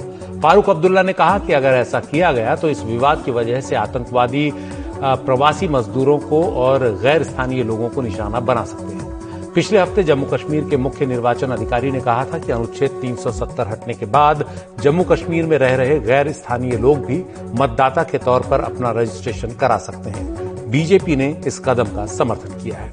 फारूक 0.44 0.70
अब्दुल्ला 0.70 1.02
ने 1.04 1.14
कहा 1.14 1.40
कि 1.40 1.54
अगर 1.54 1.74
ऐसा 1.74 2.00
किया 2.02 2.32
गया 2.32 2.56
तो 2.56 2.70
इस 2.70 2.84
विवाद 2.84 3.24
की 3.26 3.32
वजह 3.32 3.62
से 3.62 3.76
आतंकवादी 3.76 4.52
प्रवासी 5.02 5.68
मजदूरों 5.68 6.18
को 6.20 6.44
और 6.58 6.88
गैर 7.02 7.24
स्थानीय 7.24 7.64
लोगों 7.64 7.90
को 7.90 8.02
निशाना 8.02 8.40
बना 8.42 8.64
सकते 8.64 8.96
हैं। 8.96 8.99
पिछले 9.56 9.80
हफ़्ते 9.80 10.04
जम्मू 10.04 10.26
कश्मीर 10.26 10.64
के 10.70 10.78
मुख्य 10.78 11.06
निर्वाचन 11.06 11.52
अधिकारी 11.52 11.92
ने 11.92 12.00
कहा 12.00 12.26
था 12.26 12.40
कि 12.40 12.52
अनुच्छेद 12.52 13.00
370 13.02 13.68
हटने 13.68 13.94
के 13.94 14.06
बाद 14.06 14.46
जम्मू 14.82 15.04
कश्मीर 15.04 15.46
में 15.46 15.58
रह 15.58 15.76
रहे 15.76 16.00
गैर 16.00 16.32
स्थानीय 16.32 16.78
लोग 16.78 17.06
भी 17.06 17.24
मतदाता 17.56 18.04
के 18.04 18.18
तौर 18.18 18.42
पर 18.42 18.62
अपना 18.62 18.92
रजिस्ट्रेशन 18.92 19.52
करा 19.52 19.78
सकते 19.78 20.10
हैं। 20.10 20.72
बीजेपी 20.72 21.16
ने 21.16 21.30
इस 21.48 21.60
कदम 21.60 21.96
का 21.96 22.06
समर्थन 22.06 22.60
किया 22.64 22.78
है। 22.78 22.92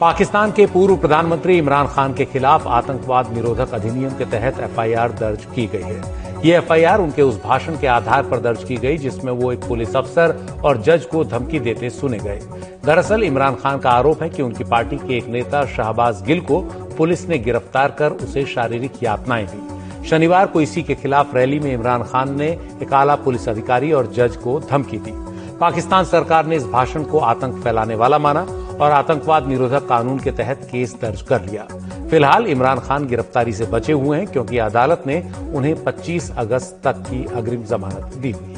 पाकिस्तान 0.00 0.52
के 0.52 0.66
पूर्व 0.66 0.96
प्रधानमंत्री 0.96 1.58
इमरान 1.58 1.86
खान 1.86 2.14
के 2.14 2.24
खिलाफ 2.24 2.66
आतंकवाद 2.66 3.32
निरोधक 3.32 3.74
अधिनियम 3.74 4.10
के 4.10 4.24
तहत 4.24 4.60
एफआईआर 4.60 5.12
दर्ज 5.12 5.44
की 5.54 5.66
गई 5.66 5.82
है। 5.82 6.26
ये 6.44 6.56
एफआईआर 6.56 7.00
उनके 7.00 7.22
उस 7.22 7.42
भाषण 7.42 7.78
के 7.78 7.86
आधार 7.86 8.22
पर 8.22 8.40
दर्ज 8.40 8.64
की 8.64 8.76
गई, 8.76 8.98
जिसमें 8.98 9.32
वो 9.32 9.52
एक 9.52 9.64
पुलिस 9.64 9.96
अफसर 9.96 10.60
और 10.64 10.82
जज 10.82 11.04
को 11.04 11.24
धमकी 11.24 11.60
देते 11.60 11.90
सुने 11.90 12.18
गए। 12.18 12.40
दरअसल 12.88 13.22
इमरान 13.22 13.54
खान 13.54 13.78
का 13.78 13.90
आरोप 13.90 14.22
है 14.22 14.28
कि 14.30 14.42
उनकी 14.42 14.64
पार्टी 14.64 14.96
के 14.96 15.16
एक 15.16 15.26
नेता 15.28 15.64
शाहबाज 15.66 16.22
गिल 16.26 16.40
को 16.40 16.60
पुलिस 16.96 17.28
ने 17.28 17.38
गिरफ़्तार 17.38 17.90
कर 17.90 18.12
उसे 18.24 18.44
शारीरिक 18.46 18.92
यातनाएँ 19.02 19.46
दी। 19.46 20.06
शनिवार 20.08 20.46
को 20.46 20.60
इसी 20.60 20.82
के 20.82 20.94
खिलाफ 20.94 21.34
रैली 21.34 21.58
में 21.60 21.72
इमरान 21.72 22.02
खान 22.02 22.34
ने 22.38 22.48
एक 22.82 22.92
आला 22.92 23.16
पुलिस 23.16 23.48
अधिकारी 23.48 23.92
और 23.92 24.06
जज 24.12 24.36
को 24.36 24.58
धमकी 24.60 24.98
दी। 24.98 25.12
पाकिस्तान 25.60 26.04
सरकार 26.04 26.46
ने 26.46 26.56
इस 26.56 26.64
भाषण 26.66 27.02
को 27.02 27.18
आतंक 27.18 27.62
फैलाने 27.64 27.94
वाला 27.94 28.18
माना 28.18 28.46
और 28.80 28.92
आतंकवाद 28.92 29.46
निरोधक 29.46 29.86
कानून 29.88 30.18
के 30.18 30.30
तहत 30.30 30.68
केस 30.70 30.96
दर्ज 31.02 31.22
कर 31.22 31.44
लिया। 31.44 31.66
फ़िलहाल 32.10 32.46
इमरान 32.46 32.78
खान 32.78 33.06
गिरफ्तारी 33.06 33.52
से 33.52 33.66
बचे 33.66 33.92
हुए 33.92 34.18
हैं 34.18 34.26
क्योंकि 34.26 34.58
अदालत 34.58 35.02
ने 35.06 35.22
उन्हें 35.54 35.74
25 35.84 36.30
अगस्त 36.38 36.80
तक 36.84 37.04
की 37.10 37.24
अग्रिम 37.34 37.64
जमानत 37.64 38.14
दी 38.14 38.30
हुई 38.30 38.54
है। 38.54 38.57